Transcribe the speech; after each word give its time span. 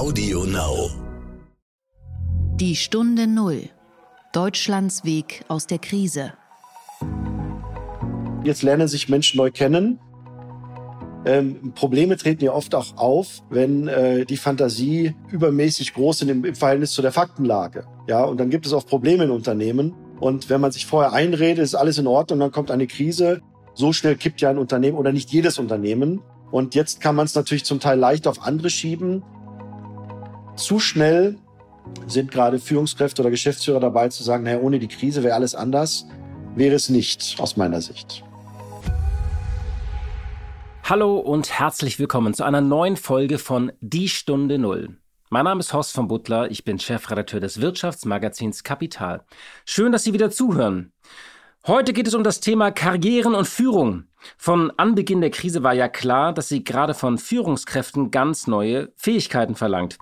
Audio 0.00 0.44
Now. 0.44 0.88
Die 2.54 2.74
Stunde 2.74 3.26
Null. 3.26 3.68
Deutschlands 4.32 5.04
Weg 5.04 5.44
aus 5.48 5.66
der 5.66 5.78
Krise. 5.78 6.32
Jetzt 8.42 8.62
lernen 8.62 8.88
sich 8.88 9.10
Menschen 9.10 9.36
neu 9.36 9.50
kennen. 9.50 9.98
Ähm, 11.26 11.74
Probleme 11.74 12.16
treten 12.16 12.42
ja 12.42 12.52
oft 12.52 12.74
auch 12.74 12.96
auf, 12.96 13.42
wenn 13.50 13.88
äh, 13.88 14.24
die 14.24 14.38
Fantasie 14.38 15.14
übermäßig 15.30 15.92
groß 15.92 16.22
ist 16.22 16.30
im, 16.30 16.46
im 16.46 16.54
Verhältnis 16.54 16.92
zu 16.92 17.02
der 17.02 17.12
Faktenlage. 17.12 17.84
Ja, 18.08 18.24
und 18.24 18.40
dann 18.40 18.48
gibt 18.48 18.64
es 18.64 18.72
auch 18.72 18.86
Probleme 18.86 19.24
in 19.24 19.30
Unternehmen. 19.30 19.94
Und 20.18 20.48
wenn 20.48 20.62
man 20.62 20.72
sich 20.72 20.86
vorher 20.86 21.12
einredet, 21.12 21.62
ist 21.62 21.74
alles 21.74 21.98
in 21.98 22.06
Ordnung, 22.06 22.38
dann 22.38 22.52
kommt 22.52 22.70
eine 22.70 22.86
Krise. 22.86 23.42
So 23.74 23.92
schnell 23.92 24.16
kippt 24.16 24.40
ja 24.40 24.48
ein 24.48 24.56
Unternehmen 24.56 24.96
oder 24.96 25.12
nicht 25.12 25.30
jedes 25.30 25.58
Unternehmen. 25.58 26.22
Und 26.50 26.74
jetzt 26.74 27.02
kann 27.02 27.14
man 27.14 27.26
es 27.26 27.34
natürlich 27.34 27.66
zum 27.66 27.80
Teil 27.80 27.98
leicht 27.98 28.26
auf 28.26 28.42
andere 28.42 28.70
schieben. 28.70 29.22
Zu 30.60 30.78
schnell 30.78 31.38
sind 32.06 32.30
gerade 32.30 32.58
Führungskräfte 32.58 33.22
oder 33.22 33.30
Geschäftsführer 33.30 33.80
dabei 33.80 34.10
zu 34.10 34.22
sagen, 34.22 34.44
naja, 34.44 34.58
ohne 34.58 34.78
die 34.78 34.88
Krise 34.88 35.22
wäre 35.22 35.34
alles 35.34 35.54
anders. 35.54 36.04
Wäre 36.54 36.74
es 36.74 36.90
nicht, 36.90 37.36
aus 37.38 37.56
meiner 37.56 37.80
Sicht. 37.80 38.22
Hallo 40.84 41.16
und 41.16 41.50
herzlich 41.58 41.98
willkommen 41.98 42.34
zu 42.34 42.44
einer 42.44 42.60
neuen 42.60 42.98
Folge 42.98 43.38
von 43.38 43.72
Die 43.80 44.10
Stunde 44.10 44.58
Null. 44.58 44.98
Mein 45.30 45.44
Name 45.44 45.60
ist 45.60 45.72
Horst 45.72 45.94
von 45.94 46.08
Butler, 46.08 46.50
ich 46.50 46.62
bin 46.62 46.78
Chefredakteur 46.78 47.40
des 47.40 47.62
Wirtschaftsmagazins 47.62 48.62
Kapital. 48.62 49.24
Schön, 49.64 49.92
dass 49.92 50.04
Sie 50.04 50.12
wieder 50.12 50.30
zuhören. 50.30 50.92
Heute 51.66 51.94
geht 51.94 52.06
es 52.06 52.14
um 52.14 52.22
das 52.22 52.40
Thema 52.40 52.70
Karrieren 52.70 53.34
und 53.34 53.48
Führung. 53.48 54.04
Von 54.36 54.70
Anbeginn 54.76 55.22
der 55.22 55.30
Krise 55.30 55.62
war 55.62 55.72
ja 55.72 55.88
klar, 55.88 56.34
dass 56.34 56.48
sie 56.48 56.64
gerade 56.64 56.92
von 56.92 57.16
Führungskräften 57.16 58.10
ganz 58.10 58.46
neue 58.46 58.92
Fähigkeiten 58.96 59.54
verlangt. 59.54 59.96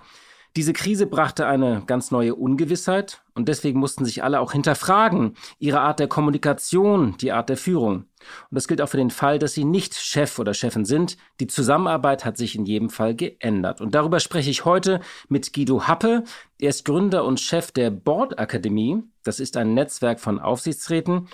Diese 0.55 0.73
Krise 0.73 1.05
brachte 1.05 1.45
eine 1.45 1.83
ganz 1.85 2.09
neue 2.09 2.33
Ungewissheit 2.33 3.21
und 3.35 3.47
deswegen 3.47 3.79
mussten 3.79 4.03
sich 4.03 4.23
alle 4.23 4.39
auch 4.39 4.51
hinterfragen, 4.51 5.35
ihre 5.59 5.81
Art 5.81 5.99
der 5.99 6.07
Kommunikation, 6.07 7.15
die 7.21 7.31
Art 7.31 7.49
der 7.49 7.57
Führung. 7.57 7.95
Und 7.95 8.07
das 8.55 8.67
gilt 8.67 8.81
auch 8.81 8.89
für 8.89 8.97
den 8.97 9.11
Fall, 9.11 9.37
dass 9.37 9.53
sie 9.53 9.63
nicht 9.63 9.95
Chef 9.95 10.39
oder 10.39 10.55
Chefin 10.55 10.85
sind. 10.85 11.17
Die 11.39 11.47
Zusammenarbeit 11.47 12.25
hat 12.25 12.35
sich 12.35 12.55
in 12.55 12.65
jedem 12.65 12.89
Fall 12.89 13.15
geändert. 13.15 13.79
Und 13.79 13.93
darüber 13.93 14.19
spreche 14.19 14.49
ich 14.49 14.65
heute 14.65 15.01
mit 15.29 15.53
Guido 15.53 15.87
Happe. 15.87 16.23
Er 16.59 16.69
ist 16.69 16.83
Gründer 16.83 17.25
und 17.25 17.39
Chef 17.39 17.71
der 17.71 17.91
Board 17.91 18.39
Akademie. 18.39 19.03
Das 19.23 19.39
ist 19.39 19.55
ein 19.55 19.75
Netzwerk 19.75 20.19
von 20.19 20.39
Aufsichtsräten 20.39 21.29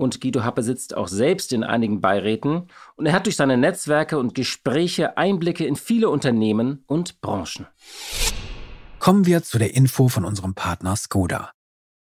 und 0.00 0.22
Guido 0.22 0.44
Happe 0.44 0.62
sitzt 0.62 0.96
auch 0.96 1.08
selbst 1.08 1.52
in 1.52 1.62
einigen 1.62 2.00
Beiräten 2.00 2.68
und 2.96 3.04
er 3.04 3.12
hat 3.12 3.26
durch 3.26 3.36
seine 3.36 3.58
Netzwerke 3.58 4.18
und 4.18 4.34
Gespräche 4.34 5.18
Einblicke 5.18 5.66
in 5.66 5.76
viele 5.76 6.08
Unternehmen 6.08 6.84
und 6.86 7.20
Branchen. 7.20 7.66
Kommen 9.00 9.24
wir 9.24 9.42
zu 9.42 9.58
der 9.58 9.74
Info 9.74 10.08
von 10.08 10.26
unserem 10.26 10.54
Partner 10.54 10.94
Skoda. 10.94 11.52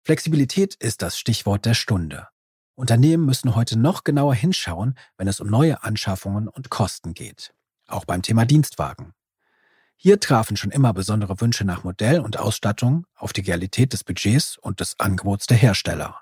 Flexibilität 0.03 0.75
ist 0.75 1.01
das 1.01 1.19
Stichwort 1.19 1.65
der 1.65 1.73
Stunde. 1.73 2.29
Unternehmen 2.73 3.25
müssen 3.25 3.53
heute 3.53 3.77
noch 3.77 4.05
genauer 4.05 4.33
hinschauen, 4.33 4.97
wenn 5.17 5.27
es 5.27 5.41
um 5.41 5.49
neue 5.49 5.83
Anschaffungen 5.83 6.47
und 6.47 6.69
Kosten 6.69 7.13
geht. 7.13 7.53
Auch 7.87 8.05
beim 8.05 8.21
Thema 8.21 8.45
Dienstwagen. 8.45 9.11
Hier 9.97 10.21
trafen 10.21 10.55
schon 10.55 10.71
immer 10.71 10.93
besondere 10.93 11.41
Wünsche 11.41 11.65
nach 11.65 11.83
Modell 11.83 12.21
und 12.21 12.39
Ausstattung 12.39 13.05
auf 13.15 13.33
die 13.33 13.41
Realität 13.41 13.91
des 13.91 14.05
Budgets 14.05 14.57
und 14.57 14.79
des 14.79 14.97
Angebots 14.97 15.47
der 15.47 15.57
Hersteller. 15.57 16.21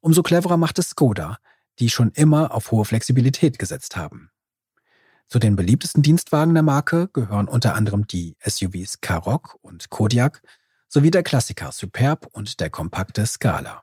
Umso 0.00 0.22
cleverer 0.22 0.56
macht 0.56 0.78
es 0.78 0.88
Skoda, 0.88 1.36
die 1.80 1.90
schon 1.90 2.12
immer 2.12 2.54
auf 2.54 2.70
hohe 2.70 2.86
Flexibilität 2.86 3.58
gesetzt 3.58 3.94
haben. 3.94 4.30
Zu 5.28 5.40
den 5.40 5.56
beliebtesten 5.56 6.02
Dienstwagen 6.02 6.54
der 6.54 6.62
Marke 6.62 7.08
gehören 7.12 7.48
unter 7.48 7.74
anderem 7.74 8.06
die 8.06 8.36
SUVs 8.44 9.00
Karoq 9.00 9.56
und 9.60 9.90
Kodiak 9.90 10.40
sowie 10.88 11.10
der 11.10 11.24
Klassiker 11.24 11.72
Superb 11.72 12.28
und 12.30 12.60
der 12.60 12.70
kompakte 12.70 13.26
Scala. 13.26 13.82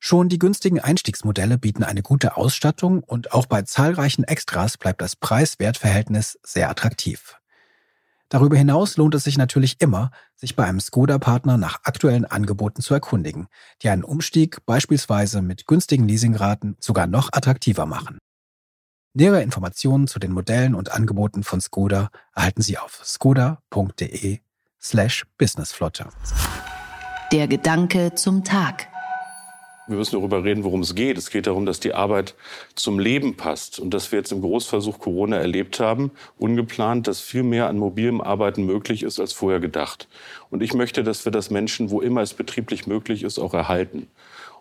Schon 0.00 0.28
die 0.28 0.38
günstigen 0.38 0.80
Einstiegsmodelle 0.80 1.58
bieten 1.58 1.82
eine 1.82 2.02
gute 2.02 2.36
Ausstattung 2.36 3.02
und 3.02 3.32
auch 3.32 3.46
bei 3.46 3.62
zahlreichen 3.62 4.24
Extras 4.24 4.78
bleibt 4.78 5.02
das 5.02 5.16
Preis-Wert-Verhältnis 5.16 6.38
sehr 6.42 6.70
attraktiv. 6.70 7.36
Darüber 8.30 8.56
hinaus 8.56 8.96
lohnt 8.96 9.14
es 9.14 9.24
sich 9.24 9.36
natürlich 9.36 9.80
immer, 9.80 10.10
sich 10.36 10.54
bei 10.54 10.64
einem 10.64 10.80
Skoda-Partner 10.80 11.56
nach 11.58 11.80
aktuellen 11.84 12.24
Angeboten 12.24 12.80
zu 12.80 12.94
erkundigen, 12.94 13.48
die 13.82 13.88
einen 13.88 14.04
Umstieg 14.04 14.64
beispielsweise 14.64 15.42
mit 15.42 15.66
günstigen 15.66 16.06
Leasingraten 16.06 16.76
sogar 16.78 17.06
noch 17.06 17.30
attraktiver 17.32 17.84
machen. 17.84 18.18
Nähere 19.14 19.42
Informationen 19.42 20.06
zu 20.06 20.18
den 20.18 20.32
Modellen 20.32 20.74
und 20.74 20.92
Angeboten 20.92 21.42
von 21.42 21.60
Skoda 21.60 22.10
erhalten 22.34 22.60
Sie 22.60 22.76
auf 22.76 23.00
skoda.de 23.02 24.40
slash 24.80 25.24
businessflotte. 25.38 26.08
Der 27.32 27.48
Gedanke 27.48 28.14
zum 28.14 28.44
Tag. 28.44 28.86
Wir 29.88 29.96
müssen 29.96 30.16
darüber 30.16 30.44
reden, 30.44 30.62
worum 30.62 30.82
es 30.82 30.94
geht. 30.94 31.16
Es 31.16 31.30
geht 31.30 31.46
darum, 31.46 31.64
dass 31.64 31.80
die 31.80 31.94
Arbeit 31.94 32.34
zum 32.74 32.98
Leben 32.98 33.38
passt 33.38 33.78
und 33.78 33.94
dass 33.94 34.12
wir 34.12 34.18
jetzt 34.18 34.32
im 34.32 34.42
Großversuch 34.42 34.98
Corona 34.98 35.38
erlebt 35.38 35.80
haben, 35.80 36.10
ungeplant, 36.36 37.06
dass 37.06 37.20
viel 37.20 37.42
mehr 37.42 37.68
an 37.68 37.78
mobilem 37.78 38.20
Arbeiten 38.20 38.66
möglich 38.66 39.02
ist 39.02 39.18
als 39.18 39.32
vorher 39.32 39.60
gedacht. 39.60 40.06
Und 40.50 40.62
ich 40.62 40.74
möchte, 40.74 41.02
dass 41.02 41.24
wir 41.24 41.32
das 41.32 41.48
Menschen, 41.48 41.88
wo 41.88 42.02
immer 42.02 42.20
es 42.20 42.34
betrieblich 42.34 42.86
möglich 42.86 43.22
ist, 43.22 43.38
auch 43.38 43.54
erhalten. 43.54 44.08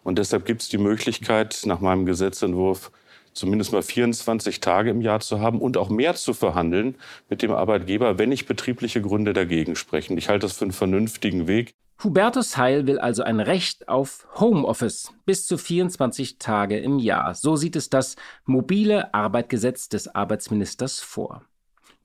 Und 0.03 0.17
deshalb 0.17 0.45
gibt 0.45 0.61
es 0.61 0.69
die 0.69 0.77
Möglichkeit, 0.77 1.63
nach 1.65 1.81
meinem 1.81 2.05
Gesetzentwurf, 2.05 2.91
zumindest 3.37 3.71
mal 3.71 3.81
24 3.81 4.59
Tage 4.59 4.89
im 4.89 5.01
Jahr 5.01 5.19
zu 5.19 5.39
haben 5.39 5.61
und 5.61 5.77
auch 5.77 5.89
mehr 5.89 6.15
zu 6.15 6.33
verhandeln 6.33 6.95
mit 7.29 7.41
dem 7.41 7.51
Arbeitgeber, 7.51 8.17
wenn 8.17 8.29
nicht 8.29 8.47
betriebliche 8.47 9.01
Gründe 9.01 9.33
dagegen 9.33 9.75
sprechen. 9.75 10.17
Ich 10.17 10.29
halte 10.29 10.45
das 10.45 10.57
für 10.57 10.65
einen 10.65 10.71
vernünftigen 10.71 11.47
Weg. 11.47 11.73
Hubertus 12.03 12.57
Heil 12.57 12.85
will 12.85 12.99
also 12.99 13.23
ein 13.23 13.39
Recht 13.39 13.89
auf 13.89 14.27
Homeoffice 14.35 15.13
bis 15.25 15.47
zu 15.47 15.57
24 15.57 16.37
Tage 16.37 16.77
im 16.77 16.99
Jahr. 16.99 17.33
So 17.33 17.55
sieht 17.55 17.75
es 17.75 17.89
das 17.89 18.15
mobile 18.45 19.13
Arbeitgesetz 19.15 19.89
des 19.89 20.13
Arbeitsministers 20.13 20.99
vor. 20.99 21.41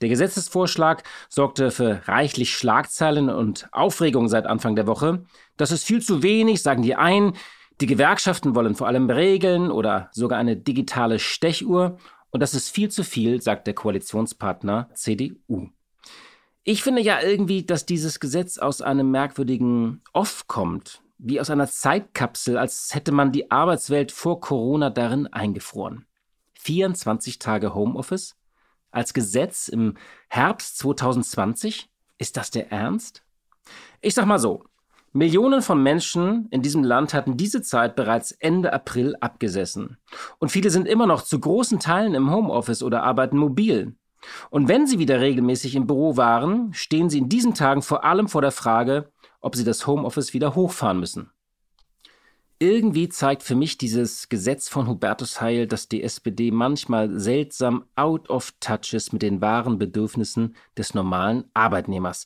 Der 0.00 0.08
Gesetzesvorschlag 0.08 1.04
sorgte 1.28 1.70
für 1.70 2.00
reichlich 2.08 2.54
Schlagzeilen 2.54 3.28
und 3.28 3.68
Aufregung 3.70 4.28
seit 4.28 4.46
Anfang 4.46 4.76
der 4.76 4.86
Woche. 4.86 5.24
Das 5.56 5.70
ist 5.70 5.84
viel 5.84 6.02
zu 6.02 6.22
wenig, 6.22 6.62
sagen 6.62 6.82
die 6.82 6.96
einen. 6.96 7.34
Die 7.80 7.86
Gewerkschaften 7.86 8.54
wollen 8.54 8.74
vor 8.74 8.86
allem 8.86 9.10
Regeln 9.10 9.70
oder 9.70 10.08
sogar 10.12 10.38
eine 10.38 10.56
digitale 10.56 11.18
Stechuhr. 11.18 11.98
Und 12.30 12.40
das 12.40 12.54
ist 12.54 12.70
viel 12.70 12.90
zu 12.90 13.04
viel, 13.04 13.40
sagt 13.42 13.66
der 13.66 13.74
Koalitionspartner 13.74 14.88
CDU. 14.94 15.68
Ich 16.64 16.82
finde 16.82 17.02
ja 17.02 17.20
irgendwie, 17.20 17.64
dass 17.64 17.86
dieses 17.86 18.20
Gesetz 18.20 18.58
aus 18.58 18.82
einem 18.82 19.10
merkwürdigen 19.10 20.00
Off 20.12 20.46
kommt, 20.46 21.02
wie 21.18 21.40
aus 21.40 21.50
einer 21.50 21.66
Zeitkapsel, 21.66 22.56
als 22.56 22.94
hätte 22.94 23.10
man 23.10 23.32
die 23.32 23.50
Arbeitswelt 23.50 24.12
vor 24.12 24.40
Corona 24.40 24.88
darin 24.90 25.26
eingefroren. 25.26 26.06
24 26.60 27.40
Tage 27.40 27.74
Homeoffice? 27.74 28.36
Als 28.92 29.12
Gesetz 29.12 29.68
im 29.68 29.96
Herbst 30.28 30.78
2020? 30.78 31.90
Ist 32.18 32.36
das 32.36 32.50
der 32.52 32.70
Ernst? 32.70 33.24
Ich 34.00 34.14
sag 34.14 34.26
mal 34.26 34.38
so, 34.38 34.64
Millionen 35.14 35.60
von 35.60 35.82
Menschen 35.82 36.48
in 36.50 36.62
diesem 36.62 36.82
Land 36.82 37.12
hatten 37.12 37.36
diese 37.36 37.60
Zeit 37.60 37.96
bereits 37.96 38.32
Ende 38.32 38.72
April 38.72 39.14
abgesessen. 39.20 39.98
Und 40.38 40.50
viele 40.50 40.70
sind 40.70 40.88
immer 40.88 41.06
noch 41.06 41.22
zu 41.22 41.38
großen 41.38 41.80
Teilen 41.80 42.14
im 42.14 42.30
Homeoffice 42.30 42.82
oder 42.82 43.02
arbeiten 43.02 43.36
mobil. 43.36 43.94
Und 44.48 44.68
wenn 44.68 44.86
sie 44.86 44.98
wieder 44.98 45.20
regelmäßig 45.20 45.74
im 45.74 45.86
Büro 45.86 46.16
waren, 46.16 46.72
stehen 46.72 47.10
sie 47.10 47.18
in 47.18 47.28
diesen 47.28 47.54
Tagen 47.54 47.82
vor 47.82 48.04
allem 48.04 48.28
vor 48.28 48.40
der 48.40 48.52
Frage, 48.52 49.10
ob 49.40 49.54
sie 49.54 49.64
das 49.64 49.86
Homeoffice 49.86 50.32
wieder 50.32 50.54
hochfahren 50.54 51.00
müssen. 51.00 51.30
Irgendwie 52.58 53.08
zeigt 53.08 53.42
für 53.42 53.56
mich 53.56 53.76
dieses 53.76 54.28
Gesetz 54.28 54.68
von 54.68 54.86
Hubertus 54.86 55.40
Heil, 55.40 55.66
dass 55.66 55.88
die 55.88 56.02
SPD 56.02 56.52
manchmal 56.52 57.18
seltsam 57.18 57.84
out 57.96 58.30
of 58.30 58.52
touch 58.60 58.94
ist 58.94 59.12
mit 59.12 59.22
den 59.22 59.40
wahren 59.40 59.78
Bedürfnissen 59.78 60.54
des 60.78 60.94
normalen 60.94 61.44
Arbeitnehmers. 61.54 62.24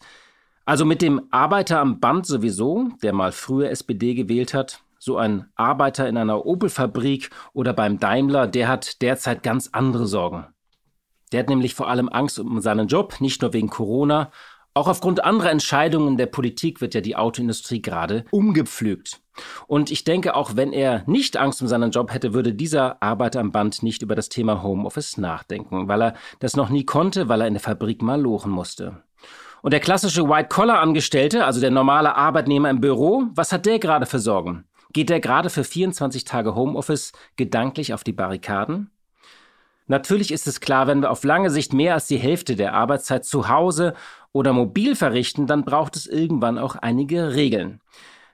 Also 0.67 0.85
mit 0.85 1.01
dem 1.01 1.29
Arbeiter 1.31 1.79
am 1.79 2.01
Band 2.01 2.27
sowieso, 2.27 2.89
der 3.01 3.13
mal 3.13 3.31
früher 3.31 3.71
SPD 3.71 4.15
gewählt 4.15 4.53
hat, 4.53 4.81
so 4.99 5.17
ein 5.17 5.47
Arbeiter 5.55 6.09
in 6.09 6.17
einer 6.17 6.45
Opel-Fabrik 6.45 7.31
oder 7.53 7.73
beim 7.73 8.01
Daimler, 8.01 8.49
der 8.49 8.67
hat 8.67 9.01
derzeit 9.01 9.45
ganz 9.45 9.69
andere 9.71 10.09
Sorgen. 10.09 10.49
Der 11.31 11.41
hat 11.41 11.49
nämlich 11.49 11.77
vor 11.77 11.89
allem 11.89 12.09
Angst 12.09 12.41
um 12.41 12.61
seinen 12.61 12.89
Job, 12.89 13.21
nicht 13.21 13.43
nur 13.43 13.53
wegen 13.53 13.71
Corona. 13.71 14.33
Auch 14.75 14.89
aufgrund 14.89 15.25
anderer 15.25 15.53
Entscheidungen 15.53 16.17
der 16.17 16.27
Politik 16.27 16.81
wird 16.81 16.95
ja 16.95 17.01
die 17.01 17.15
Autoindustrie 17.15 17.81
gerade 17.81 18.25
umgepflügt. 18.33 19.21
Und 19.69 19.93
ich 19.93 20.03
denke, 20.03 20.35
auch 20.35 20.57
wenn 20.57 20.73
er 20.73 21.05
nicht 21.07 21.37
Angst 21.37 21.63
um 21.63 21.69
seinen 21.69 21.93
Job 21.93 22.13
hätte, 22.13 22.35
würde 22.35 22.53
dieser 22.53 23.01
Arbeiter 23.05 23.39
am 23.39 23.53
Band 23.53 23.85
nicht 23.85 24.03
über 24.03 24.17
das 24.17 24.31
Thema 24.31 24.65
Homeoffice 24.65 25.17
nachdenken, 25.17 25.87
weil 25.87 26.03
er 26.03 26.15
das 26.41 26.57
noch 26.57 26.71
nie 26.71 26.85
konnte, 26.85 27.29
weil 27.29 27.43
er 27.43 27.47
in 27.47 27.55
der 27.55 27.63
Fabrik 27.63 28.03
mal 28.03 28.21
lochen 28.21 28.51
musste. 28.51 29.05
Und 29.67 29.73
der 29.73 29.81
klassische 29.81 30.29
White-Collar-Angestellte, 30.29 31.45
also 31.45 31.61
der 31.61 31.73
normale 31.73 32.15
Arbeitnehmer 32.15 32.71
im 32.71 32.81
Büro, 32.81 33.25
was 33.35 33.51
hat 33.51 33.67
der 33.67 33.81
gerade 33.81 34.07
für 34.07 34.21
Sorgen? 34.21 34.65
Geht 34.93 35.11
der 35.11 35.19
gerade 35.19 35.51
für 35.51 35.65
24 35.65 36.23
Tage 36.23 36.55
Homeoffice 36.55 37.11
gedanklich 37.35 37.93
auf 37.93 38.05
die 38.05 38.13
Barrikaden? 38.13 38.93
Natürlich 39.89 40.31
ist 40.31 40.47
es 40.47 40.61
klar, 40.61 40.87
wenn 40.87 41.01
wir 41.01 41.11
auf 41.11 41.25
lange 41.25 41.51
Sicht 41.51 41.73
mehr 41.73 41.95
als 41.95 42.07
die 42.07 42.17
Hälfte 42.17 42.55
der 42.55 42.75
Arbeitszeit 42.75 43.25
zu 43.25 43.49
Hause 43.49 43.95
oder 44.31 44.53
mobil 44.53 44.95
verrichten, 44.95 45.49
dann 45.49 45.65
braucht 45.65 45.97
es 45.97 46.07
irgendwann 46.07 46.59
auch 46.59 46.77
einige 46.77 47.35
Regeln. 47.35 47.81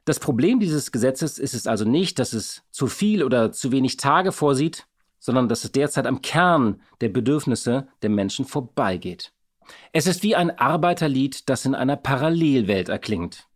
Das 0.04 0.20
Problem 0.20 0.60
dieses 0.60 0.92
Gesetzes 0.92 1.38
ist 1.38 1.54
es 1.54 1.66
also 1.66 1.86
nicht, 1.86 2.18
dass 2.18 2.34
es 2.34 2.62
zu 2.70 2.88
viel 2.88 3.24
oder 3.24 3.52
zu 3.52 3.72
wenig 3.72 3.96
Tage 3.96 4.32
vorsieht, 4.32 4.86
sondern 5.18 5.48
dass 5.48 5.64
es 5.64 5.72
derzeit 5.72 6.06
am 6.06 6.20
Kern 6.20 6.82
der 7.00 7.08
Bedürfnisse 7.08 7.88
der 8.02 8.10
Menschen 8.10 8.44
vorbeigeht. 8.44 9.32
Es 9.92 10.06
ist 10.06 10.22
wie 10.22 10.36
ein 10.36 10.56
Arbeiterlied, 10.58 11.48
das 11.48 11.64
in 11.64 11.74
einer 11.74 11.96
Parallelwelt 11.96 12.88
erklingt. 12.88 13.46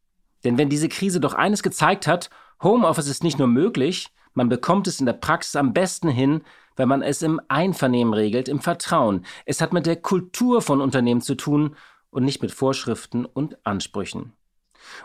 Denn 0.45 0.59
wenn 0.59 0.69
diese 0.69 0.89
Krise 0.89 1.21
doch 1.21 1.35
eines 1.35 1.63
gezeigt 1.63 2.07
hat, 2.07 2.31
Homeoffice 2.63 3.09
ist 3.09 3.25
nicht 3.25 3.39
nur 3.39 3.49
möglich, 3.49 4.09
man 4.35 4.49
bekommt 4.49 4.87
es 4.87 5.01
in 5.01 5.07
der 5.07 5.15
Praxis 5.15 5.57
am 5.57 5.73
besten 5.73 6.09
hin, 6.09 6.43
wenn 6.77 6.89
man 6.89 7.03
es 7.03 7.23
im 7.23 7.41
Einvernehmen 7.49 8.13
regelt, 8.13 8.49
im 8.49 8.61
Vertrauen. 8.61 9.25
Es 9.47 9.61
hat 9.61 9.73
mit 9.73 9.87
der 9.87 9.97
Kultur 9.97 10.61
von 10.61 10.81
Unternehmen 10.81 11.23
zu 11.23 11.35
tun 11.35 11.75
und 12.11 12.25
nicht 12.25 12.43
mit 12.43 12.53
Vorschriften 12.53 13.25
und 13.25 13.57
Ansprüchen. 13.67 14.33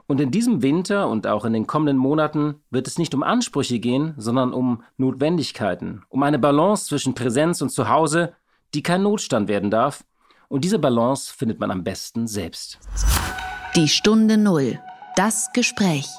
Und 0.06 0.22
in 0.22 0.32
diesem 0.32 0.62
Winter 0.62 1.08
und 1.08 1.28
auch 1.28 1.46
in 1.46 1.54
den 1.54 1.66
kommenden 1.66 1.98
Monaten 1.98 2.56
wird 2.70 2.88
es 2.88 2.98
nicht 2.98 3.16
um 3.16 3.24
Ansprüche 3.24 3.80
gehen, 3.80 4.14
sondern 4.18 4.54
um 4.54 4.84
Notwendigkeiten, 4.98 6.04
um 6.10 6.24
eine 6.24 6.40
Balance 6.40 6.88
zwischen 6.88 7.16
Präsenz 7.16 7.62
und 7.62 7.70
Zuhause, 7.70 8.34
die 8.74 8.84
kein 8.84 9.04
Notstand 9.04 9.48
werden 9.48 9.72
darf. 9.72 10.04
Und 10.52 10.66
diese 10.66 10.80
Balance 10.80 11.34
findet 11.34 11.62
man 11.62 11.72
am 11.72 11.82
besten 11.82 12.28
selbst. 12.28 12.78
Die 13.78 13.88
Stunde 13.88 14.38
Null. 14.38 14.82
Das 15.16 15.50
Gespräch. 15.54 16.10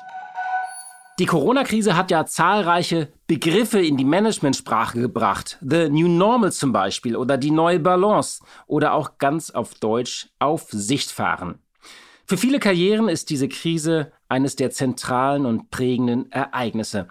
Die 1.18 1.26
Corona-Krise 1.26 1.98
hat 1.98 2.10
ja 2.10 2.24
zahlreiche 2.24 3.12
Begriffe 3.26 3.84
in 3.84 3.98
die 3.98 4.06
Managementsprache 4.06 4.98
gebracht. 4.98 5.58
The 5.60 5.90
New 5.90 6.08
Normal 6.08 6.50
zum 6.50 6.72
Beispiel 6.72 7.14
oder 7.14 7.36
die 7.36 7.50
neue 7.50 7.78
Balance 7.78 8.42
oder 8.66 8.94
auch 8.94 9.18
ganz 9.18 9.50
auf 9.50 9.74
Deutsch 9.74 10.30
auf 10.38 10.68
Sicht 10.70 11.10
fahren. 11.10 11.58
Für 12.24 12.38
viele 12.38 12.58
Karrieren 12.58 13.10
ist 13.10 13.28
diese 13.28 13.48
Krise 13.48 14.12
eines 14.30 14.56
der 14.56 14.70
zentralen 14.70 15.44
und 15.44 15.70
prägenden 15.70 16.32
Ereignisse. 16.32 17.06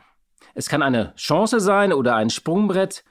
Es 0.56 0.70
kann 0.70 0.82
eine 0.82 1.14
Chance 1.18 1.60
sein 1.60 1.94
oder 1.94 2.16
ein 2.16 2.32
Sprungbrett. 2.32 3.04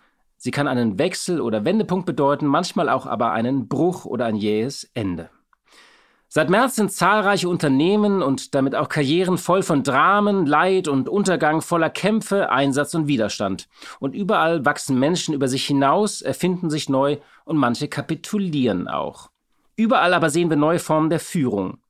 Sie 0.43 0.53
kann 0.53 0.69
einen 0.69 0.99
Wechsel 0.99 1.43
oder 1.43 1.67
Wendepunkt 1.67 2.07
bedeuten, 2.07 2.47
manchmal 2.47 2.89
auch 2.89 3.05
aber 3.05 3.33
einen 3.33 3.69
Bruch 3.69 4.07
oder 4.07 4.25
ein 4.25 4.37
jähes 4.37 4.91
Ende. 4.95 5.29
Seit 6.29 6.49
März 6.49 6.77
sind 6.77 6.91
zahlreiche 6.91 7.47
Unternehmen 7.47 8.23
und 8.23 8.55
damit 8.55 8.75
auch 8.75 8.89
Karrieren 8.89 9.37
voll 9.37 9.63
von 9.63 9.83
Dramen, 9.83 10.47
Leid 10.47 10.89
und 10.89 11.11
Untergang, 11.11 11.61
voller 11.61 11.91
Kämpfe, 11.91 12.49
Einsatz 12.51 12.95
und 12.95 13.07
Widerstand. 13.07 13.69
Und 13.99 14.15
überall 14.15 14.65
wachsen 14.65 14.99
Menschen 14.99 15.35
über 15.35 15.47
sich 15.47 15.67
hinaus, 15.67 16.23
erfinden 16.23 16.71
sich 16.71 16.89
neu 16.89 17.19
und 17.45 17.59
manche 17.59 17.89
kapitulieren 17.89 18.89
auch. 18.89 19.29
Überall 19.77 20.15
aber 20.15 20.31
sehen 20.31 20.49
wir 20.49 20.57
neue 20.57 20.79
Formen 20.79 21.11
der 21.11 21.21
Führung. 21.21 21.81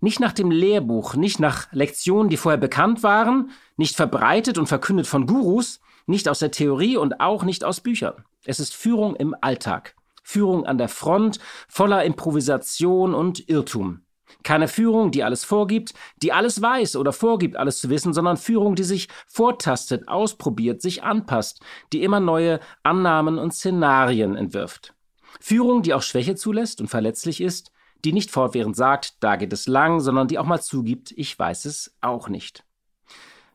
Nicht 0.00 0.18
nach 0.18 0.32
dem 0.32 0.50
Lehrbuch, 0.50 1.14
nicht 1.14 1.40
nach 1.40 1.70
Lektionen, 1.72 2.30
die 2.30 2.38
vorher 2.38 2.58
bekannt 2.58 3.02
waren, 3.02 3.50
nicht 3.76 3.96
verbreitet 3.96 4.56
und 4.56 4.66
verkündet 4.66 5.06
von 5.06 5.26
Gurus, 5.26 5.80
nicht 6.06 6.28
aus 6.28 6.38
der 6.38 6.50
Theorie 6.50 6.96
und 6.96 7.20
auch 7.20 7.44
nicht 7.44 7.64
aus 7.64 7.80
Büchern. 7.80 8.24
Es 8.44 8.60
ist 8.60 8.74
Führung 8.74 9.14
im 9.16 9.34
Alltag. 9.40 9.94
Führung 10.22 10.64
an 10.64 10.78
der 10.78 10.88
Front, 10.88 11.38
voller 11.68 12.04
Improvisation 12.04 13.14
und 13.14 13.48
Irrtum. 13.48 14.02
Keine 14.42 14.68
Führung, 14.68 15.10
die 15.10 15.24
alles 15.24 15.44
vorgibt, 15.44 15.92
die 16.22 16.32
alles 16.32 16.62
weiß 16.62 16.96
oder 16.96 17.12
vorgibt, 17.12 17.56
alles 17.56 17.78
zu 17.78 17.90
wissen, 17.90 18.14
sondern 18.14 18.36
Führung, 18.36 18.74
die 18.74 18.84
sich 18.84 19.08
vortastet, 19.26 20.08
ausprobiert, 20.08 20.80
sich 20.80 21.02
anpasst, 21.02 21.60
die 21.92 22.02
immer 22.02 22.20
neue 22.20 22.60
Annahmen 22.82 23.38
und 23.38 23.52
Szenarien 23.52 24.36
entwirft. 24.36 24.94
Führung, 25.40 25.82
die 25.82 25.94
auch 25.94 26.02
Schwäche 26.02 26.36
zulässt 26.36 26.80
und 26.80 26.88
verletzlich 26.88 27.40
ist, 27.40 27.72
die 28.04 28.12
nicht 28.12 28.30
fortwährend 28.30 28.76
sagt, 28.76 29.22
da 29.22 29.36
geht 29.36 29.52
es 29.52 29.66
lang, 29.66 30.00
sondern 30.00 30.28
die 30.28 30.38
auch 30.38 30.46
mal 30.46 30.60
zugibt, 30.60 31.12
ich 31.12 31.38
weiß 31.38 31.64
es 31.64 31.94
auch 32.00 32.28
nicht. 32.28 32.64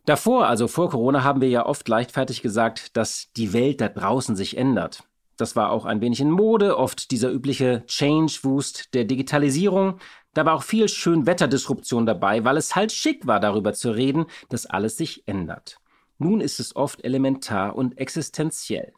Davor, 0.06 0.48
also 0.48 0.68
vor 0.68 0.90
Corona, 0.92 1.24
haben 1.24 1.42
wir 1.42 1.50
ja 1.50 1.66
oft 1.66 1.88
leichtfertig 1.88 2.42
gesagt, 2.42 2.96
dass 2.96 3.32
die 3.36 3.54
Welt 3.54 3.82
da 3.82 3.90
draußen 3.90 4.36
sich 4.36 4.56
ändert. 4.56 5.04
Das 5.38 5.56
war 5.56 5.72
auch 5.72 5.86
ein 5.86 6.00
wenig 6.00 6.22
in 6.22 6.30
Mode, 6.30 6.78
oft 6.78 7.12
dieser 7.12 7.32
übliche 7.32 7.84
Change-Wust 7.88 8.94
der 8.94 9.04
Digitalisierung. 9.04 10.00
Da 10.34 10.46
war 10.46 10.54
auch 10.54 10.64
viel 10.64 10.88
Schönwetterdisruption 10.88 12.06
dabei, 12.06 12.46
weil 12.46 12.58
es 12.58 12.76
halt 12.76 12.92
schick 12.92 13.26
war, 13.26 13.40
darüber 13.40 13.74
zu 13.74 13.92
reden, 13.92 14.26
dass 14.50 14.66
alles 14.66 14.96
sich 14.96 15.28
ändert. 15.28 15.80
Nun 16.18 16.40
ist 16.40 16.60
es 16.60 16.76
oft 16.76 17.04
elementar 17.04 17.76
und 17.76 17.98
existenziell. 17.98 18.94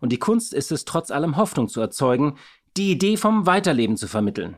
Und 0.00 0.10
die 0.10 0.18
Kunst 0.18 0.54
ist 0.54 0.72
es, 0.72 0.84
trotz 0.84 1.10
allem 1.10 1.36
Hoffnung 1.36 1.68
zu 1.68 1.80
erzeugen, 1.80 2.36
die 2.76 2.90
Idee 2.90 3.16
vom 3.16 3.46
Weiterleben 3.46 3.96
zu 3.96 4.08
vermitteln. 4.08 4.56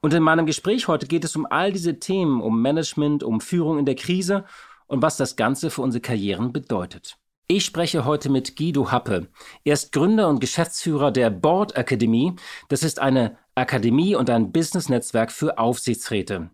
Und 0.00 0.14
in 0.14 0.22
meinem 0.22 0.46
Gespräch 0.46 0.88
heute 0.88 1.06
geht 1.06 1.24
es 1.24 1.36
um 1.36 1.46
all 1.46 1.72
diese 1.72 1.98
Themen, 1.98 2.40
um 2.40 2.62
Management, 2.62 3.22
um 3.22 3.40
Führung 3.40 3.78
in 3.78 3.86
der 3.86 3.94
Krise 3.94 4.44
und 4.86 5.02
was 5.02 5.16
das 5.16 5.36
Ganze 5.36 5.70
für 5.70 5.82
unsere 5.82 6.00
Karrieren 6.00 6.52
bedeutet. 6.52 7.18
Ich 7.46 7.64
spreche 7.64 8.04
heute 8.04 8.28
mit 8.28 8.56
Guido 8.56 8.90
Happe. 8.90 9.28
Er 9.64 9.72
ist 9.72 9.92
Gründer 9.92 10.28
und 10.28 10.40
Geschäftsführer 10.40 11.10
der 11.10 11.30
Board 11.30 11.78
Akademie. 11.78 12.34
Das 12.68 12.82
ist 12.82 12.98
eine 12.98 13.38
Akademie 13.54 14.14
und 14.14 14.28
ein 14.28 14.52
Business-Netzwerk 14.52 15.32
für 15.32 15.58
Aufsichtsräte. 15.58 16.50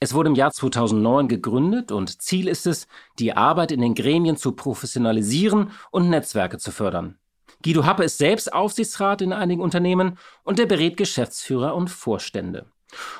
Es 0.00 0.14
wurde 0.14 0.28
im 0.28 0.34
Jahr 0.34 0.50
2009 0.50 1.28
gegründet 1.28 1.92
und 1.92 2.20
Ziel 2.20 2.48
ist 2.48 2.66
es, 2.66 2.86
die 3.18 3.34
Arbeit 3.34 3.72
in 3.72 3.80
den 3.80 3.94
Gremien 3.94 4.36
zu 4.36 4.52
professionalisieren 4.52 5.70
und 5.90 6.10
Netzwerke 6.10 6.58
zu 6.58 6.72
fördern. 6.72 7.18
Guido 7.62 7.84
Happe 7.84 8.04
ist 8.04 8.18
selbst 8.18 8.52
Aufsichtsrat 8.52 9.22
in 9.22 9.32
einigen 9.32 9.60
Unternehmen 9.60 10.18
und 10.44 10.60
er 10.60 10.66
berät 10.66 10.96
Geschäftsführer 10.96 11.74
und 11.74 11.90
Vorstände. 11.90 12.66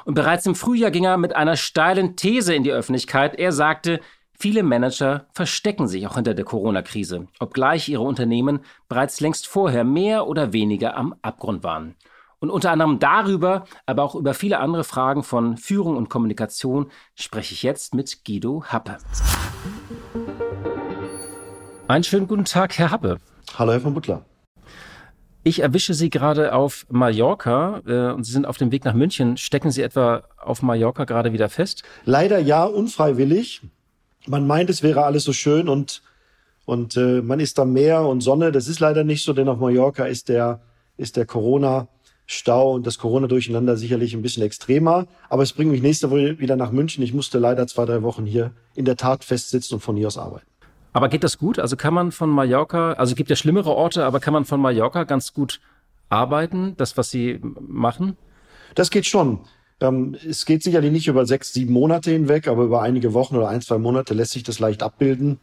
Und 0.05 0.15
bereits 0.15 0.47
im 0.47 0.55
Frühjahr 0.55 0.91
ging 0.91 1.05
er 1.05 1.17
mit 1.17 1.35
einer 1.35 1.56
steilen 1.56 2.17
These 2.17 2.55
in 2.55 2.62
die 2.62 2.73
Öffentlichkeit. 2.73 3.38
Er 3.38 3.53
sagte, 3.53 4.00
Viele 4.38 4.62
Manager 4.62 5.27
verstecken 5.33 5.88
sich 5.88 6.06
auch 6.06 6.17
hinter 6.17 6.35
der 6.35 6.44
Corona-Krise, 6.44 7.27
obgleich 7.41 7.88
ihre 7.88 8.03
Unternehmen 8.03 8.61
bereits 8.87 9.21
längst 9.21 9.47
vorher 9.47 9.83
mehr 9.83 10.27
oder 10.27 10.53
weniger 10.53 10.94
am 10.94 11.15
Abgrund 11.23 11.65
waren. 11.65 11.97
Und 12.38 12.50
unter 12.50 12.71
anderem 12.71 12.99
darüber, 12.99 13.65
aber 13.87 14.03
auch 14.03 14.15
über 14.15 14.35
viele 14.35 14.59
andere 14.59 14.85
Fragen 14.85 15.23
von 15.23 15.56
Führung 15.56 15.97
und 15.97 16.11
Kommunikation 16.11 16.91
spreche 17.15 17.55
ich 17.55 17.62
jetzt 17.62 17.94
mit 17.94 18.27
Guido 18.27 18.62
Happe. 18.67 18.99
Einen 21.88 22.05
schönen 22.05 22.29
guten 22.29 22.44
Tag, 22.44 22.77
Herr 22.77 22.91
Happe. 22.91 23.19
Hallo, 23.58 23.73
Herr 23.73 23.81
von 23.81 23.94
Butler. 23.94 24.25
Ich 25.43 25.61
erwische 25.61 25.94
Sie 25.94 26.11
gerade 26.11 26.55
auf 26.55 26.87
Mallorca 26.88 27.82
äh, 27.87 28.12
und 28.12 28.25
Sie 28.25 28.32
sind 28.32 28.47
auf 28.47 28.58
dem 28.58 28.73
Weg 28.73 28.85
nach 28.85 28.94
München. 28.94 29.37
Stecken 29.37 29.70
Sie 29.70 29.82
etwa 29.82 30.25
auf 30.38 30.62
Mallorca 30.62 31.04
gerade 31.04 31.33
wieder 31.33 31.49
fest? 31.49 31.83
Leider 32.04 32.38
ja, 32.38 32.64
unfreiwillig 32.64 33.62
man 34.28 34.47
meint, 34.47 34.71
es 34.71 34.83
wäre 34.83 35.04
alles 35.04 35.25
so 35.25 35.33
schön 35.33 35.69
und, 35.69 36.02
und 36.64 36.97
äh, 36.97 37.23
man 37.23 37.40
ist 37.40 37.59
da 37.59 37.64
Meer 37.64 38.02
und 38.02 38.21
Sonne. 38.21 38.52
Das 38.52 38.69
ist 38.69 38.81
leider 38.81 39.04
nicht 39.04 39.25
so, 39.25 39.33
denn 39.33 39.49
auf 39.49 39.59
Mallorca 39.59 40.04
ist 40.04 40.28
der, 40.28 40.61
ist 40.97 41.16
der 41.16 41.26
Corona-Stau 41.26 42.75
und 42.75 42.87
das 42.87 42.99
Corona-Durcheinander 42.99 43.76
sicherlich 43.76 44.14
ein 44.14 44.23
bisschen 44.23 44.42
extremer. 44.42 45.07
Aber 45.28 45.42
es 45.42 45.52
bringt 45.52 45.71
mich 45.71 45.83
nächste 45.83 46.11
Woche 46.11 46.38
wieder 46.38 46.57
nach 46.57 46.73
München. 46.73 47.02
Ich 47.02 47.14
musste 47.14 47.38
leider 47.38 47.66
zwei, 47.66 47.85
drei 47.85 48.02
Wochen 48.02 48.26
hier 48.26 48.52
in 48.75 48.85
der 48.85 48.97
Tat 48.97 49.25
festsitzen 49.25 49.75
und 49.75 49.81
von 49.81 49.97
hier 49.97 50.09
aus 50.09 50.19
arbeiten. 50.19 50.47
Aber 50.97 51.11
geht 51.11 51.25
das 51.25 51.37
gut? 51.37 51.59
Also 51.59 51.76
kann 51.76 51.93
man 51.93 52.11
von 52.11 52.31
Mallorca, 52.31 52.95
also 52.95 53.15
gibt 53.15 53.29
ja 53.29 53.37
schlimmere 53.37 53.69
Orte, 53.69 54.07
aber 54.07 54.19
kann 54.19 54.33
man 54.33 54.47
von 54.47 54.59
Mallorca 54.59 55.05
ganz 55.05 55.35
gut 55.35 55.61
arbeiten, 56.09 56.73
das, 56.79 56.97
was 56.97 57.11
Sie 57.11 57.38
machen? 57.61 58.17
Das 58.75 58.91
geht 58.91 59.05
schon. 59.05 59.41
Ähm, 59.83 60.17
es 60.26 60.47
geht 60.47 60.62
sicherlich 60.62 60.91
nicht 60.91 61.07
über 61.07 61.26
sechs, 61.26 61.53
sieben 61.53 61.75
Monate 61.75 62.12
hinweg, 62.12 62.49
aber 62.49 62.65
über 62.65 62.81
einige 62.81 63.12
Wochen 63.12 63.37
oder 63.37 63.50
ein, 63.50 63.61
zwei 63.61 63.76
Monate 63.76 64.15
lässt 64.15 64.33
sich 64.33 64.43
das 64.43 64.59
leicht 64.59 64.83
abbilden. 64.83 65.38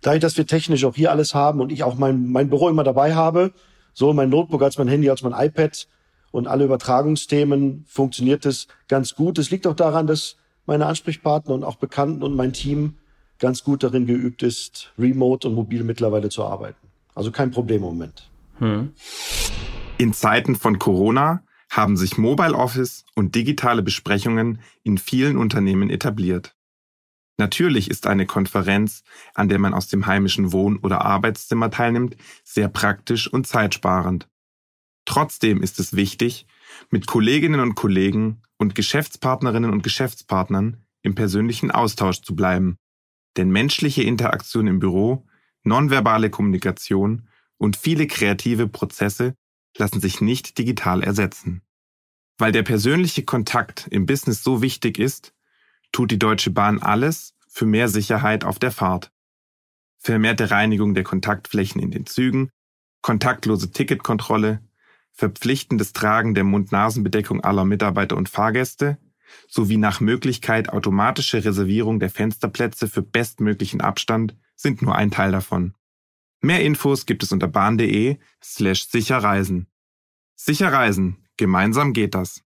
Dadurch, 0.00 0.22
dass 0.22 0.38
wir 0.38 0.46
technisch 0.46 0.86
auch 0.86 0.94
hier 0.94 1.10
alles 1.10 1.34
haben 1.34 1.60
und 1.60 1.70
ich 1.70 1.84
auch 1.84 1.96
mein, 1.96 2.32
mein 2.32 2.48
Büro 2.48 2.70
immer 2.70 2.82
dabei 2.82 3.14
habe, 3.14 3.52
so 3.92 4.14
mein 4.14 4.30
Notebook 4.30 4.62
als 4.62 4.78
mein 4.78 4.88
Handy, 4.88 5.10
als 5.10 5.20
mein 5.20 5.34
iPad 5.34 5.86
und 6.30 6.46
alle 6.46 6.64
Übertragungsthemen, 6.64 7.84
funktioniert 7.86 8.46
es 8.46 8.68
ganz 8.88 9.16
gut. 9.16 9.36
Es 9.38 9.50
liegt 9.50 9.66
auch 9.66 9.76
daran, 9.76 10.06
dass 10.06 10.36
meine 10.64 10.86
Ansprechpartner 10.86 11.52
und 11.52 11.62
auch 11.62 11.76
Bekannten 11.76 12.22
und 12.22 12.34
mein 12.34 12.54
Team 12.54 12.94
ganz 13.38 13.64
gut 13.64 13.82
darin 13.82 14.06
geübt 14.06 14.42
ist, 14.42 14.92
remote 14.98 15.48
und 15.48 15.54
mobil 15.54 15.84
mittlerweile 15.84 16.28
zu 16.28 16.44
arbeiten. 16.44 16.86
Also 17.14 17.30
kein 17.30 17.50
Problem 17.50 17.78
im 17.78 17.82
Moment. 17.82 18.30
Hm. 18.58 18.92
In 19.98 20.12
Zeiten 20.12 20.56
von 20.56 20.78
Corona 20.78 21.42
haben 21.70 21.96
sich 21.96 22.18
Mobile 22.18 22.54
Office 22.54 23.04
und 23.14 23.34
digitale 23.34 23.82
Besprechungen 23.82 24.60
in 24.82 24.98
vielen 24.98 25.36
Unternehmen 25.36 25.90
etabliert. 25.90 26.54
Natürlich 27.38 27.90
ist 27.90 28.06
eine 28.06 28.26
Konferenz, 28.26 29.02
an 29.34 29.48
der 29.48 29.58
man 29.58 29.74
aus 29.74 29.88
dem 29.88 30.06
heimischen 30.06 30.52
Wohn- 30.52 30.78
oder 30.78 31.04
Arbeitszimmer 31.04 31.70
teilnimmt, 31.70 32.16
sehr 32.44 32.68
praktisch 32.68 33.30
und 33.30 33.46
zeitsparend. 33.46 34.28
Trotzdem 35.04 35.62
ist 35.62 35.78
es 35.78 35.94
wichtig, 35.94 36.46
mit 36.90 37.06
Kolleginnen 37.06 37.60
und 37.60 37.74
Kollegen 37.74 38.42
und 38.56 38.74
Geschäftspartnerinnen 38.74 39.70
und 39.70 39.82
Geschäftspartnern 39.82 40.82
im 41.02 41.14
persönlichen 41.14 41.70
Austausch 41.70 42.22
zu 42.22 42.34
bleiben. 42.34 42.78
Denn 43.36 43.50
menschliche 43.50 44.02
Interaktion 44.02 44.66
im 44.66 44.78
Büro, 44.78 45.26
nonverbale 45.62 46.30
Kommunikation 46.30 47.28
und 47.58 47.76
viele 47.76 48.06
kreative 48.06 48.68
Prozesse 48.68 49.34
lassen 49.76 50.00
sich 50.00 50.20
nicht 50.20 50.58
digital 50.58 51.02
ersetzen. 51.02 51.62
Weil 52.38 52.52
der 52.52 52.62
persönliche 52.62 53.24
Kontakt 53.24 53.86
im 53.90 54.06
Business 54.06 54.42
so 54.42 54.62
wichtig 54.62 54.98
ist, 54.98 55.34
tut 55.92 56.10
die 56.10 56.18
Deutsche 56.18 56.50
Bahn 56.50 56.80
alles 56.80 57.34
für 57.48 57.66
mehr 57.66 57.88
Sicherheit 57.88 58.44
auf 58.44 58.58
der 58.58 58.70
Fahrt. 58.70 59.10
Vermehrte 59.98 60.50
Reinigung 60.50 60.94
der 60.94 61.04
Kontaktflächen 61.04 61.80
in 61.80 61.90
den 61.90 62.06
Zügen, 62.06 62.50
kontaktlose 63.00 63.70
Ticketkontrolle, 63.70 64.60
verpflichtendes 65.12 65.94
Tragen 65.94 66.34
der 66.34 66.44
Mund-Nasen-Bedeckung 66.44 67.42
aller 67.42 67.64
Mitarbeiter 67.64 68.16
und 68.16 68.28
Fahrgäste 68.28 68.98
sowie 69.48 69.76
nach 69.76 70.00
Möglichkeit 70.00 70.68
automatische 70.70 71.44
Reservierung 71.44 72.00
der 72.00 72.10
Fensterplätze 72.10 72.88
für 72.88 73.02
bestmöglichen 73.02 73.80
Abstand 73.80 74.36
sind 74.54 74.82
nur 74.82 74.94
ein 74.94 75.10
Teil 75.10 75.32
davon. 75.32 75.74
Mehr 76.40 76.62
Infos 76.62 77.06
gibt 77.06 77.22
es 77.22 77.32
unter 77.32 77.48
bahn.de 77.48 78.18
slash 78.42 78.88
sicherreisen. 78.88 79.66
Sicher 80.34 80.72
reisen, 80.72 81.16
gemeinsam 81.36 81.92
geht 81.92 82.14
das. 82.14 82.42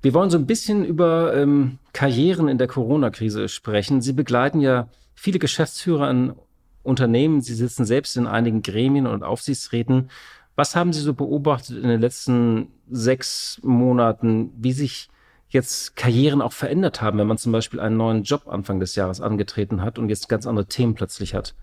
Wir 0.00 0.12
wollen 0.12 0.28
so 0.28 0.36
ein 0.36 0.46
bisschen 0.46 0.84
über 0.84 1.34
ähm, 1.34 1.78
Karrieren 1.94 2.48
in 2.48 2.58
der 2.58 2.66
Corona-Krise 2.66 3.48
sprechen. 3.48 4.02
Sie 4.02 4.12
begleiten 4.12 4.60
ja 4.60 4.88
viele 5.14 5.38
Geschäftsführer 5.38 6.08
an 6.08 6.36
Unternehmen. 6.82 7.40
Sie 7.40 7.54
sitzen 7.54 7.86
selbst 7.86 8.16
in 8.16 8.26
einigen 8.26 8.60
Gremien 8.60 9.06
und 9.06 9.22
Aufsichtsräten. 9.22 10.10
Was 10.56 10.76
haben 10.76 10.92
Sie 10.92 11.00
so 11.00 11.14
beobachtet 11.14 11.76
in 11.76 11.88
den 11.88 12.00
letzten 12.00 12.68
sechs 12.90 13.60
Monaten, 13.62 14.52
wie 14.56 14.72
sich 14.72 15.08
jetzt 15.48 15.96
Karrieren 15.96 16.42
auch 16.42 16.52
verändert 16.52 17.00
haben, 17.00 17.18
wenn 17.18 17.26
man 17.26 17.38
zum 17.38 17.52
Beispiel 17.52 17.80
einen 17.80 17.96
neuen 17.96 18.22
Job 18.22 18.48
Anfang 18.48 18.80
des 18.80 18.94
Jahres 18.94 19.20
angetreten 19.20 19.82
hat 19.82 19.98
und 19.98 20.08
jetzt 20.08 20.28
ganz 20.28 20.46
andere 20.46 20.66
Themen 20.66 20.94
plötzlich 20.94 21.34
hat? 21.34 21.54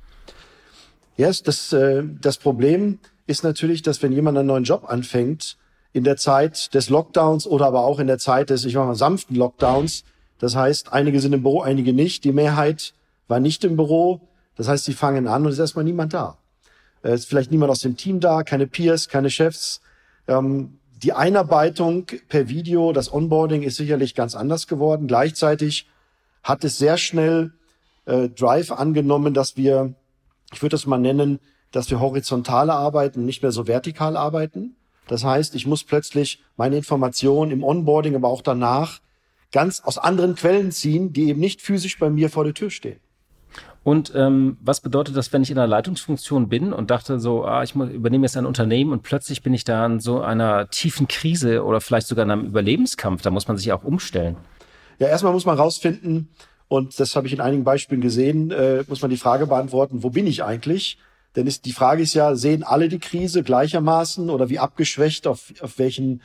Ja, 1.18 1.28
yes, 1.28 1.44
das, 1.44 1.74
äh, 1.74 2.04
das 2.22 2.38
Problem 2.38 3.00
ist 3.28 3.44
natürlich, 3.44 3.82
dass 3.82 4.02
wenn 4.02 4.12
jemand 4.12 4.38
einen 4.38 4.48
neuen 4.48 4.64
Job 4.64 4.86
anfängt, 4.88 5.58
in 5.94 6.04
der 6.04 6.18
Zeit 6.18 6.74
des 6.74 6.90
Lockdowns 6.90 7.46
oder 7.46 7.66
aber 7.66 7.84
auch 7.84 8.00
in 8.00 8.08
der 8.08 8.18
Zeit 8.18 8.50
des, 8.50 8.64
ich 8.66 8.76
mal, 8.76 8.96
sanften 8.96 9.36
Lockdowns, 9.36 10.04
das 10.40 10.56
heißt, 10.56 10.94
einige 10.94 11.20
sind 11.20 11.34
im 11.34 11.44
Büro, 11.44 11.62
einige 11.62 11.94
nicht, 11.94 12.24
die 12.24 12.32
Mehrheit 12.32 12.94
war 13.28 13.40
nicht 13.40 13.64
im 13.64 13.76
Büro, 13.76 14.22
das 14.56 14.68
heißt, 14.68 14.86
sie 14.86 14.94
fangen 14.94 15.28
an 15.28 15.44
und 15.44 15.50
es 15.50 15.56
ist 15.56 15.60
erstmal 15.60 15.86
niemand 15.86 16.14
da. 16.14 16.38
Es 17.02 17.22
ist 17.22 17.30
vielleicht 17.30 17.52
niemand 17.52 17.72
aus 17.72 17.80
dem 17.80 17.98
Team 17.98 18.20
da, 18.20 18.44
keine 18.44 18.68
Peers, 18.68 19.10
keine 19.10 19.30
Chefs. 19.30 19.82
Ähm, 20.28 20.80
die 21.04 21.14
Einarbeitung 21.14 22.06
per 22.30 22.48
Video, 22.48 22.94
das 22.94 23.12
Onboarding 23.12 23.64
ist 23.64 23.78
sicherlich 23.78 24.14
ganz 24.14 24.36
anders 24.36 24.68
geworden. 24.68 25.08
Gleichzeitig 25.08 25.88
hat 26.44 26.64
es 26.64 26.78
sehr 26.78 26.98
schnell 26.98 27.54
äh, 28.06 28.30
Drive 28.30 28.72
angenommen, 28.72 29.34
dass 29.34 29.58
wir, 29.58 29.96
ich 30.54 30.62
würde 30.62 30.76
das 30.76 30.86
mal 30.86 31.00
nennen, 31.00 31.40
dass 31.72 31.90
wir 31.90 32.00
horizontale 32.00 32.74
arbeiten, 32.74 33.26
nicht 33.26 33.42
mehr 33.42 33.52
so 33.52 33.68
vertikal 33.68 34.16
arbeiten. 34.16 34.76
Das 35.08 35.24
heißt, 35.24 35.56
ich 35.56 35.66
muss 35.66 35.84
plötzlich 35.84 36.44
meine 36.56 36.78
Informationen 36.78 37.52
im 37.52 37.64
Onboarding, 37.64 38.16
aber 38.16 38.28
auch 38.28 38.42
danach 38.42 39.00
ganz 39.52 39.82
aus 39.82 39.98
anderen 39.98 40.36
Quellen 40.36 40.72
ziehen, 40.72 41.14
die 41.14 41.30
eben 41.30 41.40
nicht 41.40 41.62
physisch 41.62 41.98
bei 41.98 42.10
mir 42.10 42.30
vor 42.30 42.44
der 42.44 42.54
Tür 42.54 42.70
stehen. 42.70 43.00
Und 43.84 44.14
ähm, 44.16 44.58
was 44.62 44.80
bedeutet 44.80 45.18
das, 45.18 45.34
wenn 45.34 45.42
ich 45.42 45.50
in 45.50 45.58
einer 45.58 45.68
Leitungsfunktion 45.68 46.50
bin 46.50 46.72
und 46.72 46.92
dachte 46.92 47.20
so, 47.20 47.46
ah, 47.46 47.64
ich 47.64 47.74
übernehme 47.74 48.26
jetzt 48.26 48.38
ein 48.38 48.46
Unternehmen 48.46 48.92
und 48.92 49.02
plötzlich 49.02 49.42
bin 49.42 49.54
ich 49.54 49.64
da 49.64 49.86
in 49.86 50.00
so 50.00 50.22
einer 50.22 50.70
tiefen 50.70 51.08
Krise 51.08 51.64
oder 51.64 51.82
vielleicht 51.82 52.08
sogar 52.08 52.26
in 52.26 52.32
einem 52.32 52.46
Überlebenskampf? 52.46 53.24
Da 53.24 53.32
muss 53.32 53.48
man 53.48 53.58
sich 53.58 53.72
auch 53.74 53.84
umstellen. 53.84 54.38
Ja, 55.00 55.08
erstmal 55.08 55.34
muss 55.34 55.46
man 55.46 55.58
rausfinden, 55.58 56.30
und 56.72 57.02
das 57.02 57.18
habe 57.18 57.28
ich 57.28 57.34
in 57.34 57.42
einigen 57.42 57.66
Beispielen 57.66 58.00
gesehen, 58.00 58.50
äh, 58.52 58.86
muss 58.88 59.02
man 59.02 59.12
die 59.12 59.18
Frage 59.18 59.46
beantworten, 59.46 60.04
wo 60.04 60.10
bin 60.10 60.26
ich 60.26 60.42
eigentlich? 60.42 60.98
Denn 61.36 61.46
ist, 61.46 61.66
die 61.66 61.74
Frage 61.74 62.02
ist 62.02 62.14
ja, 62.14 62.36
sehen 62.36 62.64
alle 62.64 62.88
die 62.88 63.00
Krise 63.00 63.44
gleichermaßen 63.44 64.30
oder 64.30 64.50
wie 64.50 64.58
abgeschwächt, 64.58 65.28
auf, 65.28 65.52
auf 65.60 65.80
welchen 65.80 66.22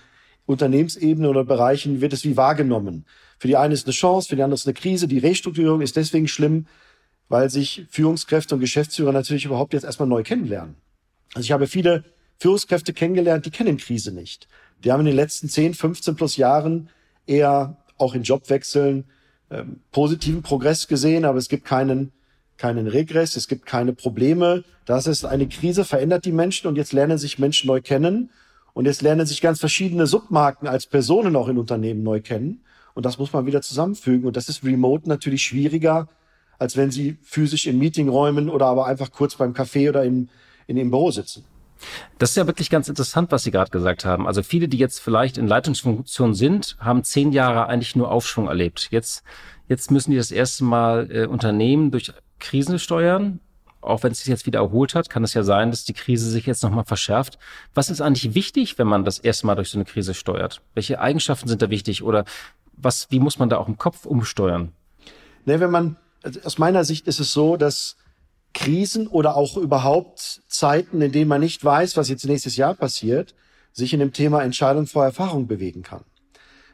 Unternehmensebenen 0.47 1.29
oder 1.29 1.45
Bereichen 1.45 2.01
wird 2.01 2.13
es 2.13 2.25
wie 2.25 2.37
wahrgenommen? 2.37 3.07
Für 3.39 3.49
die 3.49 3.57
eine 3.57 3.75
ist 3.75 3.87
eine 3.87 3.93
Chance, 3.93 4.29
für 4.29 4.37
die 4.37 4.43
andere 4.45 4.55
ist 4.55 4.69
eine 4.69 4.75
Krise. 4.75 5.09
Die 5.09 5.19
Restrukturierung 5.19 5.81
ist 5.81 5.97
deswegen 5.97 6.29
schlimm, 6.29 6.67
weil 7.29 7.51
sich 7.51 7.87
Führungskräfte 7.91 8.55
und 8.55 8.61
Geschäftsführer 8.61 9.13
natürlich 9.13 9.45
überhaupt 9.45 9.73
jetzt 9.73 9.85
erstmal 9.85 10.09
neu 10.09 10.23
kennenlernen. 10.23 10.77
Also 11.35 11.45
ich 11.45 11.53
habe 11.53 11.67
viele 11.67 12.05
Führungskräfte 12.39 12.93
kennengelernt, 12.93 13.47
die 13.47 13.51
kennen 13.51 13.79
Krise 13.79 14.13
nicht. 14.13 14.49
Die 14.85 14.93
haben 14.93 15.01
in 15.01 15.07
den 15.07 15.17
letzten 15.17 15.49
10, 15.49 15.75
15 15.75 16.17
plus 16.17 16.37
Jahren 16.37 16.91
eher 17.27 17.77
auch 17.99 18.15
in 18.15 18.23
Jobwechseln 18.23 19.05
ähm, 19.51 19.81
positiven 19.91 20.43
Progress 20.43 20.87
gesehen, 20.89 21.25
aber 21.25 21.39
es 21.39 21.49
gibt 21.49 21.65
keinen, 21.65 22.13
keinen 22.57 22.87
Regress, 22.87 23.37
es 23.37 23.49
gibt 23.49 23.67
keine 23.67 23.93
Probleme. 23.93 24.65
Das 24.85 25.07
ist 25.07 25.25
eine 25.25 25.49
Krise, 25.49 25.85
verändert 25.85 26.25
die 26.25 26.33
Menschen 26.33 26.69
und 26.69 26.77
jetzt 26.77 26.93
lernen 26.93 27.19
sich 27.19 27.39
Menschen 27.39 27.69
neu 27.69 27.81
kennen 27.81 28.31
und 28.75 28.85
jetzt 28.85 29.03
lernen 29.03 29.27
sich 29.27 29.41
ganz 29.41 29.59
verschiedene 29.59 30.07
Submarken 30.07 30.69
als 30.69 30.87
Personen 30.87 31.35
auch 31.37 31.49
in 31.49 31.59
Unternehmen 31.59 32.03
neu 32.03 32.21
kennen. 32.21 32.61
Und 32.95 33.07
das 33.07 33.19
muss 33.19 33.33
man 33.33 33.47
wieder 33.47 33.63
zusammenfügen. 33.63 34.27
Und 34.27 34.37
das 34.37 34.49
ist 34.49 34.65
remote 34.65 35.09
natürlich 35.09 35.43
schwieriger, 35.43 36.09
als 36.59 36.77
wenn 36.77 36.91
sie 36.91 37.17
physisch 37.23 37.67
in 37.67 37.79
Meetingräumen 37.79 38.49
oder 38.49 38.67
aber 38.67 38.87
einfach 38.87 39.11
kurz 39.13 39.37
beim 39.37 39.53
Café 39.53 39.89
oder 39.89 40.05
in, 40.05 40.29
in 40.67 40.77
dem 40.77 40.91
Büro 40.91 41.11
sitzen. 41.11 41.45
Das 42.19 42.31
ist 42.31 42.37
ja 42.37 42.47
wirklich 42.47 42.71
ganz 42.71 42.89
interessant, 42.89 43.31
was 43.31 43.43
Sie 43.43 43.51
gerade 43.51 43.71
gesagt 43.71 44.05
haben. 44.05 44.27
Also 44.27 44.43
viele, 44.43 44.69
die 44.69 44.79
jetzt 44.79 45.01
vielleicht 45.01 45.37
in 45.37 45.47
Leitungsfunktion 45.47 46.35
sind, 46.35 46.77
haben 46.81 47.05
zehn 47.05 47.33
Jahre 47.33 47.67
eigentlich 47.67 47.97
nur 47.97 48.11
Aufschwung 48.11 48.49
erlebt. 48.49 48.89
Jetzt, 48.91 49.23
jetzt 49.69 49.91
müssen 49.91 50.11
die 50.11 50.17
das 50.17 50.31
erste 50.31 50.65
Mal 50.65 51.11
äh, 51.11 51.27
Unternehmen 51.27 51.91
durch 51.91 52.13
Krisen 52.39 52.79
steuern. 52.79 53.41
Auch 53.83 54.03
wenn 54.03 54.13
es 54.13 54.19
sich 54.19 54.29
jetzt 54.29 54.47
wieder 54.47 54.61
erholt 54.61 54.95
hat, 54.95 55.11
kann 55.11 55.23
es 55.23 55.35
ja 55.35 55.43
sein, 55.43 55.71
dass 55.71 55.85
die 55.85 55.93
Krise 55.93 56.29
sich 56.29 56.47
jetzt 56.47 56.63
nochmal 56.63 56.85
verschärft. 56.85 57.39
Was 57.75 57.91
ist 57.91 58.01
eigentlich 58.01 58.35
wichtig, 58.35 58.79
wenn 58.79 58.89
man 58.89 59.05
das 59.05 59.19
erste 59.19 59.47
Mal 59.47 59.55
durch 59.55 59.71
so 59.71 59.79
eine 59.79 59.85
Krise 59.85 60.15
steuert? 60.15 60.63
Welche 60.75 60.99
Eigenschaften 60.99 61.49
sind 61.49 61.63
da 61.63 61.71
wichtig 61.71 62.03
oder 62.03 62.25
was, 62.73 63.07
wie 63.11 63.21
muss 63.21 63.39
man 63.39 63.49
da 63.49 63.59
auch 63.59 63.69
im 63.69 63.79
Kopf 63.79 64.05
umsteuern? 64.07 64.73
Ne, 65.45 65.61
wenn 65.61 65.71
man 65.71 65.97
also 66.27 66.41
aus 66.43 66.59
meiner 66.59 66.85
Sicht 66.85 67.07
ist 67.07 67.21
es 67.21 67.33
so, 67.33 67.57
dass 67.57 67.97
Krisen 68.53 69.07
oder 69.07 69.37
auch 69.37 69.57
überhaupt 69.57 70.43
Zeiten, 70.49 71.01
in 71.01 71.13
denen 71.13 71.29
man 71.29 71.41
nicht 71.41 71.65
weiß, 71.65 71.97
was 71.97 72.09
jetzt 72.09 72.27
nächstes 72.27 72.57
Jahr 72.57 72.75
passiert, 72.75 73.35
sich 73.73 73.93
in 73.93 74.01
dem 74.01 74.13
Thema 74.13 74.43
Entscheidung 74.43 74.87
vor 74.87 75.05
Erfahrung 75.05 75.47
bewegen 75.47 75.83
kann. 75.83 76.05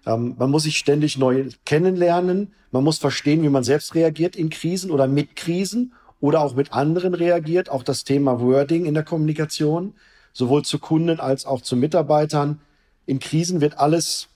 Ähm, 0.06 0.36
man 0.38 0.50
muss 0.50 0.62
sich 0.62 0.78
ständig 0.78 1.18
neu 1.18 1.48
kennenlernen. 1.66 2.54
Man 2.70 2.84
muss 2.84 2.98
verstehen, 2.98 3.42
wie 3.42 3.50
man 3.50 3.64
selbst 3.64 3.94
reagiert 3.94 4.36
in 4.36 4.48
Krisen 4.48 4.90
oder 4.90 5.06
mit 5.06 5.36
Krisen 5.36 5.92
oder 6.20 6.40
auch 6.40 6.54
mit 6.54 6.72
anderen 6.72 7.14
reagiert. 7.14 7.68
Auch 7.68 7.82
das 7.82 8.04
Thema 8.04 8.40
Wording 8.40 8.86
in 8.86 8.94
der 8.94 9.02
Kommunikation, 9.02 9.94
sowohl 10.32 10.64
zu 10.64 10.78
Kunden 10.78 11.20
als 11.20 11.44
auch 11.44 11.60
zu 11.60 11.76
Mitarbeitern. 11.76 12.60
In 13.04 13.18
Krisen 13.18 13.60
wird 13.60 13.78
alles 13.78 14.28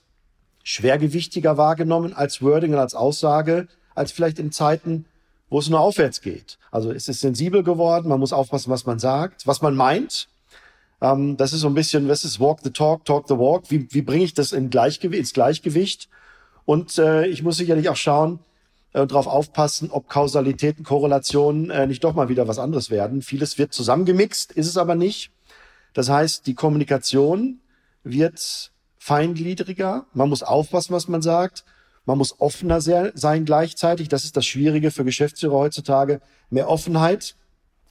schwergewichtiger 0.63 1.57
wahrgenommen 1.57 2.13
als 2.13 2.41
Wording 2.41 2.73
und 2.73 2.79
als 2.79 2.93
Aussage 2.93 3.67
als 3.97 4.11
vielleicht 4.11 4.39
in 4.39 4.51
Zeiten, 4.51 5.05
wo 5.49 5.59
es 5.59 5.69
nur 5.69 5.79
aufwärts 5.79 6.21
geht. 6.21 6.57
Also 6.71 6.91
es 6.91 7.07
ist 7.07 7.21
sensibel 7.21 7.63
geworden, 7.63 8.09
man 8.09 8.19
muss 8.19 8.33
aufpassen, 8.33 8.69
was 8.69 8.85
man 8.85 8.99
sagt, 8.99 9.47
was 9.47 9.61
man 9.61 9.75
meint. 9.75 10.27
Ähm, 11.01 11.37
das 11.37 11.53
ist 11.53 11.61
so 11.61 11.67
ein 11.67 11.73
bisschen, 11.73 12.07
was 12.07 12.23
ist 12.23 12.39
Walk 12.39 12.59
the 12.63 12.71
Talk, 12.71 13.05
Talk 13.05 13.27
the 13.27 13.37
Walk. 13.37 13.69
Wie, 13.69 13.87
wie 13.91 14.01
bringe 14.01 14.23
ich 14.23 14.33
das 14.33 14.51
in 14.51 14.69
Gleichgewicht, 14.69 15.19
ins 15.19 15.33
Gleichgewicht? 15.33 16.09
Und 16.65 16.97
äh, 16.97 17.25
ich 17.27 17.43
muss 17.43 17.57
sicherlich 17.57 17.89
auch 17.89 17.95
schauen 17.95 18.39
äh, 18.93 19.01
und 19.01 19.11
darauf 19.11 19.27
aufpassen, 19.27 19.89
ob 19.91 20.09
Kausalitäten, 20.09 20.83
Korrelationen 20.83 21.69
äh, 21.69 21.87
nicht 21.87 22.03
doch 22.03 22.13
mal 22.13 22.29
wieder 22.29 22.47
was 22.47 22.59
anderes 22.59 22.89
werden. 22.89 23.21
Vieles 23.21 23.57
wird 23.57 23.73
zusammengemixt, 23.73 24.51
ist 24.51 24.67
es 24.67 24.77
aber 24.77 24.95
nicht. 24.95 25.31
Das 25.93 26.09
heißt, 26.09 26.45
die 26.45 26.55
Kommunikation 26.55 27.61
wird 28.03 28.71
feingliedriger. 28.97 30.05
Man 30.13 30.29
muss 30.29 30.43
aufpassen, 30.43 30.93
was 30.93 31.07
man 31.07 31.21
sagt. 31.21 31.63
Man 32.07 32.17
muss 32.17 32.39
offener 32.39 32.79
sein 32.79 33.43
gleichzeitig. 33.43 34.07
Das 34.07 34.23
ist 34.23 34.37
das 34.37 34.45
Schwierige 34.45 34.91
für 34.91 35.03
Geschäftsführer 35.03 35.57
heutzutage. 35.57 36.21
Mehr 36.49 36.69
Offenheit, 36.69 37.35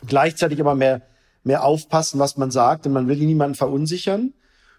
gleichzeitig 0.06 0.58
aber 0.58 0.74
mehr, 0.74 1.02
mehr 1.44 1.62
aufpassen, 1.62 2.18
was 2.18 2.38
man 2.38 2.50
sagt, 2.50 2.86
denn 2.86 2.92
man 2.92 3.08
will 3.08 3.18
niemanden 3.18 3.54
verunsichern. 3.54 4.32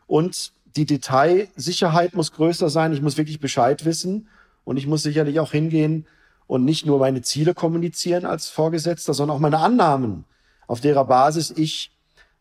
Und 0.08 0.54
die 0.76 0.88
Detailsicherheit 0.88 2.16
muss 2.16 2.32
größer 2.32 2.72
sein. 2.72 2.94
Ich 2.94 3.02
muss 3.04 3.18
wirklich 3.18 3.40
Bescheid 3.40 3.86
wissen. 3.86 4.28
Und 4.64 4.78
ich 4.78 4.88
muss 4.88 5.04
sicherlich 5.04 5.40
auch 5.40 5.52
hingehen 5.52 6.08
und 6.48 6.66
nicht 6.66 6.88
nur 6.88 6.98
meine 6.98 7.22
Ziele 7.22 7.54
kommunizieren 7.54 8.26
als 8.26 8.50
Vorgesetzter, 8.50 9.14
sondern 9.14 9.38
auch 9.38 9.40
meine 9.40 9.60
Annahmen, 9.60 10.26
auf 10.66 10.82
derer 10.82 11.06
Basis 11.06 11.54
ich 11.56 11.92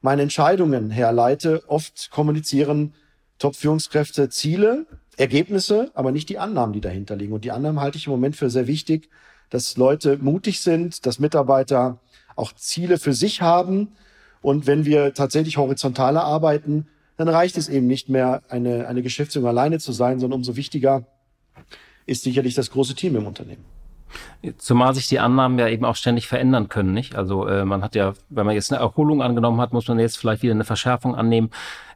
meine 0.01 0.23
Entscheidungen 0.23 0.91
herleite. 0.91 1.63
Oft 1.69 2.11
kommunizieren 2.11 2.95
Top-Führungskräfte 3.39 4.31
Ziele, 4.31 4.87
Ergebnisse, 5.17 5.91
aber 5.95 6.13
nicht 6.13 6.29
die 6.29 6.39
Annahmen, 6.39 6.73
die 6.73 6.81
dahinter 6.81 7.17
liegen. 7.17 7.33
Und 7.33 7.45
die 7.45 7.53
Annahmen 7.53 7.81
halte 7.81 7.99
ich 7.99 8.07
im 8.07 8.13
Moment 8.13 8.37
für 8.37 8.51
sehr 8.51 8.67
wichtig, 8.67 9.09
dass 9.51 9.77
Leute 9.77 10.19
mutig 10.19 10.61
sind, 10.61 11.07
dass 11.07 11.19
Mitarbeiter 11.19 12.01
auch 12.35 12.53
Ziele 12.53 12.99
für 12.99 13.13
sich 13.13 13.41
haben. 13.41 13.93
Und 14.43 14.67
wenn 14.67 14.85
wir 14.85 15.15
tatsächlich 15.15 15.57
horizontaler 15.57 16.23
arbeiten, 16.23 16.87
dann 17.17 17.29
reicht 17.29 17.57
es 17.57 17.69
eben 17.69 17.87
nicht 17.87 18.09
mehr, 18.09 18.43
eine, 18.49 18.89
eine 18.89 19.03
Geschäftsführung 19.03 19.49
alleine 19.49 19.79
zu 19.79 19.93
sein, 19.93 20.21
sondern 20.21 20.41
umso 20.41 20.57
wichtiger 20.57 21.07
ist 22.05 22.23
sicherlich 22.23 22.55
das 22.55 22.71
große 22.71 22.95
Team 22.95 23.17
im 23.17 23.27
Unternehmen. 23.27 23.65
Zumal 24.59 24.95
sich 24.95 25.09
die 25.09 25.19
Annahmen 25.19 25.59
ja 25.59 25.69
eben 25.69 25.85
auch 25.85 25.97
ständig 25.97 26.29
verändern 26.29 26.69
können, 26.69 26.93
nicht? 26.93 27.17
Also 27.17 27.47
äh, 27.47 27.65
man 27.65 27.83
hat 27.83 27.95
ja, 27.95 28.15
wenn 28.29 28.47
man 28.47 28.55
jetzt 28.55 28.73
eine 28.73 28.81
Erholung 28.81 29.23
angenommen 29.23 29.61
hat, 29.61 29.73
muss 29.73 29.89
man 29.89 29.99
jetzt 29.99 30.19
vielleicht 30.19 30.43
wieder 30.43 30.55
eine 30.55 30.65
Verschärfung 30.65 31.15
annehmen. 31.15 31.51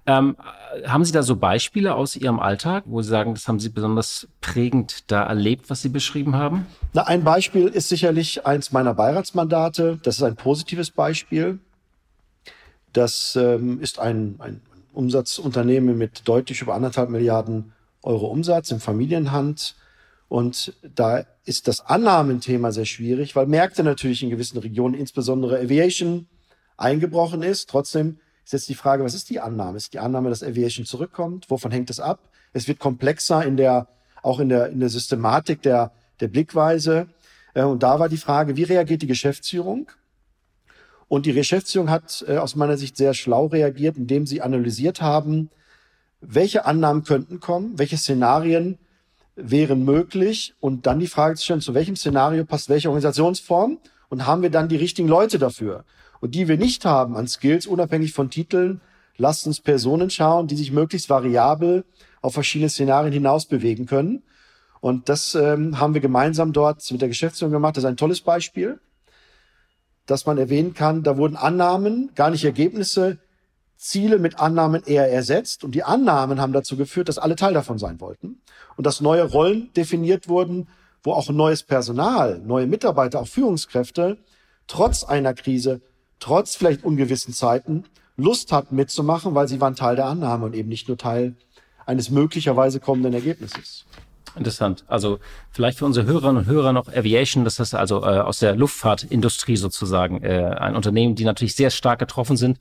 Ähm, 0.07 0.37
haben 0.87 1.05
Sie 1.05 1.13
da 1.13 1.23
so 1.23 1.37
Beispiele 1.37 1.95
aus 1.95 2.17
Ihrem 2.17 2.41
Alltag, 2.41 2.85
wo 2.87 3.03
Sie 3.03 3.09
sagen, 3.09 3.35
das 3.35 3.47
haben 3.47 3.61
Sie 3.61 3.69
besonders 3.69 4.29
prägend 4.41 5.11
da 5.11 5.23
erlebt, 5.23 5.69
was 5.69 5.83
Sie 5.83 5.89
beschrieben 5.89 6.37
haben? 6.37 6.67
Na, 6.93 7.03
ein 7.03 7.23
Beispiel 7.23 7.67
ist 7.67 7.89
sicherlich 7.89 8.47
eins 8.47 8.73
meiner 8.73 8.95
Beiratsmandate. 8.95 9.99
Das 10.03 10.17
ist 10.17 10.23
ein 10.23 10.37
positives 10.37 10.91
Beispiel. 10.91 11.59
Das 12.93 13.37
ähm, 13.37 13.81
ist 13.81 13.99
ein, 13.99 14.37
ein 14.39 14.61
Umsatzunternehmen 14.93 15.97
mit 15.97 16.27
deutlich 16.27 16.63
über 16.63 16.75
anderthalb 16.75 17.11
Milliarden 17.11 17.73
Euro 18.03 18.27
Umsatz 18.27 18.71
in 18.71 18.81
Familienhand. 18.81 19.77
Und 20.31 20.75
da 20.83 21.27
ist 21.45 21.67
das 21.67 21.81
Annahmenthema 21.81 22.71
sehr 22.71 22.85
schwierig, 22.85 23.35
weil 23.35 23.47
Märkte 23.47 23.83
natürlich 23.83 24.23
in 24.23 24.31
gewissen 24.31 24.59
Regionen, 24.59 24.95
insbesondere 24.95 25.59
Aviation, 25.59 26.29
eingebrochen 26.77 27.43
ist. 27.43 27.69
Trotzdem 27.69 28.21
ist 28.45 28.53
jetzt 28.53 28.69
die 28.69 28.77
Frage, 28.77 29.03
was 29.03 29.15
ist 29.15 29.29
die 29.29 29.41
Annahme? 29.41 29.77
Ist 29.77 29.93
die 29.93 29.99
Annahme, 29.99 30.29
dass 30.29 30.45
Aviation 30.45 30.87
zurückkommt? 30.87 31.51
Wovon 31.51 31.73
hängt 31.73 31.91
es 31.91 31.99
ab? 31.99 32.31
Es 32.53 32.69
wird 32.69 32.79
komplexer 32.79 33.45
in 33.45 33.57
der, 33.57 33.89
auch 34.23 34.39
in 34.39 34.51
der, 34.51 34.69
in 34.69 34.79
der 34.79 34.89
Systematik 34.89 35.63
der, 35.63 35.91
der 36.21 36.29
Blickweise. 36.29 37.09
Äh, 37.53 37.65
und 37.65 37.83
da 37.83 37.99
war 37.99 38.09
die 38.09 38.17
Frage, 38.17 38.57
wie 38.57 38.63
reagiert 38.63 39.03
die 39.03 39.09
Geschäftsführung? 39.09 39.91
Und 41.09 41.27
die 41.27 41.33
Geschäftsführung 41.33 41.91
hat 41.91 42.25
äh, 42.29 42.37
aus 42.37 42.55
meiner 42.55 42.77
Sicht 42.77 42.97
sehr 42.97 43.15
schlau 43.15 43.47
reagiert, 43.47 43.97
indem 43.97 44.27
sie 44.29 44.43
analysiert 44.43 45.03
haben, 45.03 45.51
welche 46.21 46.67
Annahmen 46.67 47.03
könnten 47.03 47.41
kommen, 47.41 47.81
welche 47.81 47.97
Szenarien 47.97 48.79
wären 49.43 49.85
möglich 49.85 50.55
und 50.61 50.87
dann 50.87 51.01
die 51.01 51.07
Frage 51.07 51.37
zu 51.37 51.45
stellen, 51.45 51.61
zu 51.61 51.75
welchem 51.75 51.97
Szenario 51.97 52.45
passt 52.45 52.69
welche 52.69 52.89
Organisationsform 52.89 53.79
und 54.09 54.27
haben 54.27 54.43
wir 54.43 54.51
dann 54.51 54.69
die 54.69 54.77
richtigen 54.77 55.09
Leute 55.09 55.39
dafür? 55.39 55.85
Und 56.21 56.35
die 56.35 56.49
wir 56.49 56.59
nicht 56.59 56.85
haben 56.85 57.17
an 57.17 57.29
Skills, 57.29 57.67
unabhängig 57.67 58.13
von 58.13 58.31
Titeln, 58.31 58.81
lasst 59.17 59.47
uns 59.47 59.61
Personen 59.61 60.11
schauen, 60.11 60.47
die 60.47 60.57
sich 60.57 60.73
möglichst 60.73 61.09
variabel 61.09 61.85
auf 62.21 62.35
verschiedene 62.35 62.69
Szenarien 62.69 63.13
hinaus 63.13 63.47
bewegen 63.47 63.87
können. 63.87 64.23
Und 64.81 65.09
das 65.09 65.35
ähm, 65.35 65.79
haben 65.79 65.95
wir 65.95 66.01
gemeinsam 66.01 66.53
dort 66.53 66.91
mit 66.91 67.01
der 67.01 67.09
Geschäftsführung 67.09 67.53
gemacht. 67.53 67.77
Das 67.77 67.85
ist 67.85 67.89
ein 67.89 67.97
tolles 67.97 68.21
Beispiel, 68.21 68.81
dass 70.07 70.27
man 70.27 70.39
erwähnen 70.39 70.75
kann, 70.75 71.03
da 71.03 71.17
wurden 71.17 71.37
Annahmen, 71.37 72.11
gar 72.15 72.31
nicht 72.31 72.45
Ergebnisse, 72.45 73.19
Ziele 73.81 74.19
mit 74.19 74.39
Annahmen 74.39 74.83
eher 74.85 75.11
ersetzt. 75.11 75.65
Und 75.65 75.75
die 75.75 75.83
Annahmen 75.83 76.39
haben 76.41 76.53
dazu 76.53 76.77
geführt, 76.77 77.09
dass 77.09 77.19
alle 77.19 77.35
Teil 77.35 77.55
davon 77.55 77.79
sein 77.79 77.99
wollten. 78.01 78.43
Und 78.77 78.87
dass 78.87 79.01
neue 79.01 79.25
Rollen 79.25 79.73
definiert 79.73 80.29
wurden, 80.29 80.69
wo 81.03 81.13
auch 81.13 81.31
neues 81.31 81.63
Personal, 81.63 82.41
neue 82.45 82.67
Mitarbeiter, 82.67 83.21
auch 83.21 83.27
Führungskräfte, 83.27 84.19
trotz 84.67 85.03
einer 85.03 85.33
Krise, 85.33 85.81
trotz 86.19 86.57
vielleicht 86.57 86.85
ungewissen 86.85 87.33
Zeiten, 87.33 87.85
Lust 88.17 88.53
hatten 88.53 88.77
mitzumachen, 88.77 89.35
weil 89.35 89.49
sie 89.49 89.63
waren 89.63 89.75
Teil 89.75 89.97
der 89.97 90.05
Annahme 90.05 90.45
und 90.45 90.55
eben 90.55 90.69
nicht 90.69 90.89
nur 90.89 90.99
Teil 90.99 91.35
eines 91.87 92.11
möglicherweise 92.11 92.81
kommenden 92.81 93.15
Ergebnisses. 93.15 93.87
Interessant. 94.37 94.85
Also 94.89 95.21
vielleicht 95.51 95.79
für 95.79 95.87
unsere 95.87 96.05
Hörerinnen 96.05 96.37
und 96.43 96.47
Hörer 96.47 96.75
noch 96.75 96.89
Aviation, 96.89 97.45
das 97.45 97.59
ist 97.59 97.75
also 97.75 98.03
äh, 98.03 98.19
aus 98.19 98.41
der 98.41 98.55
Luftfahrtindustrie 98.55 99.57
sozusagen 99.57 100.23
äh, 100.23 100.55
ein 100.59 100.77
Unternehmen, 100.77 101.15
die 101.15 101.25
natürlich 101.25 101.57
sehr 101.57 101.71
stark 101.71 101.99
getroffen 101.99 102.37
sind 102.37 102.59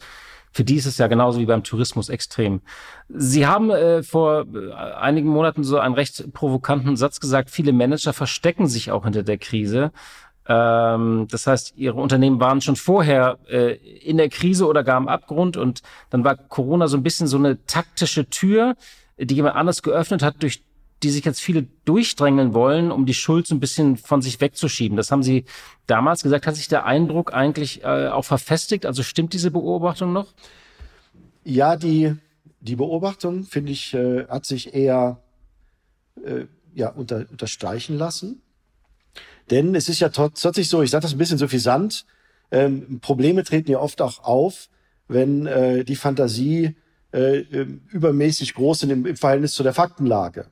für 0.51 0.63
die 0.63 0.75
ist 0.75 0.85
es 0.85 0.97
ja 0.97 1.07
genauso 1.07 1.39
wie 1.39 1.45
beim 1.45 1.63
Tourismus 1.63 2.09
extrem. 2.09 2.61
Sie 3.07 3.45
haben 3.45 3.69
äh, 3.69 4.03
vor 4.03 4.45
äh, 4.53 4.71
einigen 4.73 5.29
Monaten 5.29 5.63
so 5.63 5.79
einen 5.79 5.95
recht 5.95 6.33
provokanten 6.33 6.97
Satz 6.97 7.19
gesagt, 7.19 7.49
viele 7.49 7.71
Manager 7.71 8.13
verstecken 8.13 8.67
sich 8.67 8.91
auch 8.91 9.03
hinter 9.03 9.23
der 9.23 9.37
Krise. 9.37 9.91
Ähm, 10.47 11.27
das 11.29 11.45
heißt, 11.45 11.73
ihre 11.75 12.01
Unternehmen 12.01 12.39
waren 12.39 12.61
schon 12.61 12.75
vorher 12.75 13.37
äh, 13.47 13.75
in 13.75 14.17
der 14.17 14.29
Krise 14.29 14.65
oder 14.65 14.83
gar 14.83 14.97
am 14.97 15.07
Abgrund 15.07 15.57
und 15.57 15.81
dann 16.09 16.23
war 16.23 16.35
Corona 16.35 16.87
so 16.87 16.97
ein 16.97 17.03
bisschen 17.03 17.27
so 17.27 17.37
eine 17.37 17.63
taktische 17.65 18.29
Tür, 18.29 18.75
die 19.17 19.35
jemand 19.35 19.55
anders 19.55 19.83
geöffnet 19.83 20.23
hat, 20.23 20.41
durch 20.41 20.63
die 21.03 21.09
sich 21.09 21.23
jetzt 21.23 21.41
viele 21.41 21.67
durchdrängeln 21.85 22.53
wollen, 22.53 22.91
um 22.91 23.05
die 23.05 23.13
Schuld 23.13 23.47
so 23.47 23.55
ein 23.55 23.59
bisschen 23.59 23.97
von 23.97 24.21
sich 24.21 24.41
wegzuschieben. 24.41 24.97
Das 24.97 25.11
haben 25.11 25.23
Sie 25.23 25.45
damals 25.87 26.23
gesagt. 26.23 26.45
Hat 26.45 26.55
sich 26.55 26.67
der 26.67 26.85
Eindruck 26.85 27.33
eigentlich 27.33 27.83
äh, 27.83 28.07
auch 28.07 28.25
verfestigt? 28.25 28.85
Also 28.85 29.03
stimmt 29.03 29.33
diese 29.33 29.51
Beobachtung 29.51 30.11
noch? 30.11 30.27
Ja, 31.43 31.77
die, 31.77 32.15
die 32.59 32.75
Beobachtung, 32.75 33.45
finde 33.45 33.71
ich, 33.71 33.93
äh, 33.93 34.27
hat 34.27 34.45
sich 34.45 34.73
eher 34.73 35.21
äh, 36.25 36.45
ja, 36.73 36.89
unter, 36.89 37.25
unterstreichen 37.31 37.97
lassen. 37.97 38.41
Denn 39.49 39.73
es 39.75 39.89
ist 39.89 39.99
ja 39.99 40.09
tatsächlich 40.09 40.69
so, 40.69 40.81
ich 40.81 40.91
sage 40.91 41.03
das 41.03 41.13
ein 41.13 41.17
bisschen 41.17 41.37
suffisant, 41.37 42.05
ähm, 42.51 42.99
Probleme 42.99 43.43
treten 43.43 43.71
ja 43.71 43.79
oft 43.79 44.01
auch 44.01 44.23
auf, 44.23 44.69
wenn 45.07 45.45
äh, 45.45 45.83
die 45.83 45.95
Fantasie 45.95 46.75
äh, 47.11 47.39
ähm, 47.39 47.81
übermäßig 47.89 48.53
groß 48.53 48.79
sind 48.79 48.91
im, 48.91 49.05
im 49.05 49.15
Verhältnis 49.15 49.53
zu 49.53 49.63
der 49.63 49.73
Faktenlage. 49.73 50.47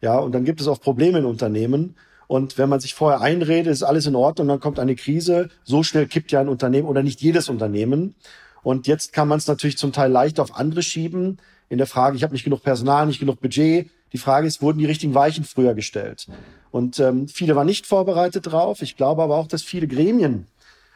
Ja, 0.00 0.18
und 0.18 0.32
dann 0.32 0.44
gibt 0.44 0.60
es 0.60 0.68
auch 0.68 0.80
Probleme 0.80 1.18
in 1.18 1.24
Unternehmen. 1.24 1.96
Und 2.26 2.58
wenn 2.58 2.68
man 2.68 2.80
sich 2.80 2.94
vorher 2.94 3.20
einredet, 3.20 3.72
ist 3.72 3.82
alles 3.82 4.06
in 4.06 4.14
Ordnung, 4.14 4.46
dann 4.48 4.60
kommt 4.60 4.78
eine 4.78 4.94
Krise. 4.94 5.50
So 5.64 5.82
schnell 5.82 6.06
kippt 6.06 6.30
ja 6.32 6.40
ein 6.40 6.48
Unternehmen 6.48 6.86
oder 6.86 7.02
nicht 7.02 7.20
jedes 7.20 7.48
Unternehmen. 7.48 8.14
Und 8.62 8.86
jetzt 8.86 9.12
kann 9.12 9.26
man 9.26 9.38
es 9.38 9.46
natürlich 9.46 9.78
zum 9.78 9.92
Teil 9.92 10.10
leicht 10.10 10.38
auf 10.38 10.54
andere 10.54 10.82
schieben. 10.82 11.38
In 11.68 11.78
der 11.78 11.86
Frage, 11.86 12.16
ich 12.16 12.22
habe 12.22 12.32
nicht 12.32 12.44
genug 12.44 12.62
Personal, 12.62 13.06
nicht 13.06 13.20
genug 13.20 13.40
Budget. 13.40 13.90
Die 14.12 14.18
Frage 14.18 14.46
ist, 14.46 14.62
wurden 14.62 14.78
die 14.78 14.86
richtigen 14.86 15.14
Weichen 15.14 15.44
früher 15.44 15.74
gestellt? 15.74 16.28
Und 16.70 16.98
ähm, 17.00 17.28
viele 17.28 17.56
waren 17.56 17.66
nicht 17.66 17.86
vorbereitet 17.86 18.46
drauf. 18.46 18.82
Ich 18.82 18.96
glaube 18.96 19.22
aber 19.22 19.36
auch, 19.36 19.48
dass 19.48 19.62
viele 19.62 19.86
Gremien 19.88 20.46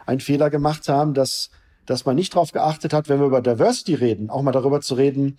einen 0.07 0.21
Fehler 0.21 0.51
gemacht 0.51 0.89
haben, 0.89 1.15
dass, 1.15 1.51
dass 1.87 2.05
man 2.05 2.17
nicht 2.17 2.35
darauf 2.35 2.53
geachtet 2.53 2.93
hat, 2.93 3.09
wenn 3.09 3.19
wir 3.19 3.27
über 3.27 3.41
Diversity 3.41 3.95
reden, 3.95 4.31
auch 4.31 4.43
mal 4.43 4.53
darüber 4.53 4.81
zu 4.81 4.95
reden, 4.95 5.37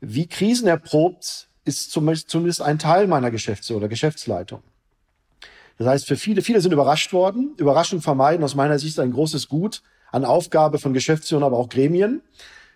wie 0.00 0.26
krisenerprobt 0.26 1.48
ist 1.64 1.92
zumindest 1.92 2.62
ein 2.62 2.78
Teil 2.78 3.06
meiner 3.06 3.30
Geschäfts- 3.30 3.70
oder 3.70 3.88
Geschäftsleitung. 3.88 4.62
Das 5.78 5.86
heißt, 5.86 6.06
für 6.06 6.16
viele, 6.16 6.42
viele 6.42 6.60
sind 6.60 6.72
überrascht 6.72 7.12
worden. 7.12 7.54
Überraschung 7.56 8.00
vermeiden 8.00 8.44
aus 8.44 8.54
meiner 8.54 8.78
Sicht 8.78 8.98
ein 9.00 9.12
großes 9.12 9.48
Gut 9.48 9.82
an 10.10 10.24
Aufgabe 10.24 10.78
von 10.78 10.92
Geschäftsführern, 10.92 11.44
aber 11.44 11.58
auch 11.58 11.68
Gremien. 11.68 12.22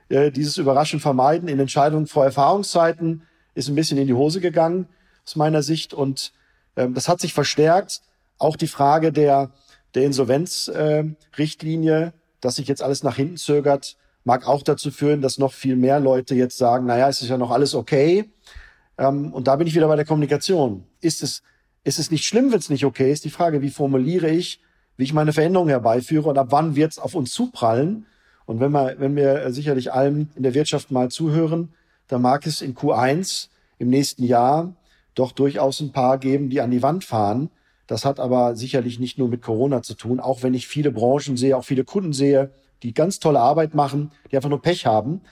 Äh, 0.09 0.31
dieses 0.31 0.57
Überraschen 0.57 1.01
vermeiden 1.01 1.49
in 1.49 1.59
Entscheidungen 1.59 2.07
vor 2.07 2.25
Erfahrungszeiten 2.25 3.22
ist 3.55 3.68
ein 3.68 3.75
bisschen 3.75 3.99
in 3.99 4.07
die 4.07 4.14
Hose 4.14 4.40
gegangen 4.40 4.88
aus 5.25 5.37
meiner 5.37 5.62
Sicht 5.62 5.92
und 5.92 6.33
ähm, 6.77 6.94
das 6.94 7.09
hat 7.09 7.20
sich 7.20 7.35
verstärkt. 7.35 8.03
Auch 8.38 8.57
die 8.57 8.68
Frage 8.68 9.12
der, 9.12 9.51
der 9.94 10.05
Insolvenzrichtlinie, 10.05 12.07
äh, 12.07 12.12
dass 12.40 12.57
sich 12.57 12.68
jetzt 12.68 12.83
alles 12.83 13.03
nach 13.03 13.16
hinten 13.16 13.37
zögert, 13.37 13.96
mag 14.25 14.46
auch 14.46 14.62
dazu 14.62 14.90
führen, 14.90 15.22
dass 15.22 15.38
noch 15.38 15.53
viel 15.53 15.77
mehr 15.77 16.01
Leute 16.01 16.35
jetzt 16.35 16.59
sagen, 16.59 16.87
naja, 16.87 17.09
es 17.09 17.22
ist 17.22 17.29
ja 17.29 17.38
noch 17.38 17.51
alles 17.51 17.75
okay. 17.75 18.31
Ähm, 18.98 19.32
und 19.32 19.46
da 19.46 19.56
bin 19.56 19.66
ich 19.66 19.74
wieder 19.74 19.88
bei 19.88 19.96
der 19.96 20.04
Kommunikation. 20.04 20.85
Ist 21.00 21.22
es, 21.22 21.42
ist 21.85 21.98
es 21.98 22.11
nicht 22.11 22.24
schlimm, 22.24 22.50
wenn 22.52 22.59
es 22.59 22.70
nicht 22.70 22.85
okay 22.85 23.11
ist? 23.12 23.24
Die 23.24 23.30
Frage, 23.30 23.62
wie 23.62 23.70
formuliere 23.70 24.30
ich, 24.30 24.61
wie 24.96 25.04
ich 25.04 25.12
meine 25.12 25.32
Veränderung 25.32 25.68
herbeiführe 25.68 26.28
und 26.28 26.38
ab 26.38 26.48
wann 26.50 26.76
wird 26.76 26.92
es 26.92 26.98
auf 26.98 27.14
uns 27.14 27.32
zuprallen? 27.32 28.06
Und 28.46 28.61
wenn 28.61 28.70
wir, 28.70 28.96
wenn 28.98 29.16
wir 29.16 29.52
sicherlich 29.52 29.92
allem 29.92 30.28
in 30.37 30.42
der 30.42 30.54
Wirtschaft 30.54 30.90
mal 30.90 31.11
zuhören, 31.11 31.74
dann 32.09 32.22
mag 32.22 32.46
es 32.46 32.62
in 32.62 32.74
Q1 32.74 33.48
im 33.78 33.90
nächsten 33.90 34.24
Jahr 34.24 34.74
doch 35.14 35.32
durchaus 35.32 35.80
ein 35.80 35.92
paar 35.92 36.18
geben, 36.18 36.50
die 36.50 36.61
an 36.61 36.70
die 36.70 36.82
Wand 36.82 37.04
fahren. 37.04 37.50
Das 37.87 38.04
hat 38.04 38.20
aber 38.20 38.56
sicherlich 38.56 38.98
nicht 38.98 39.18
nur 39.18 39.28
mit 39.28 39.42
Corona 39.42 39.82
zu 39.82 39.94
tun, 39.94 40.20
auch 40.20 40.42
wenn 40.42 40.54
ich 40.54 40.68
viele 40.68 40.90
Branchen 40.90 41.37
sehe, 41.37 41.56
auch 41.56 41.64
viele 41.64 41.85
Kunden 41.85 42.12
sehe, 42.12 42.50
die 42.82 42.94
ganz 42.94 43.18
tolle 43.18 43.40
Arbeit 43.40 43.74
machen, 43.74 44.12
die 44.30 44.37
einfach 44.37 44.50
nur 44.50 44.62
Pech 44.62 44.87
haben. 44.87 45.22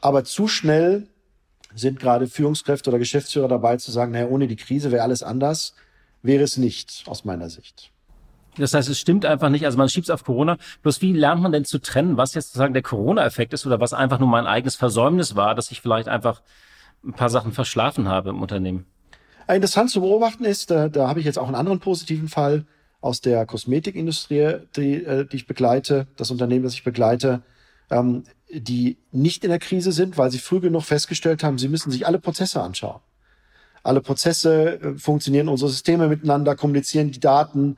Aber 0.00 0.24
zu 0.24 0.46
schnell 0.48 1.08
sind 1.78 1.98
gerade 1.98 2.26
Führungskräfte 2.26 2.90
oder 2.90 2.98
Geschäftsführer 2.98 3.48
dabei 3.48 3.76
zu 3.76 3.90
sagen, 3.90 4.12
naja, 4.12 4.26
ohne 4.26 4.46
die 4.46 4.56
Krise 4.56 4.90
wäre 4.90 5.02
alles 5.02 5.22
anders, 5.22 5.74
wäre 6.22 6.42
es 6.42 6.56
nicht 6.56 7.04
aus 7.06 7.24
meiner 7.24 7.48
Sicht. 7.48 7.92
Das 8.56 8.74
heißt, 8.74 8.88
es 8.88 8.98
stimmt 8.98 9.24
einfach 9.24 9.50
nicht. 9.50 9.64
Also 9.64 9.78
man 9.78 9.88
schiebt 9.88 10.06
es 10.06 10.10
auf 10.10 10.24
Corona. 10.24 10.58
Bloß 10.82 11.00
wie 11.00 11.12
lernt 11.12 11.42
man 11.42 11.52
denn 11.52 11.64
zu 11.64 11.78
trennen, 11.78 12.16
was 12.16 12.34
jetzt 12.34 12.48
sozusagen 12.48 12.74
der 12.74 12.82
Corona-Effekt 12.82 13.52
ist 13.52 13.66
oder 13.66 13.80
was 13.80 13.92
einfach 13.92 14.18
nur 14.18 14.28
mein 14.28 14.46
eigenes 14.46 14.74
Versäumnis 14.74 15.36
war, 15.36 15.54
dass 15.54 15.70
ich 15.70 15.80
vielleicht 15.80 16.08
einfach 16.08 16.42
ein 17.04 17.12
paar 17.12 17.30
Sachen 17.30 17.52
verschlafen 17.52 18.08
habe 18.08 18.30
im 18.30 18.42
Unternehmen? 18.42 18.86
Interessant 19.46 19.90
zu 19.90 20.00
beobachten 20.00 20.44
ist, 20.44 20.70
da, 20.70 20.88
da 20.88 21.08
habe 21.08 21.20
ich 21.20 21.26
jetzt 21.26 21.38
auch 21.38 21.46
einen 21.46 21.54
anderen 21.54 21.80
positiven 21.80 22.28
Fall 22.28 22.66
aus 23.00 23.20
der 23.20 23.46
Kosmetikindustrie, 23.46 24.56
die, 24.76 25.04
äh, 25.04 25.24
die 25.24 25.36
ich 25.36 25.46
begleite, 25.46 26.08
das 26.16 26.30
Unternehmen, 26.30 26.64
das 26.64 26.74
ich 26.74 26.84
begleite 26.84 27.42
ähm, 27.90 28.24
die 28.50 28.98
nicht 29.12 29.44
in 29.44 29.50
der 29.50 29.58
Krise 29.58 29.92
sind, 29.92 30.16
weil 30.18 30.30
sie 30.30 30.38
früh 30.38 30.60
genug 30.60 30.84
festgestellt 30.84 31.42
haben, 31.42 31.58
sie 31.58 31.68
müssen 31.68 31.90
sich 31.90 32.06
alle 32.06 32.18
Prozesse 32.18 32.62
anschauen. 32.62 33.00
Alle 33.82 34.00
Prozesse 34.00 34.80
äh, 34.80 34.98
funktionieren, 34.98 35.48
unsere 35.48 35.70
Systeme 35.70 36.08
miteinander, 36.08 36.56
kommunizieren 36.56 37.10
die 37.10 37.20
Daten, 37.20 37.76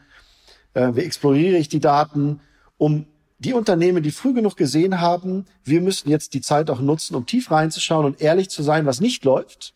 äh, 0.74 0.90
wie 0.94 1.00
exploriere 1.00 1.56
ich 1.56 1.68
die 1.68 1.80
Daten, 1.80 2.40
um 2.78 3.06
die 3.38 3.54
Unternehmen, 3.54 4.02
die 4.02 4.10
früh 4.10 4.34
genug 4.34 4.56
gesehen 4.56 5.00
haben, 5.00 5.46
wir 5.64 5.80
müssen 5.80 6.10
jetzt 6.10 6.34
die 6.34 6.40
Zeit 6.42 6.70
auch 6.70 6.80
nutzen, 6.80 7.14
um 7.14 7.26
tief 7.26 7.50
reinzuschauen 7.50 8.04
und 8.06 8.20
ehrlich 8.20 8.50
zu 8.50 8.62
sein, 8.62 8.86
was 8.86 9.00
nicht 9.00 9.24
läuft. 9.24 9.74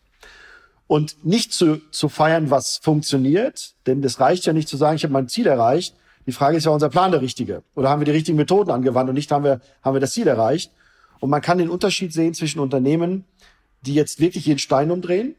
und 0.87 1.25
nicht 1.25 1.51
zu, 1.51 1.77
zu 1.91 2.09
feiern, 2.09 2.51
was 2.51 2.77
funktioniert, 2.77 3.73
denn 3.87 4.01
das 4.01 4.19
reicht 4.19 4.45
ja 4.45 4.53
nicht 4.53 4.67
zu 4.67 4.77
sagen, 4.77 4.97
ich 4.97 5.03
habe 5.03 5.13
mein 5.13 5.27
Ziel 5.27 5.47
erreicht. 5.47 5.95
Die 6.27 6.31
Frage 6.31 6.57
ist 6.57 6.65
ja, 6.65 6.71
unser 6.71 6.89
Plan 6.89 7.11
der 7.11 7.21
richtige? 7.21 7.63
Oder 7.75 7.89
haben 7.89 8.01
wir 8.01 8.05
die 8.05 8.11
richtigen 8.11 8.37
Methoden 8.37 8.71
angewandt 8.71 9.09
und 9.09 9.15
nicht 9.15 9.31
haben 9.31 9.43
wir, 9.43 9.61
haben 9.81 9.95
wir 9.95 9.99
das 9.99 10.13
Ziel 10.13 10.27
erreicht? 10.27 10.71
Und 11.19 11.29
man 11.29 11.41
kann 11.41 11.57
den 11.57 11.69
Unterschied 11.69 12.13
sehen 12.13 12.33
zwischen 12.33 12.59
Unternehmen, 12.59 13.25
die 13.81 13.93
jetzt 13.93 14.19
wirklich 14.19 14.45
jeden 14.45 14.59
Stein 14.59 14.91
umdrehen 14.91 15.35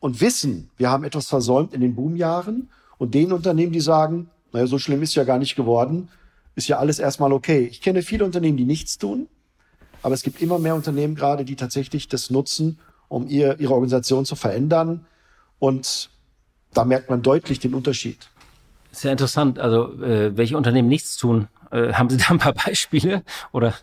und 0.00 0.20
wissen, 0.20 0.70
wir 0.76 0.90
haben 0.90 1.04
etwas 1.04 1.28
versäumt 1.28 1.74
in 1.74 1.80
den 1.80 1.94
Boomjahren 1.94 2.70
und 2.98 3.14
den 3.14 3.32
Unternehmen, 3.32 3.72
die 3.72 3.80
sagen, 3.80 4.30
naja, 4.52 4.66
so 4.66 4.78
schlimm 4.78 5.02
ist 5.02 5.14
ja 5.14 5.24
gar 5.24 5.38
nicht 5.38 5.56
geworden, 5.56 6.08
ist 6.54 6.68
ja 6.68 6.78
alles 6.78 6.98
erstmal 6.98 7.32
okay. 7.32 7.68
Ich 7.70 7.80
kenne 7.80 8.02
viele 8.02 8.24
Unternehmen, 8.24 8.56
die 8.56 8.64
nichts 8.64 8.98
tun, 8.98 9.28
aber 10.02 10.14
es 10.14 10.22
gibt 10.22 10.40
immer 10.42 10.58
mehr 10.58 10.74
Unternehmen 10.74 11.14
gerade, 11.14 11.44
die 11.44 11.56
tatsächlich 11.56 12.08
das 12.08 12.30
nutzen, 12.30 12.78
um 13.08 13.28
ihr, 13.28 13.60
ihre 13.60 13.74
Organisation 13.74 14.24
zu 14.24 14.36
verändern. 14.36 15.06
Und 15.58 16.10
da 16.72 16.84
merkt 16.84 17.10
man 17.10 17.22
deutlich 17.22 17.58
den 17.58 17.74
Unterschied. 17.74 18.30
Sehr 18.92 19.12
interessant. 19.12 19.58
Also, 19.58 20.02
äh, 20.02 20.36
welche 20.36 20.56
Unternehmen 20.56 20.88
nichts 20.88 21.16
tun? 21.16 21.48
Äh, 21.70 21.92
haben 21.92 22.10
Sie 22.10 22.16
da 22.16 22.30
ein 22.30 22.38
paar 22.38 22.54
Beispiele? 22.54 23.22
Oder? 23.52 23.74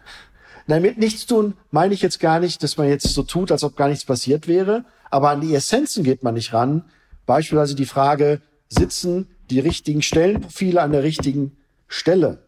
Nein, 0.67 0.81
mit 0.81 0.97
nichts 0.97 1.25
tun 1.25 1.53
meine 1.71 1.93
ich 1.93 2.01
jetzt 2.01 2.19
gar 2.19 2.39
nicht, 2.39 2.61
dass 2.61 2.77
man 2.77 2.89
jetzt 2.89 3.07
so 3.13 3.23
tut, 3.23 3.51
als 3.51 3.63
ob 3.63 3.77
gar 3.77 3.87
nichts 3.87 4.03
passiert 4.03 4.47
wäre. 4.47 4.83
Aber 5.09 5.29
an 5.29 5.41
die 5.41 5.55
Essenzen 5.55 6.03
geht 6.03 6.23
man 6.23 6.33
nicht 6.33 6.53
ran. 6.53 6.83
Beispielsweise 7.25 7.75
die 7.75 7.85
Frage, 7.85 8.41
sitzen 8.69 9.27
die 9.49 9.59
richtigen 9.59 10.01
Stellenprofile 10.01 10.81
an 10.81 10.91
der 10.91 11.03
richtigen 11.03 11.55
Stelle? 11.87 12.39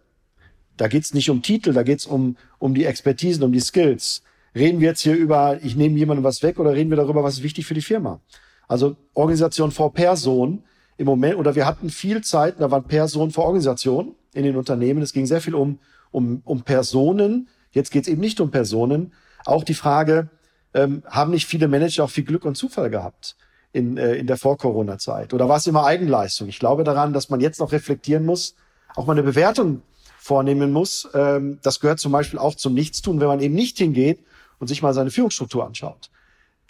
Da 0.75 0.87
geht's 0.87 1.13
nicht 1.13 1.29
um 1.29 1.41
Titel, 1.41 1.73
da 1.73 1.83
geht's 1.83 2.05
um, 2.05 2.35
um 2.57 2.73
die 2.73 2.85
Expertisen, 2.85 3.43
um 3.43 3.53
die 3.53 3.59
Skills. 3.61 4.21
Reden 4.53 4.81
wir 4.81 4.89
jetzt 4.89 5.01
hier 5.01 5.15
über, 5.15 5.59
ich 5.63 5.75
nehme 5.75 5.97
jemandem 5.97 6.23
was 6.23 6.43
weg 6.43 6.59
oder 6.59 6.73
reden 6.73 6.89
wir 6.89 6.97
darüber, 6.97 7.23
was 7.23 7.35
ist 7.35 7.43
wichtig 7.43 7.65
für 7.65 7.73
die 7.73 7.81
Firma? 7.81 8.19
Also 8.67 8.97
Organisation 9.13 9.71
vor 9.71 9.93
Person 9.93 10.63
im 10.97 11.05
Moment, 11.05 11.37
oder 11.37 11.55
wir 11.55 11.65
hatten 11.65 11.89
viel 11.89 12.21
Zeit, 12.21 12.59
da 12.59 12.69
waren 12.71 12.83
Person 12.83 13.31
vor 13.31 13.45
Organisation 13.45 14.15
in 14.33 14.43
den 14.43 14.57
Unternehmen. 14.57 15.01
Es 15.01 15.13
ging 15.13 15.25
sehr 15.25 15.41
viel 15.41 15.55
um, 15.55 15.79
um, 16.11 16.41
um 16.45 16.61
Personen. 16.61 17.47
Jetzt 17.71 17.91
geht's 17.91 18.07
eben 18.07 18.21
nicht 18.21 18.39
um 18.39 18.51
Personen. 18.51 19.13
Auch 19.45 19.63
die 19.63 19.73
Frage, 19.73 20.29
ähm, 20.73 21.03
haben 21.07 21.31
nicht 21.31 21.45
viele 21.45 21.67
Manager 21.67 22.03
auch 22.03 22.09
viel 22.09 22.23
Glück 22.23 22.45
und 22.45 22.55
Zufall 22.55 22.89
gehabt 22.89 23.35
in, 23.71 23.97
äh, 23.97 24.15
in 24.15 24.27
der 24.27 24.37
Vor-Corona-Zeit? 24.37 25.33
Oder 25.33 25.49
war 25.49 25.57
es 25.57 25.67
immer 25.67 25.85
Eigenleistung? 25.85 26.47
Ich 26.47 26.59
glaube 26.59 26.83
daran, 26.83 27.13
dass 27.13 27.29
man 27.29 27.39
jetzt 27.39 27.59
noch 27.59 27.71
reflektieren 27.71 28.25
muss, 28.25 28.55
auch 28.95 29.05
mal 29.05 29.13
eine 29.13 29.23
Bewertung 29.23 29.81
vornehmen 30.17 30.71
muss. 30.71 31.07
Ähm, 31.13 31.59
das 31.63 31.79
gehört 31.79 31.99
zum 31.99 32.11
Beispiel 32.11 32.39
auch 32.39 32.55
zum 32.55 32.73
Nichtstun, 32.73 33.19
wenn 33.19 33.27
man 33.27 33.39
eben 33.39 33.55
nicht 33.55 33.77
hingeht 33.77 34.19
und 34.59 34.67
sich 34.67 34.81
mal 34.81 34.93
seine 34.93 35.11
Führungsstruktur 35.11 35.65
anschaut. 35.65 36.09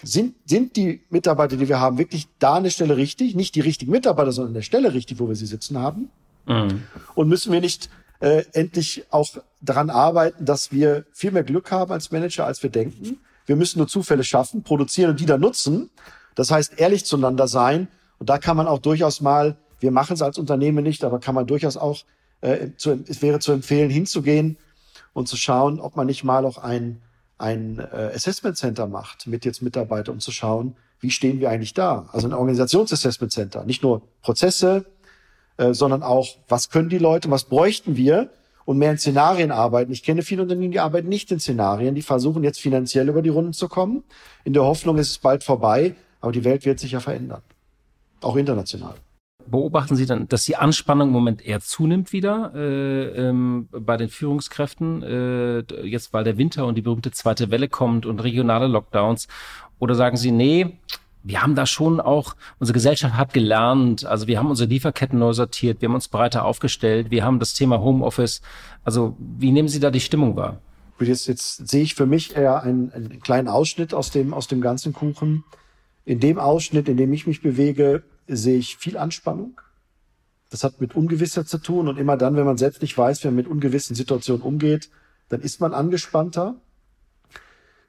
Sind, 0.02 0.36
sind 0.46 0.78
die 0.78 1.02
Mitarbeiter, 1.10 1.58
die 1.58 1.68
wir 1.68 1.80
haben, 1.80 1.98
wirklich 1.98 2.28
da 2.40 2.56
an 2.56 2.64
der 2.64 2.70
Stelle 2.70 2.96
richtig? 2.96 3.36
Nicht 3.36 3.56
die 3.56 3.60
richtigen 3.60 3.92
Mitarbeiter, 3.92 4.32
sondern 4.32 4.52
an 4.52 4.54
der 4.56 4.62
Stelle 4.62 4.94
richtig, 4.94 5.20
wo 5.20 5.28
wir 5.28 5.36
sie 5.36 5.46
sitzen 5.46 5.78
haben? 5.78 6.10
Mhm. 6.46 6.84
Und 7.16 7.28
müssen 7.28 7.52
wir 7.52 7.60
nicht 7.60 7.90
äh, 8.20 8.44
endlich 8.54 9.06
auch 9.10 9.30
daran 9.62 9.90
arbeiten, 9.90 10.46
dass 10.46 10.72
wir 10.72 11.06
viel 11.12 11.32
mehr 11.32 11.44
Glück 11.44 11.72
haben 11.72 11.92
als 11.92 12.12
Manager, 12.12 12.46
als 12.46 12.62
wir 12.64 12.70
denken? 12.70 13.20
Wir 13.46 13.56
müssen 13.56 13.80
nur 13.80 13.88
Zufälle 13.88 14.24
schaffen, 14.24 14.64
produzieren 14.64 15.12
und 15.12 15.20
die 15.20 15.26
dann 15.26 15.42
nutzen. 15.42 15.90
Das 16.36 16.52
heißt, 16.52 16.80
ehrlich 16.80 17.06
zueinander 17.06 17.48
sein. 17.48 17.88
Und 18.20 18.30
da 18.30 18.38
kann 18.38 18.58
man 18.58 18.68
auch 18.68 18.80
durchaus 18.80 19.22
mal, 19.22 19.58
wir 19.80 19.92
machen 19.92 20.14
es 20.14 20.22
als 20.22 20.38
Unternehmen 20.38 20.84
nicht, 20.84 21.04
aber 21.04 21.20
kann 21.20 21.36
man 21.36 21.48
durchaus 21.48 21.78
auch 21.78 22.04
äh, 22.42 22.70
zu, 22.78 23.04
es 23.08 23.22
wäre 23.22 23.40
zu 23.40 23.52
empfehlen, 23.52 23.90
hinzugehen 23.90 24.58
und 25.14 25.28
zu 25.28 25.38
schauen, 25.38 25.80
ob 25.80 25.96
man 25.96 26.08
nicht 26.08 26.24
mal 26.24 26.46
auch 26.46 26.58
ein, 26.58 27.02
ein 27.38 27.80
äh, 27.80 28.12
Assessment 28.14 28.58
Center 28.58 28.88
macht 28.88 29.28
mit 29.28 29.46
jetzt 29.46 29.62
Mitarbeitern, 29.62 30.16
um 30.16 30.20
zu 30.20 30.32
schauen, 30.32 30.76
wie 31.00 31.12
stehen 31.12 31.40
wir 31.40 31.50
eigentlich 31.50 31.74
da? 31.74 32.10
Also 32.12 32.28
ein 32.28 32.34
Organisationsassessment 32.34 33.32
Center, 33.32 33.64
nicht 33.64 33.84
nur 33.84 34.02
Prozesse, 34.22 34.86
äh, 35.60 35.74
sondern 35.74 36.04
auch, 36.04 36.38
was 36.48 36.70
können 36.70 36.90
die 36.90 36.98
Leute, 36.98 37.30
was 37.30 37.44
bräuchten 37.44 37.98
wir 37.98 38.30
und 38.66 38.78
mehr 38.78 38.92
in 38.92 38.98
Szenarien 38.98 39.52
arbeiten. 39.52 39.92
Ich 39.92 40.04
kenne 40.04 40.22
viele 40.22 40.42
Unternehmen, 40.44 40.72
die 40.72 40.80
arbeiten 40.80 41.10
nicht 41.10 41.32
in 41.32 41.40
Szenarien, 41.40 41.96
die 41.96 42.02
versuchen 42.02 42.44
jetzt 42.44 42.62
finanziell 42.62 43.10
über 43.10 43.22
die 43.22 43.30
Runden 43.30 43.54
zu 43.54 43.68
kommen. 43.68 44.04
In 44.46 44.54
der 44.54 44.64
Hoffnung, 44.64 44.98
es 44.98 45.10
ist 45.10 45.22
bald 45.22 45.44
vorbei, 45.44 45.96
aber 46.22 46.32
die 46.32 46.44
Welt 46.44 46.66
wird 46.66 46.80
sich 46.80 46.94
ja 46.94 47.00
verändern. 47.00 47.42
Auch 48.22 48.36
international 48.36 48.96
beobachten 49.50 49.96
Sie 49.96 50.06
dann, 50.06 50.28
dass 50.28 50.44
die 50.44 50.56
Anspannung 50.56 51.08
im 51.08 51.14
Moment 51.14 51.46
eher 51.46 51.60
zunimmt 51.60 52.14
wieder 52.14 52.52
äh, 52.56 53.28
ähm, 53.28 53.68
bei 53.72 53.98
den 53.98 54.10
Führungskräften, 54.10 55.04
äh, 55.04 55.60
jetzt 55.86 56.14
weil 56.14 56.24
der 56.24 56.38
Winter 56.38 56.66
und 56.66 56.76
die 56.76 56.82
berühmte 56.82 57.12
zweite 57.12 57.50
Welle 57.50 57.68
kommt 57.68 58.06
und 58.06 58.20
regionale 58.24 58.68
Lockdowns? 58.68 59.28
Oder 59.80 59.96
sagen 59.96 60.18
Sie, 60.18 60.32
nee, 60.32 60.78
wir 61.30 61.44
haben 61.44 61.54
da 61.54 61.68
schon 61.68 62.02
auch, 62.02 62.36
unsere 62.58 62.74
Gesellschaft 62.74 63.14
hat 63.14 63.34
gelernt, 63.34 64.04
also 64.04 64.26
wir 64.26 64.40
haben 64.40 64.50
unsere 64.50 64.68
Lieferketten 64.68 65.20
neu 65.20 65.32
sortiert, 65.34 65.80
wir 65.80 65.88
haben 65.88 65.94
uns 65.94 66.08
breiter 66.08 66.44
aufgestellt, 66.44 67.12
wir 67.12 67.24
haben 67.24 67.38
das 67.38 67.54
Thema 67.54 67.80
Homeoffice. 67.80 68.42
Also 68.84 69.16
wie 69.20 69.52
nehmen 69.52 69.68
Sie 69.68 69.80
da 69.80 69.92
die 69.92 70.00
Stimmung 70.00 70.36
wahr? 70.36 70.60
Jetzt, 71.00 71.28
jetzt 71.28 71.70
sehe 71.70 71.84
ich 71.84 71.94
für 71.94 72.08
mich 72.08 72.36
eher 72.36 72.64
einen, 72.64 72.92
einen 72.92 73.20
kleinen 73.22 73.48
Ausschnitt 73.48 73.94
aus 73.94 74.10
dem, 74.10 74.34
aus 74.34 74.48
dem 74.48 74.60
ganzen 74.60 74.92
Kuchen. 74.92 75.44
In 76.04 76.20
dem 76.20 76.40
Ausschnitt, 76.40 76.90
in 76.90 76.98
dem 76.98 77.14
ich 77.14 77.28
mich 77.28 77.44
bewege, 77.44 78.02
sehe 78.28 78.58
ich 78.58 78.78
viel 78.78 78.98
Anspannung. 78.98 79.62
Das 80.50 80.64
hat 80.64 80.82
mit 80.82 80.96
Ungewissheit 80.96 81.48
zu 81.48 81.60
tun 81.60 81.88
und 81.88 82.00
immer 82.00 82.18
dann, 82.18 82.38
wenn 82.38 82.46
man 82.46 82.58
selbst 82.58 82.82
nicht 82.82 82.98
weiß, 82.98 83.24
wie 83.24 83.28
man 83.28 83.36
mit 83.36 83.48
ungewissen 83.48 83.96
Situationen 83.96 84.42
umgeht, 84.42 84.90
dann 85.30 85.42
ist 85.42 85.62
man 85.62 85.76
angespannter. 85.76 86.56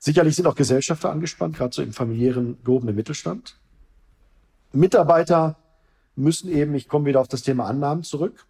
Sicherlich 0.02 0.34
sind 0.34 0.46
auch 0.46 0.54
Gesellschafter 0.54 1.12
angespannt, 1.12 1.58
gerade 1.58 1.74
so 1.74 1.82
im 1.82 1.92
familiären 1.92 2.56
gehobenen 2.64 2.96
Mittelstand. 2.96 3.58
Mitarbeiter 4.72 5.58
müssen 6.16 6.50
eben, 6.50 6.74
ich 6.74 6.88
komme 6.88 7.04
wieder 7.04 7.20
auf 7.20 7.28
das 7.28 7.42
Thema 7.42 7.66
Annahmen 7.66 8.02
zurück. 8.02 8.46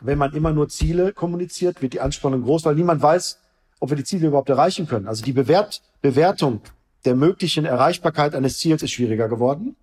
Wenn 0.00 0.16
man 0.16 0.32
immer 0.32 0.54
nur 0.54 0.70
Ziele 0.70 1.12
kommuniziert, 1.12 1.82
wird 1.82 1.92
die 1.92 2.00
Anspannung 2.00 2.42
groß, 2.42 2.64
weil 2.64 2.74
niemand 2.74 3.02
weiß, 3.02 3.38
ob 3.80 3.90
wir 3.90 3.98
die 3.98 4.04
Ziele 4.04 4.28
überhaupt 4.28 4.48
erreichen 4.48 4.86
können. 4.86 5.06
Also 5.06 5.22
die 5.22 5.32
Bewert 5.32 5.82
Bewertung 6.00 6.62
der 7.04 7.14
möglichen 7.16 7.66
Erreichbarkeit 7.66 8.34
eines 8.34 8.58
Ziels 8.58 8.82
ist 8.82 8.92
schwieriger 8.92 9.28
geworden. 9.28 9.76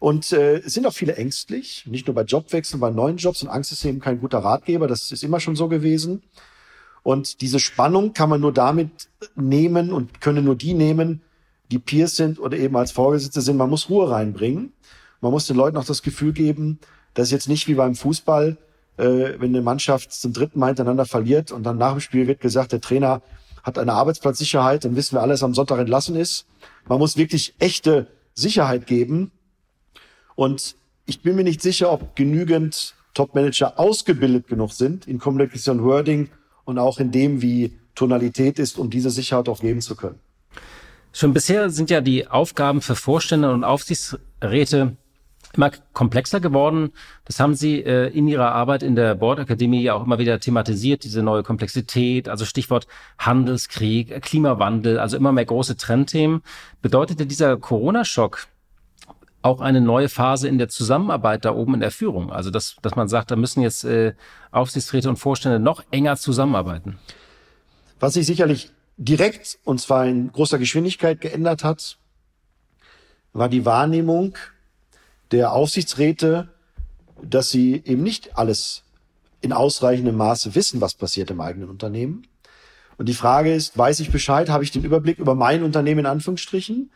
Und 0.00 0.32
äh, 0.32 0.56
es 0.56 0.74
sind 0.74 0.86
auch 0.86 0.92
viele 0.92 1.14
ängstlich, 1.14 1.86
nicht 1.86 2.08
nur 2.08 2.16
bei 2.16 2.22
Jobwechseln, 2.22 2.80
bei 2.80 2.90
neuen 2.90 3.16
Jobs. 3.16 3.44
Und 3.44 3.48
Angst 3.48 3.70
ist 3.70 3.84
eben 3.84 4.00
kein 4.00 4.18
guter 4.18 4.38
Ratgeber, 4.38 4.88
das 4.88 5.12
ist 5.12 5.22
immer 5.22 5.38
schon 5.38 5.54
so 5.54 5.68
gewesen. 5.68 6.24
Und 7.02 7.40
diese 7.40 7.58
Spannung 7.58 8.12
kann 8.12 8.28
man 8.30 8.40
nur 8.40 8.52
damit 8.52 9.08
nehmen 9.34 9.92
und 9.92 10.20
können 10.20 10.44
nur 10.44 10.56
die 10.56 10.74
nehmen, 10.74 11.22
die 11.70 11.78
Peers 11.78 12.16
sind 12.16 12.38
oder 12.38 12.56
eben 12.56 12.76
als 12.76 12.92
Vorgesetzte 12.92 13.40
sind. 13.40 13.56
Man 13.56 13.70
muss 13.70 13.88
Ruhe 13.88 14.10
reinbringen. 14.10 14.72
Man 15.20 15.32
muss 15.32 15.46
den 15.46 15.56
Leuten 15.56 15.76
auch 15.76 15.84
das 15.84 16.02
Gefühl 16.02 16.32
geben, 16.32 16.78
dass 17.14 17.30
jetzt 17.30 17.48
nicht 17.48 17.66
wie 17.68 17.74
beim 17.74 17.94
Fußball, 17.94 18.56
äh, 18.96 19.04
wenn 19.04 19.50
eine 19.50 19.62
Mannschaft 19.62 20.12
zum 20.12 20.32
dritten 20.32 20.58
Mal 20.58 20.68
hintereinander 20.68 21.06
verliert 21.06 21.50
und 21.52 21.62
dann 21.64 21.78
nach 21.78 21.92
dem 21.92 22.00
Spiel 22.00 22.26
wird 22.26 22.40
gesagt, 22.40 22.72
der 22.72 22.80
Trainer 22.80 23.22
hat 23.62 23.78
eine 23.78 23.92
Arbeitsplatzsicherheit, 23.92 24.84
dann 24.84 24.96
wissen 24.96 25.16
wir 25.16 25.22
alles 25.22 25.42
am 25.42 25.54
Sonntag 25.54 25.78
entlassen 25.78 26.16
ist. 26.16 26.46
Man 26.88 26.98
muss 26.98 27.16
wirklich 27.16 27.54
echte 27.58 28.08
Sicherheit 28.34 28.86
geben 28.86 29.30
und 30.34 30.76
ich 31.06 31.22
bin 31.22 31.36
mir 31.36 31.44
nicht 31.44 31.62
sicher, 31.62 31.92
ob 31.92 32.16
genügend 32.16 32.94
Top-Manager 33.14 33.78
ausgebildet 33.78 34.48
genug 34.48 34.72
sind 34.72 35.06
in 35.06 35.18
Kommunikation 35.18 35.84
Wording 35.84 36.30
und 36.64 36.78
auch 36.78 36.98
in 36.98 37.10
dem, 37.10 37.42
wie 37.42 37.78
Tonalität 37.94 38.58
ist, 38.58 38.78
um 38.78 38.90
diese 38.90 39.10
Sicherheit 39.10 39.48
auch 39.48 39.60
geben 39.60 39.80
zu 39.80 39.96
können. 39.96 40.18
Schon 41.12 41.34
bisher 41.34 41.68
sind 41.68 41.90
ja 41.90 42.00
die 42.00 42.26
Aufgaben 42.28 42.80
für 42.80 42.96
Vorstände 42.96 43.52
und 43.52 43.64
Aufsichtsräte 43.64 44.96
immer 45.54 45.70
komplexer 45.92 46.40
geworden. 46.40 46.92
Das 47.26 47.38
haben 47.38 47.54
Sie 47.54 47.80
äh, 47.82 48.08
in 48.08 48.26
Ihrer 48.28 48.52
Arbeit 48.52 48.82
in 48.82 48.96
der 48.96 49.14
Bordakademie 49.14 49.82
ja 49.82 49.94
auch 49.94 50.04
immer 50.04 50.18
wieder 50.18 50.40
thematisiert, 50.40 51.04
diese 51.04 51.22
neue 51.22 51.42
Komplexität, 51.42 52.28
also 52.28 52.44
Stichwort 52.44 52.86
Handelskrieg, 53.18 54.22
Klimawandel, 54.22 54.98
also 54.98 55.16
immer 55.16 55.32
mehr 55.32 55.44
große 55.44 55.76
Trendthemen. 55.76 56.42
Bedeutete 56.80 57.26
dieser 57.26 57.56
Corona-Schock 57.58 58.46
auch 59.42 59.60
eine 59.60 59.80
neue 59.80 60.08
Phase 60.08 60.48
in 60.48 60.58
der 60.58 60.68
Zusammenarbeit 60.68 61.44
da 61.44 61.54
oben 61.54 61.74
in 61.74 61.80
der 61.80 61.90
Führung. 61.90 62.32
Also 62.32 62.50
dass, 62.50 62.76
dass 62.82 62.96
man 62.96 63.08
sagt, 63.08 63.30
da 63.30 63.36
müssen 63.36 63.60
jetzt 63.60 63.84
äh, 63.84 64.14
Aufsichtsräte 64.50 65.08
und 65.08 65.16
Vorstände 65.16 65.58
noch 65.58 65.82
enger 65.90 66.16
zusammenarbeiten. 66.16 66.98
Was 68.00 68.14
sich 68.14 68.26
sicherlich 68.26 68.70
direkt 68.96 69.58
und 69.64 69.80
zwar 69.80 70.06
in 70.06 70.30
großer 70.32 70.58
Geschwindigkeit 70.58 71.20
geändert 71.20 71.64
hat, 71.64 71.98
war 73.32 73.48
die 73.48 73.64
Wahrnehmung 73.64 74.36
der 75.30 75.52
Aufsichtsräte, 75.52 76.48
dass 77.22 77.50
sie 77.50 77.82
eben 77.84 78.02
nicht 78.02 78.36
alles 78.36 78.84
in 79.40 79.52
ausreichendem 79.52 80.16
Maße 80.16 80.54
wissen, 80.54 80.80
was 80.80 80.94
passiert 80.94 81.30
im 81.30 81.40
eigenen 81.40 81.68
Unternehmen. 81.68 82.26
Und 82.98 83.08
die 83.08 83.14
Frage 83.14 83.52
ist, 83.52 83.76
weiß 83.76 84.00
ich 84.00 84.12
Bescheid, 84.12 84.48
habe 84.48 84.62
ich 84.62 84.70
den 84.70 84.84
Überblick 84.84 85.18
über 85.18 85.34
mein 85.34 85.62
Unternehmen 85.62 86.00
in 86.00 86.06
Anführungsstrichen? 86.06 86.90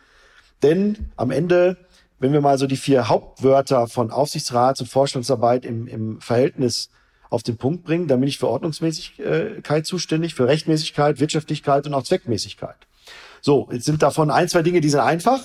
Denn 0.62 1.10
am 1.16 1.30
Ende 1.30 1.76
wenn 2.18 2.32
wir 2.32 2.40
mal 2.40 2.58
so 2.58 2.66
die 2.66 2.76
vier 2.76 3.08
Hauptwörter 3.08 3.86
von 3.88 4.10
Aufsichtsrats- 4.10 4.80
und 4.80 4.88
Vorstandsarbeit 4.88 5.64
im, 5.64 5.86
im 5.86 6.20
Verhältnis 6.20 6.90
auf 7.28 7.42
den 7.42 7.56
Punkt 7.56 7.84
bringen, 7.84 8.08
dann 8.08 8.20
bin 8.20 8.28
ich 8.28 8.38
für 8.38 8.48
Ordnungsmäßigkeit 8.48 9.84
zuständig, 9.84 10.34
für 10.34 10.46
Rechtmäßigkeit, 10.46 11.20
Wirtschaftlichkeit 11.20 11.86
und 11.86 11.94
auch 11.94 12.04
Zweckmäßigkeit. 12.04 12.76
So, 13.40 13.68
jetzt 13.70 13.84
sind 13.84 14.02
davon 14.02 14.30
ein, 14.30 14.48
zwei 14.48 14.62
Dinge, 14.62 14.80
die 14.80 14.88
sind 14.88 15.00
einfach, 15.00 15.42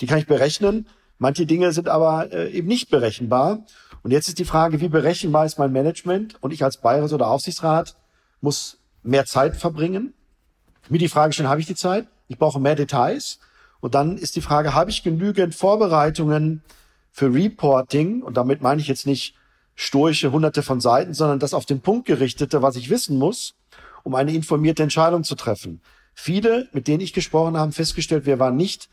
die 0.00 0.06
kann 0.06 0.18
ich 0.18 0.26
berechnen. 0.26 0.86
Manche 1.18 1.46
Dinge 1.46 1.72
sind 1.72 1.88
aber 1.88 2.32
äh, 2.32 2.50
eben 2.50 2.68
nicht 2.68 2.90
berechenbar. 2.90 3.64
Und 4.02 4.10
jetzt 4.10 4.28
ist 4.28 4.38
die 4.38 4.44
Frage, 4.44 4.80
wie 4.80 4.88
berechenbar 4.88 5.46
ist 5.46 5.58
mein 5.58 5.72
Management? 5.72 6.36
Und 6.42 6.52
ich 6.52 6.62
als 6.62 6.80
Beirats- 6.80 7.12
oder 7.12 7.28
Aufsichtsrat 7.28 7.96
muss 8.40 8.78
mehr 9.02 9.24
Zeit 9.24 9.56
verbringen. 9.56 10.14
Mir 10.88 10.98
die 10.98 11.08
Frage 11.08 11.32
stellen, 11.32 11.48
habe 11.48 11.60
ich 11.60 11.66
die 11.66 11.74
Zeit? 11.74 12.06
Ich 12.28 12.38
brauche 12.38 12.60
mehr 12.60 12.74
Details. 12.74 13.38
Und 13.86 13.94
dann 13.94 14.18
ist 14.18 14.34
die 14.34 14.40
Frage, 14.40 14.74
habe 14.74 14.90
ich 14.90 15.04
genügend 15.04 15.54
Vorbereitungen 15.54 16.60
für 17.12 17.32
Reporting? 17.32 18.20
Und 18.20 18.36
damit 18.36 18.60
meine 18.60 18.80
ich 18.80 18.88
jetzt 18.88 19.06
nicht 19.06 19.36
stoische 19.76 20.32
hunderte 20.32 20.64
von 20.64 20.80
Seiten, 20.80 21.14
sondern 21.14 21.38
das 21.38 21.54
auf 21.54 21.66
den 21.66 21.82
Punkt 21.82 22.04
gerichtete, 22.04 22.62
was 22.62 22.74
ich 22.74 22.90
wissen 22.90 23.16
muss, 23.16 23.54
um 24.02 24.16
eine 24.16 24.32
informierte 24.32 24.82
Entscheidung 24.82 25.22
zu 25.22 25.36
treffen. 25.36 25.80
Viele, 26.14 26.68
mit 26.72 26.88
denen 26.88 27.00
ich 27.00 27.12
gesprochen 27.12 27.50
habe, 27.50 27.60
haben 27.60 27.70
festgestellt, 27.70 28.26
wir 28.26 28.40
waren 28.40 28.56
nicht 28.56 28.88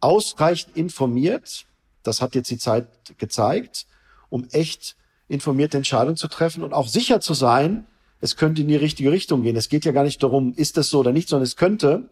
ausreichend 0.00 0.76
informiert. 0.76 1.64
Das 2.02 2.20
hat 2.20 2.34
jetzt 2.34 2.50
die 2.50 2.58
Zeit 2.58 2.88
gezeigt, 3.18 3.86
um 4.30 4.48
echt 4.50 4.96
informierte 5.28 5.76
Entscheidungen 5.76 6.16
zu 6.16 6.26
treffen 6.26 6.64
und 6.64 6.72
auch 6.72 6.88
sicher 6.88 7.20
zu 7.20 7.34
sein, 7.34 7.86
es 8.20 8.34
könnte 8.34 8.62
in 8.62 8.66
die 8.66 8.74
richtige 8.74 9.12
Richtung 9.12 9.44
gehen. 9.44 9.54
Es 9.54 9.68
geht 9.68 9.84
ja 9.84 9.92
gar 9.92 10.02
nicht 10.02 10.20
darum, 10.24 10.54
ist 10.56 10.76
es 10.76 10.90
so 10.90 10.98
oder 10.98 11.12
nicht, 11.12 11.28
sondern 11.28 11.44
es 11.44 11.54
könnte. 11.54 12.08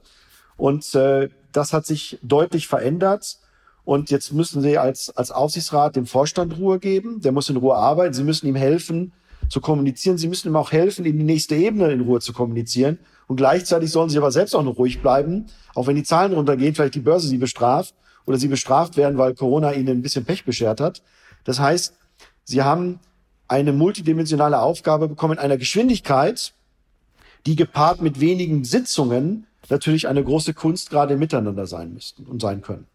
Und 0.57 0.95
äh, 0.95 1.29
das 1.53 1.73
hat 1.73 1.87
sich 1.87 2.19
deutlich 2.23 2.67
verändert. 2.67 3.39
Und 3.85 4.11
jetzt 4.11 4.33
müssen 4.33 4.63
Sie 4.63 4.79
als, 4.79 5.11
als 5.17 5.31
Aufsichtsrat 5.31 5.97
dem 5.97 6.07
Vorstand 6.07 6.57
Ruhe 6.59 6.79
geben. 6.79 7.21
Der 7.21 7.33
muss 7.33 7.49
in 7.49 7.57
Ruhe 7.57 7.75
arbeiten. 7.75 8.15
Sie 8.15 8.25
müssen 8.25 8.47
ihm 8.47 8.55
helfen 8.55 9.13
zu 9.49 9.61
kommunizieren. 9.61 10.19
Sie 10.19 10.29
müssen 10.29 10.49
ihm 10.49 10.57
auch 10.57 10.73
helfen, 10.73 11.05
in 11.05 11.19
die 11.19 11.25
nächste 11.25 11.57
Ebene 11.57 11.91
in 11.91 12.03
Ruhe 12.03 12.21
zu 12.21 12.33
kommunizieren. 12.33 12.99
Und 13.27 13.37
gleichzeitig 13.37 13.91
sollen 13.91 14.09
Sie 14.09 14.19
aber 14.19 14.31
selbst 14.31 14.55
auch 14.55 14.63
noch 14.63 14.79
ruhig 14.79 15.03
bleiben, 15.03 15.47
auch 15.75 15.87
wenn 15.87 15.97
die 15.97 16.05
Zahlen 16.05 16.33
runtergehen, 16.33 16.75
vielleicht 16.75 16.95
die 16.95 17.01
Börse 17.01 17.29
Sie 17.29 17.39
bestraft 17.39 17.95
oder 18.25 18.39
Sie 18.39 18.49
bestraft 18.49 18.97
werden, 18.97 19.19
weil 19.19 19.35
Corona 19.35 19.73
Ihnen 19.73 19.89
ein 19.89 20.03
bisschen 20.03 20.25
Pech 20.25 20.45
beschert 20.45 20.81
hat. 20.81 21.03
Das 21.45 21.59
heißt, 21.59 21.95
Sie 22.45 22.63
haben 22.63 23.01
eine 23.49 23.73
multidimensionale 23.73 24.61
Aufgabe 24.61 25.09
bekommen 25.09 25.35
in 25.35 25.39
einer 25.41 25.57
Geschwindigkeit, 25.57 26.55
die 27.47 27.57
gepaart 27.57 28.01
mit 28.01 28.21
wenigen 28.21 28.65
Sitzungen 28.65 29.47
natürlich 29.71 30.09
eine 30.09 30.23
große 30.23 30.55
Kunst 30.55 30.91
gerade 30.91 31.17
Miteinander 31.17 31.67
sein 31.67 31.93
müssten 31.93 32.25
und 32.27 32.41
sein 32.41 32.63
können. 32.63 32.87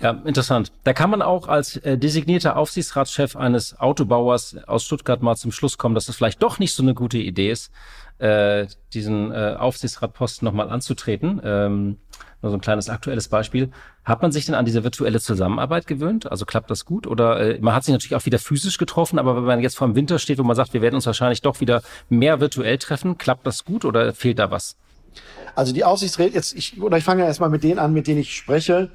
Ja, 0.00 0.10
interessant. 0.10 0.72
Da 0.82 0.92
kann 0.92 1.10
man 1.10 1.22
auch 1.22 1.48
als 1.48 1.76
äh, 1.76 1.96
designierter 1.96 2.56
Aufsichtsratschef 2.56 3.36
eines 3.36 3.78
Autobauers 3.78 4.56
aus 4.66 4.84
Stuttgart 4.84 5.22
mal 5.22 5.36
zum 5.36 5.52
Schluss 5.52 5.78
kommen, 5.78 5.94
dass 5.94 6.06
das 6.06 6.16
vielleicht 6.16 6.42
doch 6.42 6.58
nicht 6.58 6.74
so 6.74 6.82
eine 6.82 6.94
gute 6.94 7.18
Idee 7.18 7.50
ist, 7.50 7.70
äh, 8.18 8.66
diesen 8.92 9.30
äh, 9.32 9.56
Aufsichtsratposten 9.58 10.44
nochmal 10.44 10.68
anzutreten. 10.68 11.40
Ähm, 11.44 11.98
nur 12.42 12.50
so 12.50 12.58
ein 12.58 12.60
kleines 12.60 12.90
aktuelles 12.90 13.28
Beispiel. 13.28 13.70
Hat 14.04 14.20
man 14.20 14.32
sich 14.32 14.44
denn 14.44 14.54
an 14.54 14.66
diese 14.66 14.84
virtuelle 14.84 15.20
Zusammenarbeit 15.20 15.86
gewöhnt? 15.86 16.30
Also 16.30 16.44
klappt 16.44 16.70
das 16.70 16.84
gut? 16.84 17.06
Oder 17.06 17.40
äh, 17.40 17.58
man 17.60 17.74
hat 17.74 17.84
sich 17.84 17.92
natürlich 17.92 18.16
auch 18.16 18.26
wieder 18.26 18.38
physisch 18.38 18.76
getroffen, 18.76 19.18
aber 19.18 19.36
wenn 19.36 19.44
man 19.44 19.60
jetzt 19.60 19.78
vor 19.78 19.86
dem 19.86 19.96
Winter 19.96 20.18
steht, 20.18 20.38
wo 20.38 20.42
man 20.42 20.56
sagt, 20.56 20.74
wir 20.74 20.82
werden 20.82 20.96
uns 20.96 21.06
wahrscheinlich 21.06 21.40
doch 21.40 21.60
wieder 21.60 21.82
mehr 22.10 22.40
virtuell 22.40 22.78
treffen, 22.78 23.16
klappt 23.16 23.46
das 23.46 23.64
gut 23.64 23.84
oder 23.84 24.12
fehlt 24.12 24.38
da 24.38 24.50
was? 24.50 24.76
Also 25.54 25.72
die 25.72 25.84
Aufsichtsräte, 25.84 26.34
jetzt 26.34 26.54
ich, 26.54 26.80
oder 26.80 26.98
ich 26.98 27.04
fange 27.04 27.22
ja 27.22 27.28
erstmal 27.28 27.50
mit 27.50 27.62
denen 27.62 27.78
an, 27.78 27.92
mit 27.92 28.06
denen 28.06 28.20
ich 28.20 28.36
spreche 28.36 28.90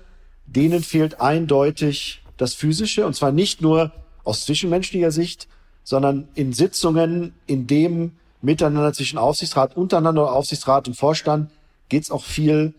denen 0.50 0.84
fehlt 0.84 1.22
eindeutig 1.22 2.24
das 2.38 2.54
Physische 2.54 3.06
und 3.06 3.16
zwar 3.16 3.32
nicht 3.32 3.62
nur 3.62 3.92
aus 4.24 4.46
zwischenmenschlicher 4.46 5.12
Sicht, 5.12 5.48
sondern 5.84 6.28
in 6.36 6.54
Sitzungen, 6.54 7.34
in 7.46 7.68
dem 7.68 8.14
Miteinander 8.42 8.94
zwischen 8.94 9.18
Aufsichtsrat 9.18 9.76
untereinander, 9.76 10.34
Aufsichtsrat 10.34 10.88
und 10.88 10.96
Vorstand 10.96 11.52
geht 11.90 12.04
es 12.04 12.12
auch 12.12 12.24
viel 12.24 12.74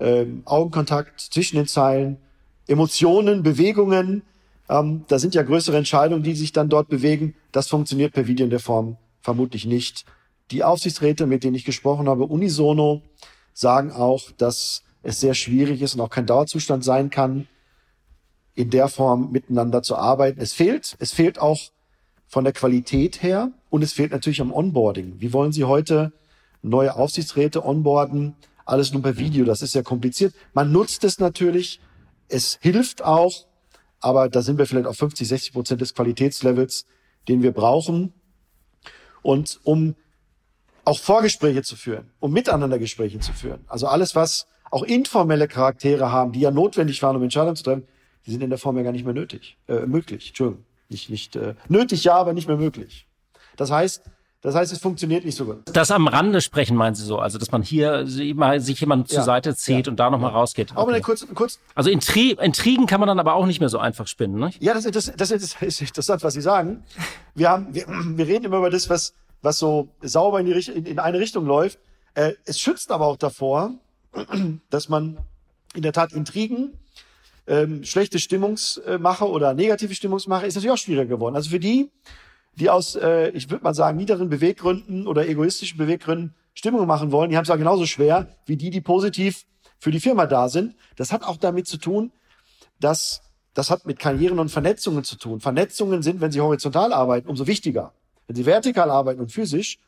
ähm, 0.00 0.42
Augenkontakt 0.44 1.20
zwischen 1.20 1.56
den 1.56 1.66
Zeilen, 1.66 2.18
Emotionen, 2.66 3.42
Bewegungen. 3.42 4.22
Ähm, 4.68 5.04
da 5.08 5.18
sind 5.18 5.34
ja 5.34 5.42
größere 5.42 5.76
Entscheidungen, 5.76 6.22
die 6.22 6.34
sich 6.34 6.52
dann 6.52 6.68
dort 6.68 6.88
bewegen. 6.88 7.34
Das 7.52 7.68
funktioniert 7.68 8.12
per 8.12 8.26
Video 8.26 8.44
in 8.44 8.50
der 8.50 8.60
Form 8.60 8.96
vermutlich 9.22 9.64
nicht. 9.64 10.04
Die 10.50 10.64
Aufsichtsräte, 10.64 11.26
mit 11.26 11.44
denen 11.44 11.54
ich 11.54 11.64
gesprochen 11.64 12.08
habe, 12.08 12.24
unisono, 12.24 13.02
sagen 13.52 13.92
auch, 13.92 14.30
dass 14.32 14.82
es 15.02 15.20
sehr 15.20 15.34
schwierig 15.34 15.82
ist 15.82 15.94
und 15.94 16.00
auch 16.00 16.10
kein 16.10 16.26
Dauerzustand 16.26 16.84
sein 16.84 17.10
kann, 17.10 17.46
in 18.54 18.70
der 18.70 18.88
Form 18.88 19.30
miteinander 19.30 19.82
zu 19.82 19.96
arbeiten. 19.96 20.40
Es 20.40 20.52
fehlt, 20.52 20.96
es 20.98 21.12
fehlt 21.12 21.38
auch 21.38 21.70
von 22.26 22.44
der 22.44 22.52
Qualität 22.52 23.22
her 23.22 23.52
und 23.70 23.82
es 23.82 23.92
fehlt 23.92 24.10
natürlich 24.10 24.40
am 24.40 24.52
Onboarding. 24.52 25.20
Wie 25.20 25.32
wollen 25.32 25.52
Sie 25.52 25.64
heute 25.64 26.12
neue 26.62 26.94
Aufsichtsräte 26.96 27.64
onboarden? 27.64 28.34
Alles 28.64 28.92
nur 28.92 29.02
per 29.02 29.16
Video, 29.16 29.44
das 29.44 29.62
ist 29.62 29.72
sehr 29.72 29.82
kompliziert. 29.82 30.34
Man 30.52 30.72
nutzt 30.72 31.04
es 31.04 31.18
natürlich, 31.18 31.80
es 32.28 32.58
hilft 32.60 33.02
auch, 33.02 33.46
aber 34.00 34.28
da 34.28 34.42
sind 34.42 34.58
wir 34.58 34.66
vielleicht 34.66 34.86
auf 34.86 34.96
50, 34.96 35.26
60 35.26 35.52
Prozent 35.52 35.80
des 35.80 35.94
Qualitätslevels, 35.94 36.84
den 37.28 37.42
wir 37.42 37.52
brauchen. 37.52 38.12
Und 39.22 39.60
um 39.64 39.94
auch 40.88 40.98
Vorgespräche 40.98 41.62
zu 41.62 41.76
führen, 41.76 42.10
um 42.18 42.32
Miteinandergespräche 42.32 43.20
zu 43.20 43.32
führen, 43.32 43.60
also 43.68 43.86
alles, 43.86 44.14
was 44.14 44.46
auch 44.70 44.82
informelle 44.82 45.46
Charaktere 45.46 46.10
haben, 46.10 46.32
die 46.32 46.40
ja 46.40 46.50
notwendig 46.50 47.02
waren, 47.02 47.14
um 47.14 47.22
Entscheidungen 47.22 47.56
zu 47.56 47.62
treffen, 47.62 47.86
die 48.26 48.32
sind 48.32 48.42
in 48.42 48.48
der 48.48 48.58
Form 48.58 48.76
ja 48.78 48.82
gar 48.82 48.92
nicht 48.92 49.04
mehr 49.04 49.14
nötig, 49.14 49.58
äh, 49.68 49.86
möglich. 49.86 50.28
Entschuldigung, 50.28 50.64
nicht, 50.88 51.10
nicht 51.10 51.36
äh, 51.36 51.54
nötig, 51.68 52.04
ja, 52.04 52.14
aber 52.14 52.32
nicht 52.32 52.48
mehr 52.48 52.56
möglich. 52.56 53.06
Das 53.56 53.70
heißt, 53.70 54.02
das 54.40 54.54
heißt, 54.54 54.72
es 54.72 54.78
funktioniert 54.78 55.24
nicht 55.24 55.36
so 55.36 55.44
gut. 55.44 55.58
Das 55.64 55.90
am 55.90 56.06
Rande 56.06 56.40
sprechen, 56.40 56.76
meinen 56.76 56.94
Sie 56.94 57.04
so? 57.04 57.18
Also, 57.18 57.38
dass 57.38 57.50
man 57.50 57.62
hier 57.62 58.06
sich 58.06 58.80
jemand 58.80 59.08
zur 59.08 59.18
ja, 59.18 59.24
Seite 59.24 59.56
zieht 59.56 59.86
ja, 59.86 59.90
und 59.90 59.98
da 59.98 60.10
nochmal 60.10 60.30
ja. 60.30 60.36
rausgeht. 60.36 60.70
Okay. 60.70 60.80
Aber 60.80 61.00
kurz, 61.00 61.26
kurz. 61.34 61.58
Also 61.74 61.90
Intri 61.90 62.36
Intrigen 62.40 62.86
kann 62.86 63.00
man 63.00 63.08
dann 63.08 63.18
aber 63.18 63.34
auch 63.34 63.46
nicht 63.46 63.60
mehr 63.60 63.68
so 63.68 63.78
einfach 63.78 64.06
spinnen, 64.06 64.38
ne? 64.38 64.50
Ja, 64.60 64.74
das, 64.74 64.84
das, 64.84 65.12
das, 65.16 65.28
das 65.28 65.56
ist 65.60 65.80
interessant, 65.80 66.22
was 66.22 66.34
Sie 66.34 66.40
sagen. 66.40 66.84
Wir 67.34 67.50
haben, 67.50 67.74
wir, 67.74 67.84
wir 67.88 68.26
reden 68.26 68.44
immer 68.44 68.58
über 68.58 68.70
das, 68.70 68.88
was, 68.88 69.12
was 69.42 69.58
so 69.58 69.88
sauber 70.00 70.40
in, 70.40 70.46
die, 70.46 70.70
in, 70.70 70.86
in 70.86 70.98
eine 70.98 71.18
Richtung 71.18 71.46
läuft. 71.46 71.78
Äh, 72.14 72.32
es 72.44 72.58
schützt 72.58 72.90
aber 72.90 73.06
auch 73.06 73.16
davor, 73.16 73.74
dass 74.70 74.88
man 74.88 75.18
in 75.74 75.82
der 75.82 75.92
Tat 75.92 76.12
Intrigen, 76.12 76.78
ähm, 77.46 77.84
schlechte 77.84 78.18
Stimmungsmache 78.18 79.28
oder 79.28 79.54
negative 79.54 79.94
Stimmungsmache 79.94 80.46
ist 80.46 80.54
natürlich 80.54 80.72
auch 80.72 80.78
schwieriger 80.78 81.06
geworden. 81.06 81.34
Also 81.34 81.50
für 81.50 81.60
die, 81.60 81.90
die 82.54 82.70
aus, 82.70 82.96
äh, 82.96 83.30
ich 83.30 83.50
würde 83.50 83.64
mal 83.64 83.74
sagen, 83.74 83.96
niederen 83.96 84.28
Beweggründen 84.28 85.06
oder 85.06 85.26
egoistischen 85.26 85.78
Beweggründen 85.78 86.34
Stimmung 86.54 86.86
machen 86.86 87.12
wollen, 87.12 87.30
die 87.30 87.36
haben 87.36 87.44
es 87.44 87.48
ja 87.48 87.56
genauso 87.56 87.86
schwer 87.86 88.28
wie 88.46 88.56
die, 88.56 88.70
die 88.70 88.80
positiv 88.80 89.46
für 89.78 89.92
die 89.92 90.00
Firma 90.00 90.26
da 90.26 90.48
sind. 90.48 90.74
Das 90.96 91.12
hat 91.12 91.22
auch 91.22 91.36
damit 91.36 91.68
zu 91.68 91.78
tun, 91.78 92.10
dass 92.80 93.22
das 93.54 93.70
hat 93.70 93.86
mit 93.86 93.98
Karrieren 93.98 94.38
und 94.38 94.50
Vernetzungen 94.50 95.04
zu 95.04 95.16
tun. 95.16 95.40
Vernetzungen 95.40 96.02
sind, 96.02 96.20
wenn 96.20 96.32
Sie 96.32 96.40
horizontal 96.40 96.92
arbeiten, 96.92 97.28
umso 97.28 97.46
wichtiger. 97.46 97.92
Wenn 98.28 98.36
Sie 98.36 98.46
vertikal 98.46 98.90
arbeiten 98.90 99.20
und 99.20 99.32
physisch, 99.32 99.78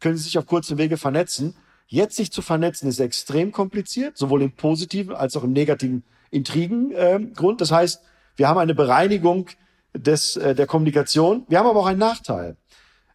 können 0.00 0.16
Sie 0.16 0.24
sich 0.24 0.36
auf 0.36 0.46
kurzen 0.46 0.76
Wege 0.76 0.98
vernetzen. 0.98 1.56
Jetzt 1.86 2.16
sich 2.16 2.30
zu 2.32 2.42
vernetzen 2.42 2.88
ist 2.88 2.98
extrem 2.98 3.52
kompliziert, 3.52 4.18
sowohl 4.18 4.42
im 4.42 4.52
positiven 4.52 5.14
als 5.14 5.36
auch 5.36 5.44
im 5.44 5.52
negativen 5.52 6.04
Intrigengrund. 6.30 7.60
Äh, 7.60 7.62
das 7.62 7.70
heißt, 7.70 8.02
wir 8.36 8.48
haben 8.48 8.58
eine 8.58 8.74
Bereinigung 8.74 9.48
des, 9.94 10.36
äh, 10.36 10.56
der 10.56 10.66
Kommunikation. 10.66 11.44
Wir 11.48 11.58
haben 11.58 11.68
aber 11.68 11.80
auch 11.80 11.86
einen 11.86 12.00
Nachteil. 12.00 12.56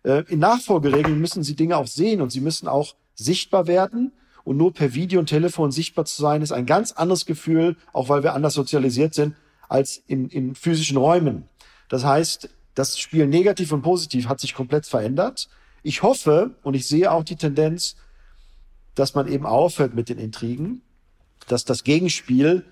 Äh, 0.03 0.23
in 0.29 0.39
Nachfolgeregeln 0.39 1.19
müssen 1.19 1.43
Sie 1.43 1.55
Dinge 1.55 1.75
auch 1.75 1.87
sehen 1.87 2.21
und 2.21 2.31
sie 2.31 2.39
müssen 2.39 2.69
auch 2.69 2.95
sichtbar 3.15 3.67
werden. 3.67 4.13
Und 4.45 4.55
nur 4.55 4.73
per 4.73 4.93
Video 4.93 5.19
und 5.19 5.25
Telefon 5.25 5.71
sichtbar 5.71 6.05
zu 6.05 6.21
sein, 6.21 6.41
ist 6.41 6.53
ein 6.53 6.65
ganz 6.65 6.93
anderes 6.93 7.25
Gefühl, 7.25 7.75
auch 7.91 8.07
weil 8.07 8.23
wir 8.23 8.33
anders 8.33 8.53
sozialisiert 8.53 9.13
sind, 9.13 9.35
als 9.67 9.97
in, 10.07 10.29
in 10.29 10.55
physischen 10.55 10.97
Räumen. 10.97 11.49
Das 11.89 12.05
heißt, 12.05 12.49
das 12.79 12.97
Spiel 12.97 13.27
negativ 13.27 13.73
und 13.73 13.81
positiv 13.81 14.29
hat 14.29 14.39
sich 14.39 14.53
komplett 14.53 14.85
verändert. 14.85 15.49
Ich 15.83 16.01
hoffe 16.01 16.55
und 16.63 16.75
ich 16.75 16.87
sehe 16.87 17.11
auch 17.11 17.25
die 17.25 17.35
Tendenz, 17.35 17.97
dass 18.95 19.15
man 19.15 19.27
eben 19.27 19.45
aufhört 19.45 19.93
mit 19.93 20.07
den 20.07 20.17
Intrigen, 20.17 20.81
dass 21.49 21.65
das 21.65 21.83
Gegenspiel 21.83 22.63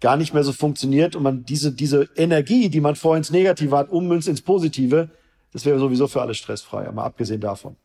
gar 0.00 0.16
nicht 0.16 0.32
mehr 0.32 0.44
so 0.44 0.52
funktioniert 0.52 1.14
und 1.14 1.22
man 1.22 1.44
diese, 1.44 1.72
diese 1.72 2.08
Energie, 2.16 2.70
die 2.70 2.80
man 2.80 2.96
vorher 2.96 3.18
ins 3.18 3.30
Negative 3.30 3.76
hat, 3.76 3.90
ummünzt 3.90 4.28
ins 4.28 4.40
Positive, 4.40 5.10
das 5.52 5.66
wäre 5.66 5.78
sowieso 5.78 6.08
für 6.08 6.22
alle 6.22 6.34
stressfrei, 6.34 6.90
mal 6.90 7.04
abgesehen 7.04 7.42
davon. 7.42 7.76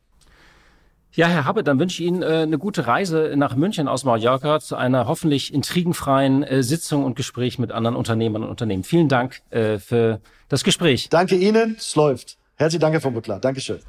Ja, 1.14 1.28
Herr 1.28 1.46
Habbe, 1.46 1.64
dann 1.64 1.80
wünsche 1.80 2.04
ich 2.04 2.08
Ihnen 2.08 2.22
äh, 2.22 2.44
eine 2.44 2.60
gute 2.60 2.86
Reise 2.86 3.34
nach 3.36 3.56
München 3.56 3.88
aus 3.88 4.04
Mallorca 4.04 4.60
zu 4.60 4.76
einer 4.76 5.08
hoffentlich 5.08 5.52
intrigenfreien 5.52 6.44
äh, 6.44 6.62
Sitzung 6.62 7.04
und 7.04 7.16
Gespräch 7.16 7.58
mit 7.58 7.72
anderen 7.72 7.96
Unternehmern 7.96 8.44
und 8.44 8.50
Unternehmen. 8.50 8.84
Vielen 8.84 9.10
Dank 9.10 9.42
äh, 9.50 9.80
für 9.80 10.22
das 10.50 10.64
Gespräch. 10.64 11.10
Danke 11.10 11.36
Ihnen, 11.36 11.76
es 11.80 11.96
läuft. 11.96 12.38
Herzlichen 12.58 12.82
Dank, 12.82 12.94
Herr 12.94 13.02
von 13.02 13.16
Butler. 13.16 13.40
Dankeschön. 13.40 13.80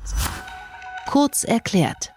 Kurz 1.07 1.45
erklärt. 1.45 2.13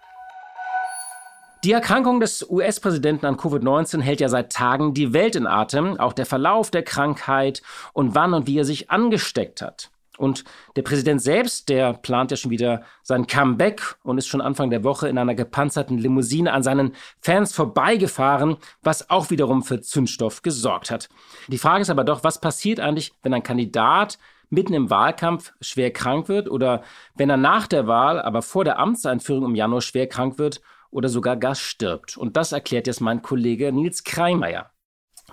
Die 1.65 1.73
Erkrankung 1.73 2.19
des 2.19 2.49
US-Präsidenten 2.49 3.25
an 3.25 3.35
Covid-19 3.35 4.01
hält 4.01 4.21
ja 4.21 4.29
seit 4.29 4.51
Tagen 4.51 4.93
die 4.93 5.13
Welt 5.13 5.35
in 5.35 5.47
Atem, 5.47 5.99
auch 5.99 6.13
der 6.13 6.25
Verlauf 6.25 6.71
der 6.71 6.83
Krankheit 6.83 7.61
und 7.91 8.15
wann 8.15 8.33
und 8.33 8.47
wie 8.47 8.57
er 8.57 8.65
sich 8.65 8.89
angesteckt 8.89 9.61
hat. 9.61 9.89
Und 10.23 10.45
der 10.77 10.83
Präsident 10.83 11.21
selbst, 11.21 11.67
der 11.67 11.93
plant 11.93 12.31
ja 12.31 12.37
schon 12.37 12.49
wieder 12.49 12.83
sein 13.01 13.27
Comeback 13.27 13.95
und 14.03 14.17
ist 14.17 14.27
schon 14.27 14.39
Anfang 14.39 14.69
der 14.69 14.85
Woche 14.85 15.09
in 15.09 15.17
einer 15.17 15.35
gepanzerten 15.35 15.97
Limousine 15.97 16.53
an 16.53 16.63
seinen 16.63 16.93
Fans 17.19 17.53
vorbeigefahren, 17.53 18.55
was 18.81 19.09
auch 19.09 19.29
wiederum 19.31 19.63
für 19.63 19.81
Zündstoff 19.81 20.41
gesorgt 20.41 20.91
hat. 20.91 21.09
Die 21.49 21.57
Frage 21.57 21.81
ist 21.81 21.89
aber 21.89 22.05
doch, 22.05 22.23
was 22.23 22.39
passiert 22.39 22.79
eigentlich, 22.79 23.11
wenn 23.21 23.33
ein 23.33 23.43
Kandidat 23.43 24.17
mitten 24.49 24.73
im 24.73 24.89
Wahlkampf 24.89 25.51
schwer 25.59 25.91
krank 25.91 26.29
wird 26.29 26.49
oder 26.49 26.83
wenn 27.15 27.29
er 27.29 27.37
nach 27.37 27.67
der 27.67 27.87
Wahl, 27.87 28.21
aber 28.21 28.41
vor 28.41 28.63
der 28.63 28.79
Amtseinführung 28.79 29.43
im 29.43 29.55
Januar 29.55 29.81
schwer 29.81 30.07
krank 30.07 30.37
wird 30.37 30.61
oder 30.89 31.09
sogar 31.09 31.35
gar 31.35 31.55
stirbt. 31.55 32.15
Und 32.15 32.37
das 32.37 32.53
erklärt 32.53 32.87
jetzt 32.87 33.01
mein 33.01 33.21
Kollege 33.21 33.73
Nils 33.73 34.05
Kreimeier. 34.05 34.71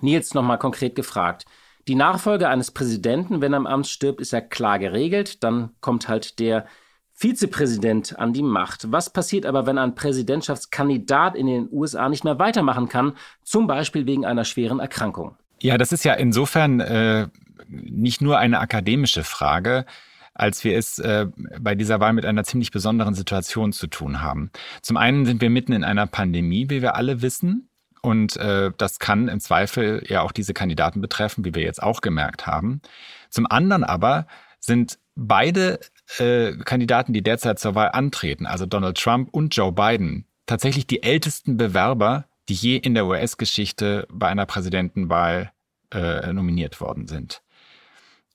Nils 0.01 0.35
nochmal 0.35 0.59
konkret 0.59 0.97
gefragt. 0.97 1.45
Die 1.91 1.97
Nachfolge 1.97 2.49
eines 2.49 2.71
Präsidenten, 2.71 3.41
wenn 3.41 3.53
er 3.53 3.57
im 3.57 3.67
Amt 3.67 3.89
stirbt, 3.89 4.21
ist 4.21 4.31
ja 4.31 4.41
klar 4.41 4.79
geregelt. 4.79 5.43
Dann 5.43 5.71
kommt 5.81 6.07
halt 6.07 6.39
der 6.39 6.67
Vizepräsident 7.13 8.17
an 8.17 8.33
die 8.33 8.45
Macht. 8.45 8.93
Was 8.93 9.13
passiert 9.13 9.45
aber, 9.45 9.67
wenn 9.67 9.77
ein 9.77 9.97
Präsidentschaftskandidat 9.97 11.35
in 11.35 11.49
den 11.49 11.69
USA 11.73 12.09
nicht 12.09 12.23
mehr 12.23 12.39
weitermachen 12.39 12.89
kann, 12.89 13.15
zum 13.43 13.67
Beispiel 13.67 14.07
wegen 14.07 14.25
einer 14.25 14.45
schweren 14.45 14.79
Erkrankung? 14.79 15.35
Ja, 15.61 15.79
das 15.79 15.91
ist 15.91 16.05
ja 16.05 16.15
insofern 16.15 16.79
äh, 16.79 17.27
nicht 17.67 18.23
nur 18.23 18.39
eine 18.39 18.61
akademische 18.61 19.25
Frage, 19.25 19.85
als 20.33 20.63
wir 20.63 20.79
es 20.79 21.01
äh, 21.01 21.27
bei 21.59 21.75
dieser 21.75 21.99
Wahl 21.99 22.13
mit 22.13 22.25
einer 22.25 22.45
ziemlich 22.45 22.71
besonderen 22.71 23.15
Situation 23.15 23.73
zu 23.73 23.89
tun 23.89 24.21
haben. 24.21 24.53
Zum 24.81 24.97
einen 24.97 25.27
sind 25.27 25.41
wir 25.41 25.51
mitten 25.51 25.73
in 25.73 25.83
einer 25.83 26.07
Pandemie, 26.07 26.71
wie 26.71 26.83
wir 26.83 26.95
alle 26.95 27.21
wissen. 27.21 27.69
Und 28.03 28.37
äh, 28.37 28.71
das 28.77 28.99
kann 28.99 29.29
im 29.29 29.41
Zweifel 29.41 30.03
ja 30.07 30.23
auch 30.23 30.33
diese 30.33 30.55
Kandidaten 30.55 31.01
betreffen, 31.01 31.45
wie 31.45 31.55
wir 31.55 31.63
jetzt 31.63 31.83
auch 31.83 32.01
gemerkt 32.01 32.47
haben. 32.47 32.81
Zum 33.29 33.47
anderen 33.47 33.85
aber 33.85 34.27
sind 34.59 34.99
beide 35.15 35.81
äh, 36.19 36.53
Kandidaten, 36.65 37.13
die 37.13 37.23
derzeit 37.23 37.59
zur 37.59 37.75
Wahl 37.75 37.91
antreten, 37.93 38.47
also 38.47 38.67
Donald 38.67 38.99
Trump 38.99 39.29
und 39.33 39.55
Joe 39.55 39.73
Biden, 39.73 40.25
tatsächlich 40.47 40.87
die 40.87 41.03
ältesten 41.03 41.57
Bewerber, 41.57 42.25
die 42.49 42.55
je 42.55 42.77
in 42.77 42.95
der 42.95 43.07
US-Geschichte 43.07 44.07
bei 44.11 44.29
einer 44.29 44.47
Präsidentenwahl 44.47 45.53
äh, 45.93 46.33
nominiert 46.33 46.81
worden 46.81 47.07
sind. 47.07 47.43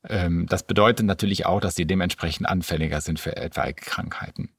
Ähm, 0.08 0.46
das 0.48 0.64
bedeutet 0.64 1.06
natürlich 1.06 1.46
auch, 1.46 1.60
dass 1.60 1.76
sie 1.76 1.86
dementsprechend 1.86 2.48
anfälliger 2.48 3.02
sind 3.02 3.20
für 3.20 3.36
etwaige 3.36 3.82
Krankheiten. 3.82 4.50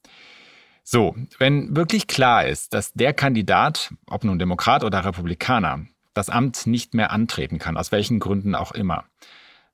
So, 0.88 1.16
wenn 1.40 1.74
wirklich 1.74 2.06
klar 2.06 2.46
ist, 2.46 2.72
dass 2.72 2.92
der 2.92 3.12
Kandidat, 3.12 3.92
ob 4.08 4.22
nun 4.22 4.38
Demokrat 4.38 4.84
oder 4.84 5.04
Republikaner, 5.04 5.84
das 6.14 6.30
Amt 6.30 6.68
nicht 6.68 6.94
mehr 6.94 7.10
antreten 7.10 7.58
kann, 7.58 7.76
aus 7.76 7.90
welchen 7.90 8.20
Gründen 8.20 8.54
auch 8.54 8.70
immer, 8.70 9.02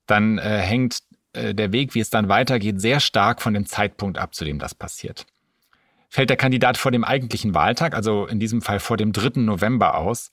dann 0.06 0.38
äh, 0.38 0.56
hängt 0.60 1.00
äh, 1.34 1.54
der 1.54 1.70
Weg, 1.70 1.94
wie 1.94 2.00
es 2.00 2.08
dann 2.08 2.30
weitergeht, 2.30 2.80
sehr 2.80 2.98
stark 2.98 3.42
von 3.42 3.52
dem 3.52 3.66
Zeitpunkt 3.66 4.16
ab, 4.16 4.34
zu 4.34 4.46
dem 4.46 4.58
das 4.58 4.74
passiert. 4.74 5.26
Fällt 6.08 6.30
der 6.30 6.38
Kandidat 6.38 6.78
vor 6.78 6.90
dem 6.90 7.04
eigentlichen 7.04 7.52
Wahltag, 7.52 7.94
also 7.94 8.26
in 8.26 8.40
diesem 8.40 8.62
Fall 8.62 8.80
vor 8.80 8.96
dem 8.96 9.12
3. 9.12 9.42
November 9.42 9.98
aus, 9.98 10.30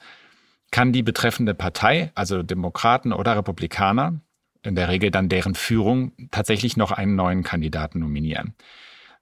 kann 0.71 0.93
die 0.93 1.03
betreffende 1.03 1.55
Partei, 1.55 2.13
also 2.15 2.41
Demokraten 2.41 3.11
oder 3.11 3.35
Republikaner, 3.35 4.21
in 4.63 4.75
der 4.75 4.87
Regel 4.87 5.11
dann 5.11 5.27
deren 5.27 5.55
Führung, 5.55 6.13
tatsächlich 6.31 6.77
noch 6.77 6.93
einen 6.93 7.15
neuen 7.15 7.43
Kandidaten 7.43 7.99
nominieren. 7.99 8.55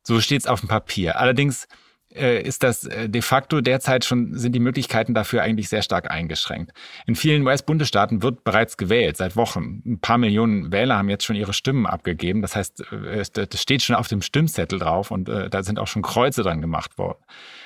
So 0.08 0.22
steht 0.22 0.40
es 0.40 0.48
auf 0.48 0.62
dem 0.62 0.70
Papier. 0.70 1.20
Allerdings 1.20 1.68
äh, 2.16 2.42
ist 2.42 2.64
das 2.64 2.86
äh, 2.86 3.10
de 3.10 3.22
facto 3.22 3.60
derzeit 3.60 4.06
schon, 4.06 4.38
sind 4.38 4.54
die 4.54 4.62
Möglichkeiten 4.62 5.14
dafür 5.14 5.42
eigentlich 5.42 5.68
sehr 5.68 5.82
stark 5.82 6.10
eingeschränkt. 6.10 6.72
In 7.08 7.18
vielen 7.18 7.46
US-Bundesstaaten 7.46 8.24
wird 8.24 8.46
bereits 8.46 8.78
gewählt, 8.78 9.18
seit 9.18 9.36
Wochen. 9.36 9.84
Ein 9.86 10.00
paar 10.00 10.18
Millionen 10.18 10.72
Wähler 10.72 10.98
haben 10.98 11.10
jetzt 11.10 11.26
schon 11.26 11.36
ihre 11.36 11.52
Stimmen 11.52 11.86
abgegeben. 11.86 12.42
Das 12.42 12.56
heißt, 12.56 12.90
äh, 12.94 13.26
das 13.34 13.62
steht 13.62 13.82
schon 13.82 13.98
auf 13.98 14.08
dem 14.08 14.22
Stimmzettel 14.22 14.80
drauf 14.80 15.12
und 15.12 15.28
da 15.28 15.62
sind 15.62 15.78
auch 15.78 15.88
schon 15.88 16.04
Kreuze 16.04 16.42
dran 16.42 16.62
gemacht 16.62 16.98
worden. 16.98 17.20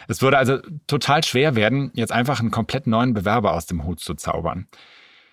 Es 0.07 0.23
würde 0.23 0.39
also 0.39 0.57
total 0.87 1.23
schwer 1.23 1.55
werden, 1.55 1.91
jetzt 1.93 2.11
einfach 2.11 2.39
einen 2.39 2.49
komplett 2.49 2.87
neuen 2.87 3.13
Bewerber 3.13 3.53
aus 3.53 3.67
dem 3.67 3.85
Hut 3.85 3.99
zu 3.99 4.15
zaubern. 4.15 4.67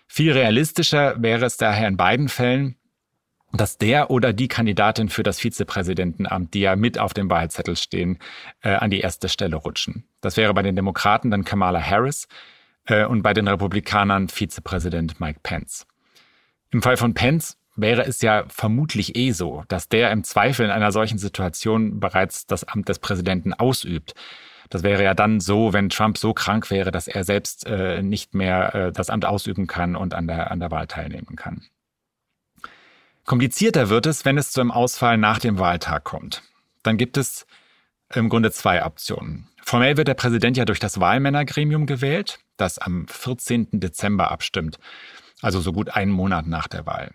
Viel 0.08 0.32
realistischer 0.32 1.22
wäre 1.22 1.46
es 1.46 1.56
daher 1.56 1.88
in 1.88 1.96
beiden 1.96 2.28
Fällen, 2.28 2.76
dass 3.52 3.78
der 3.78 4.10
oder 4.10 4.32
die 4.32 4.48
Kandidatin 4.48 5.08
für 5.08 5.22
das 5.22 5.40
Vizepräsidentenamt, 5.40 6.52
die 6.54 6.60
ja 6.60 6.76
mit 6.76 6.98
auf 6.98 7.14
dem 7.14 7.30
Wahlzettel 7.30 7.76
stehen, 7.76 8.18
äh, 8.62 8.70
an 8.70 8.90
die 8.90 9.00
erste 9.00 9.28
Stelle 9.28 9.56
rutschen. 9.56 10.04
Das 10.20 10.36
wäre 10.36 10.52
bei 10.54 10.62
den 10.62 10.76
Demokraten 10.76 11.30
dann 11.30 11.44
Kamala 11.44 11.80
Harris 11.80 12.28
äh, 12.86 13.04
und 13.04 13.22
bei 13.22 13.32
den 13.32 13.48
Republikanern 13.48 14.28
Vizepräsident 14.28 15.20
Mike 15.20 15.40
Pence. 15.42 15.86
Im 16.70 16.82
Fall 16.82 16.98
von 16.98 17.14
Pence 17.14 17.56
wäre 17.76 18.04
es 18.04 18.20
ja 18.20 18.44
vermutlich 18.48 19.16
eh 19.16 19.30
so, 19.30 19.64
dass 19.68 19.88
der 19.88 20.10
im 20.10 20.24
Zweifel 20.24 20.66
in 20.66 20.72
einer 20.72 20.92
solchen 20.92 21.18
Situation 21.18 22.00
bereits 22.00 22.46
das 22.46 22.64
Amt 22.64 22.88
des 22.88 22.98
Präsidenten 22.98 23.54
ausübt. 23.54 24.14
Das 24.68 24.82
wäre 24.82 25.02
ja 25.02 25.14
dann 25.14 25.40
so, 25.40 25.72
wenn 25.72 25.88
Trump 25.88 26.18
so 26.18 26.34
krank 26.34 26.70
wäre, 26.70 26.90
dass 26.90 27.08
er 27.08 27.24
selbst 27.24 27.66
äh, 27.66 28.02
nicht 28.02 28.34
mehr 28.34 28.74
äh, 28.74 28.92
das 28.92 29.08
Amt 29.08 29.24
ausüben 29.24 29.66
kann 29.66 29.96
und 29.96 30.12
an 30.12 30.26
der, 30.26 30.50
an 30.50 30.60
der 30.60 30.70
Wahl 30.70 30.86
teilnehmen 30.86 31.36
kann. 31.36 31.62
Komplizierter 33.28 33.90
wird 33.90 34.06
es, 34.06 34.24
wenn 34.24 34.38
es 34.38 34.52
zu 34.52 34.62
einem 34.62 34.70
Ausfall 34.70 35.18
nach 35.18 35.38
dem 35.38 35.58
Wahltag 35.58 36.02
kommt. 36.02 36.42
Dann 36.82 36.96
gibt 36.96 37.18
es 37.18 37.46
im 38.14 38.30
Grunde 38.30 38.50
zwei 38.52 38.86
Optionen. 38.86 39.46
Formell 39.62 39.98
wird 39.98 40.08
der 40.08 40.14
Präsident 40.14 40.56
ja 40.56 40.64
durch 40.64 40.80
das 40.80 40.98
Wahlmännergremium 40.98 41.84
gewählt, 41.84 42.38
das 42.56 42.78
am 42.78 43.06
14. 43.06 43.68
Dezember 43.72 44.30
abstimmt, 44.30 44.78
also 45.42 45.60
so 45.60 45.74
gut 45.74 45.90
einen 45.90 46.10
Monat 46.10 46.46
nach 46.46 46.68
der 46.68 46.86
Wahl. 46.86 47.10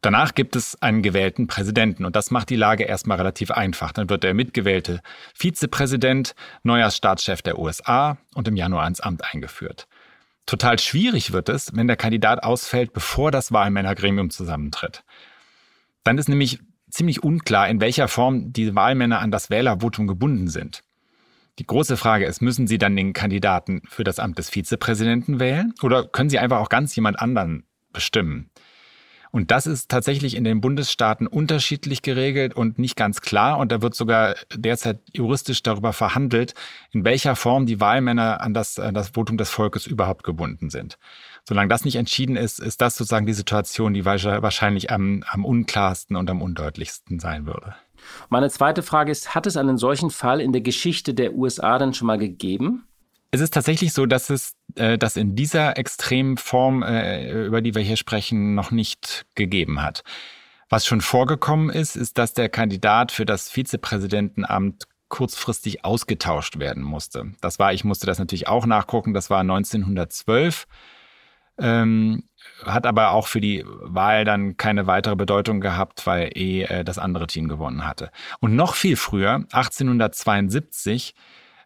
Danach 0.00 0.36
gibt 0.36 0.54
es 0.54 0.80
einen 0.80 1.02
gewählten 1.02 1.48
Präsidenten 1.48 2.04
und 2.04 2.14
das 2.14 2.30
macht 2.30 2.48
die 2.48 2.54
Lage 2.54 2.84
erstmal 2.84 3.16
relativ 3.16 3.50
einfach. 3.50 3.90
Dann 3.90 4.08
wird 4.10 4.22
der 4.22 4.34
mitgewählte 4.34 5.00
Vizepräsident 5.34 6.36
neuer 6.62 6.92
Staatschef 6.92 7.42
der 7.42 7.58
USA 7.58 8.16
und 8.36 8.46
im 8.46 8.54
Januar 8.54 8.86
ins 8.86 9.00
Amt 9.00 9.24
eingeführt. 9.24 9.88
Total 10.46 10.78
schwierig 10.78 11.32
wird 11.32 11.48
es, 11.48 11.74
wenn 11.74 11.86
der 11.86 11.96
Kandidat 11.96 12.42
ausfällt, 12.42 12.92
bevor 12.92 13.30
das 13.30 13.52
Wahlmännergremium 13.52 14.30
zusammentritt. 14.30 15.04
Dann 16.04 16.18
ist 16.18 16.28
nämlich 16.28 16.60
ziemlich 16.90 17.22
unklar, 17.22 17.68
in 17.68 17.80
welcher 17.80 18.08
Form 18.08 18.52
die 18.52 18.74
Wahlmänner 18.74 19.20
an 19.20 19.30
das 19.30 19.50
Wählervotum 19.50 20.06
gebunden 20.06 20.48
sind. 20.48 20.82
Die 21.58 21.66
große 21.66 21.96
Frage 21.96 22.24
ist, 22.24 22.40
müssen 22.40 22.66
Sie 22.66 22.78
dann 22.78 22.96
den 22.96 23.12
Kandidaten 23.12 23.82
für 23.88 24.04
das 24.04 24.18
Amt 24.18 24.38
des 24.38 24.50
Vizepräsidenten 24.50 25.38
wählen 25.38 25.74
oder 25.82 26.06
können 26.06 26.30
Sie 26.30 26.38
einfach 26.38 26.58
auch 26.58 26.70
ganz 26.70 26.96
jemand 26.96 27.18
anderen 27.18 27.64
bestimmen? 27.92 28.50
Und 29.32 29.50
das 29.50 29.66
ist 29.66 29.90
tatsächlich 29.90 30.36
in 30.36 30.44
den 30.44 30.60
Bundesstaaten 30.60 31.26
unterschiedlich 31.26 32.02
geregelt 32.02 32.54
und 32.54 32.78
nicht 32.78 32.96
ganz 32.96 33.22
klar. 33.22 33.58
Und 33.58 33.72
da 33.72 33.80
wird 33.80 33.94
sogar 33.94 34.34
derzeit 34.54 35.00
juristisch 35.14 35.62
darüber 35.62 35.94
verhandelt, 35.94 36.52
in 36.90 37.02
welcher 37.06 37.34
Form 37.34 37.64
die 37.64 37.80
Wahlmänner 37.80 38.42
an 38.42 38.52
das, 38.52 38.78
an 38.78 38.92
das 38.92 39.08
Votum 39.08 39.38
des 39.38 39.48
Volkes 39.48 39.86
überhaupt 39.86 40.22
gebunden 40.22 40.68
sind. 40.68 40.98
Solange 41.44 41.68
das 41.68 41.84
nicht 41.84 41.96
entschieden 41.96 42.36
ist, 42.36 42.60
ist 42.60 42.80
das 42.80 42.96
sozusagen 42.96 43.26
die 43.26 43.32
Situation, 43.32 43.94
die 43.94 44.04
wahrscheinlich 44.04 44.90
am, 44.90 45.24
am 45.28 45.44
unklarsten 45.44 46.16
und 46.16 46.30
am 46.30 46.40
undeutlichsten 46.40 47.18
sein 47.18 47.46
würde. 47.46 47.74
Meine 48.28 48.50
zweite 48.50 48.82
Frage 48.82 49.10
ist, 49.10 49.34
hat 49.34 49.46
es 49.46 49.56
einen 49.56 49.78
solchen 49.78 50.10
Fall 50.10 50.40
in 50.40 50.52
der 50.52 50.60
Geschichte 50.60 51.14
der 51.14 51.34
USA 51.34 51.78
denn 51.78 51.94
schon 51.94 52.06
mal 52.06 52.18
gegeben? 52.18 52.84
Es 53.30 53.40
ist 53.40 53.54
tatsächlich 53.54 53.92
so, 53.92 54.06
dass 54.06 54.28
es 54.30 54.54
äh, 54.74 54.98
das 54.98 55.16
in 55.16 55.34
dieser 55.34 55.78
extremen 55.78 56.36
Form, 56.36 56.82
äh, 56.82 57.46
über 57.46 57.62
die 57.62 57.74
wir 57.74 57.82
hier 57.82 57.96
sprechen, 57.96 58.54
noch 58.54 58.70
nicht 58.70 59.24
gegeben 59.34 59.82
hat. 59.82 60.04
Was 60.68 60.86
schon 60.86 61.00
vorgekommen 61.00 61.70
ist, 61.70 61.96
ist, 61.96 62.18
dass 62.18 62.34
der 62.34 62.48
Kandidat 62.48 63.12
für 63.12 63.26
das 63.26 63.50
Vizepräsidentenamt 63.50 64.84
kurzfristig 65.08 65.84
ausgetauscht 65.84 66.58
werden 66.58 66.82
musste. 66.82 67.32
Das 67.40 67.58
war, 67.58 67.72
ich 67.72 67.84
musste 67.84 68.06
das 68.06 68.18
natürlich 68.18 68.48
auch 68.48 68.64
nachgucken, 68.64 69.12
das 69.12 69.28
war 69.28 69.40
1912. 69.40 70.66
Ähm, 71.58 72.24
hat 72.64 72.86
aber 72.86 73.12
auch 73.12 73.26
für 73.26 73.40
die 73.40 73.64
Wahl 73.66 74.24
dann 74.24 74.56
keine 74.56 74.86
weitere 74.86 75.16
Bedeutung 75.16 75.60
gehabt, 75.60 76.06
weil 76.06 76.30
eh 76.34 76.62
äh, 76.62 76.84
das 76.84 76.98
andere 76.98 77.26
Team 77.26 77.48
gewonnen 77.48 77.86
hatte. 77.86 78.10
Und 78.40 78.54
noch 78.54 78.74
viel 78.74 78.96
früher, 78.96 79.44
1872, 79.52 81.14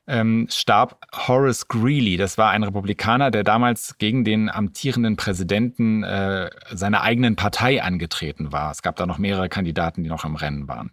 ähm, 0.09 0.47
starb 0.51 1.01
Horace 1.13 1.67
Greeley. 1.69 2.17
Das 2.17 2.39
war 2.39 2.51
ein 2.51 2.63
Republikaner, 2.63 3.31
der 3.31 3.43
damals 3.43 3.99
gegen 3.99 4.25
den 4.25 4.49
amtierenden 4.49 5.17
Präsidenten 5.17 6.05
äh, 6.05 6.51
seiner 6.71 7.03
eigenen 7.03 7.37
Partei 7.37 7.83
angetreten 7.83 8.53
war. 8.53 8.71
Es 8.71 8.83
gab 8.83 8.97
da 8.97 9.07
noch 9.07 9.19
mehrere 9.19 9.49
Kandidaten, 9.49 10.03
die 10.03 10.09
noch 10.09 10.25
im 10.25 10.37
Rennen 10.37 10.69
waren. 10.69 10.93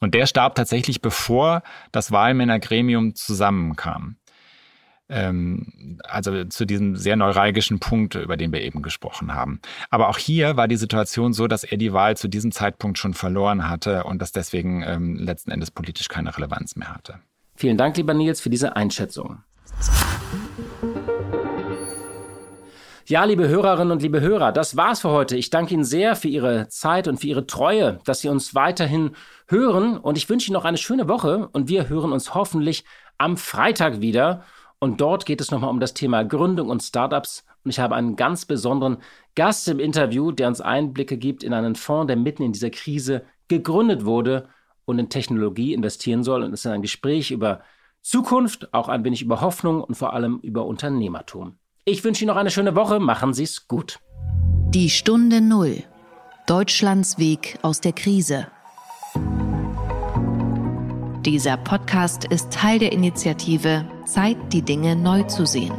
Und 0.00 0.14
der 0.14 0.26
starb 0.26 0.54
tatsächlich, 0.54 1.00
bevor 1.00 1.62
das 1.92 2.10
Wahlmännergremium 2.12 3.14
zusammenkam. 3.14 4.16
Ähm, 5.12 5.98
also 6.04 6.44
zu 6.44 6.64
diesem 6.64 6.96
sehr 6.96 7.16
neuralgischen 7.16 7.78
Punkt, 7.78 8.14
über 8.14 8.36
den 8.36 8.52
wir 8.52 8.62
eben 8.62 8.82
gesprochen 8.82 9.34
haben. 9.34 9.60
Aber 9.90 10.08
auch 10.08 10.18
hier 10.18 10.56
war 10.56 10.68
die 10.68 10.76
Situation 10.76 11.32
so, 11.32 11.46
dass 11.46 11.64
er 11.64 11.76
die 11.76 11.92
Wahl 11.92 12.16
zu 12.16 12.28
diesem 12.28 12.50
Zeitpunkt 12.50 12.98
schon 12.98 13.14
verloren 13.14 13.68
hatte 13.68 14.04
und 14.04 14.22
das 14.22 14.32
deswegen 14.32 14.82
ähm, 14.82 15.16
letzten 15.16 15.50
Endes 15.50 15.70
politisch 15.70 16.08
keine 16.08 16.36
Relevanz 16.36 16.76
mehr 16.76 16.94
hatte. 16.94 17.20
Vielen 17.54 17.76
Dank, 17.76 17.96
lieber 17.96 18.14
Nils, 18.14 18.40
für 18.40 18.50
diese 18.50 18.74
Einschätzung. 18.74 19.42
Ja, 23.06 23.24
liebe 23.24 23.48
Hörerinnen 23.48 23.90
und 23.90 24.00
liebe 24.00 24.20
Hörer, 24.20 24.52
das 24.52 24.76
war's 24.76 25.00
für 25.00 25.10
heute. 25.10 25.36
Ich 25.36 25.50
danke 25.50 25.74
Ihnen 25.74 25.84
sehr 25.84 26.16
für 26.16 26.28
Ihre 26.28 26.68
Zeit 26.68 27.08
und 27.08 27.18
für 27.18 27.26
Ihre 27.26 27.46
Treue, 27.46 27.98
dass 28.04 28.20
Sie 28.20 28.28
uns 28.28 28.54
weiterhin 28.54 29.10
hören. 29.48 29.98
Und 29.98 30.16
ich 30.16 30.28
wünsche 30.30 30.48
Ihnen 30.48 30.54
noch 30.54 30.64
eine 30.64 30.78
schöne 30.78 31.08
Woche. 31.08 31.48
Und 31.52 31.68
wir 31.68 31.88
hören 31.88 32.12
uns 32.12 32.34
hoffentlich 32.34 32.84
am 33.18 33.36
Freitag 33.36 34.00
wieder. 34.00 34.44
Und 34.82 35.00
dort 35.00 35.26
geht 35.26 35.40
es 35.40 35.52
nochmal 35.52 35.70
um 35.70 35.78
das 35.78 35.94
Thema 35.94 36.24
Gründung 36.24 36.68
und 36.68 36.82
Startups. 36.82 37.44
Und 37.62 37.70
ich 37.70 37.78
habe 37.78 37.94
einen 37.94 38.16
ganz 38.16 38.46
besonderen 38.46 38.96
Gast 39.36 39.68
im 39.68 39.78
Interview, 39.78 40.32
der 40.32 40.48
uns 40.48 40.60
Einblicke 40.60 41.18
gibt 41.18 41.44
in 41.44 41.52
einen 41.54 41.76
Fonds, 41.76 42.08
der 42.08 42.16
mitten 42.16 42.42
in 42.42 42.50
dieser 42.50 42.70
Krise 42.70 43.22
gegründet 43.46 44.04
wurde 44.04 44.48
und 44.84 44.98
in 44.98 45.08
Technologie 45.08 45.72
investieren 45.72 46.24
soll. 46.24 46.42
Und 46.42 46.52
es 46.52 46.64
ist 46.64 46.66
ein 46.66 46.82
Gespräch 46.82 47.30
über 47.30 47.60
Zukunft, 48.00 48.74
auch 48.74 48.88
ein 48.88 49.04
wenig 49.04 49.22
über 49.22 49.40
Hoffnung 49.40 49.84
und 49.84 49.94
vor 49.94 50.14
allem 50.14 50.40
über 50.40 50.66
Unternehmertum. 50.66 51.54
Ich 51.84 52.02
wünsche 52.02 52.24
Ihnen 52.24 52.34
noch 52.34 52.40
eine 52.40 52.50
schöne 52.50 52.74
Woche. 52.74 52.98
Machen 52.98 53.34
Sie 53.34 53.44
es 53.44 53.68
gut. 53.68 54.00
Die 54.70 54.90
Stunde 54.90 55.40
Null. 55.40 55.84
Deutschlands 56.48 57.20
Weg 57.20 57.56
aus 57.62 57.80
der 57.80 57.92
Krise. 57.92 58.48
Dieser 61.24 61.56
Podcast 61.56 62.24
ist 62.24 62.52
Teil 62.52 62.80
der 62.80 62.90
Initiative 62.90 63.86
Zeit, 64.04 64.36
die 64.52 64.62
Dinge 64.62 64.96
neu 64.96 65.22
zu 65.24 65.46
sehen. 65.46 65.72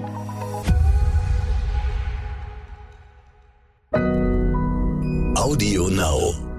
Audio 5.36 5.90
Now. 5.90 6.53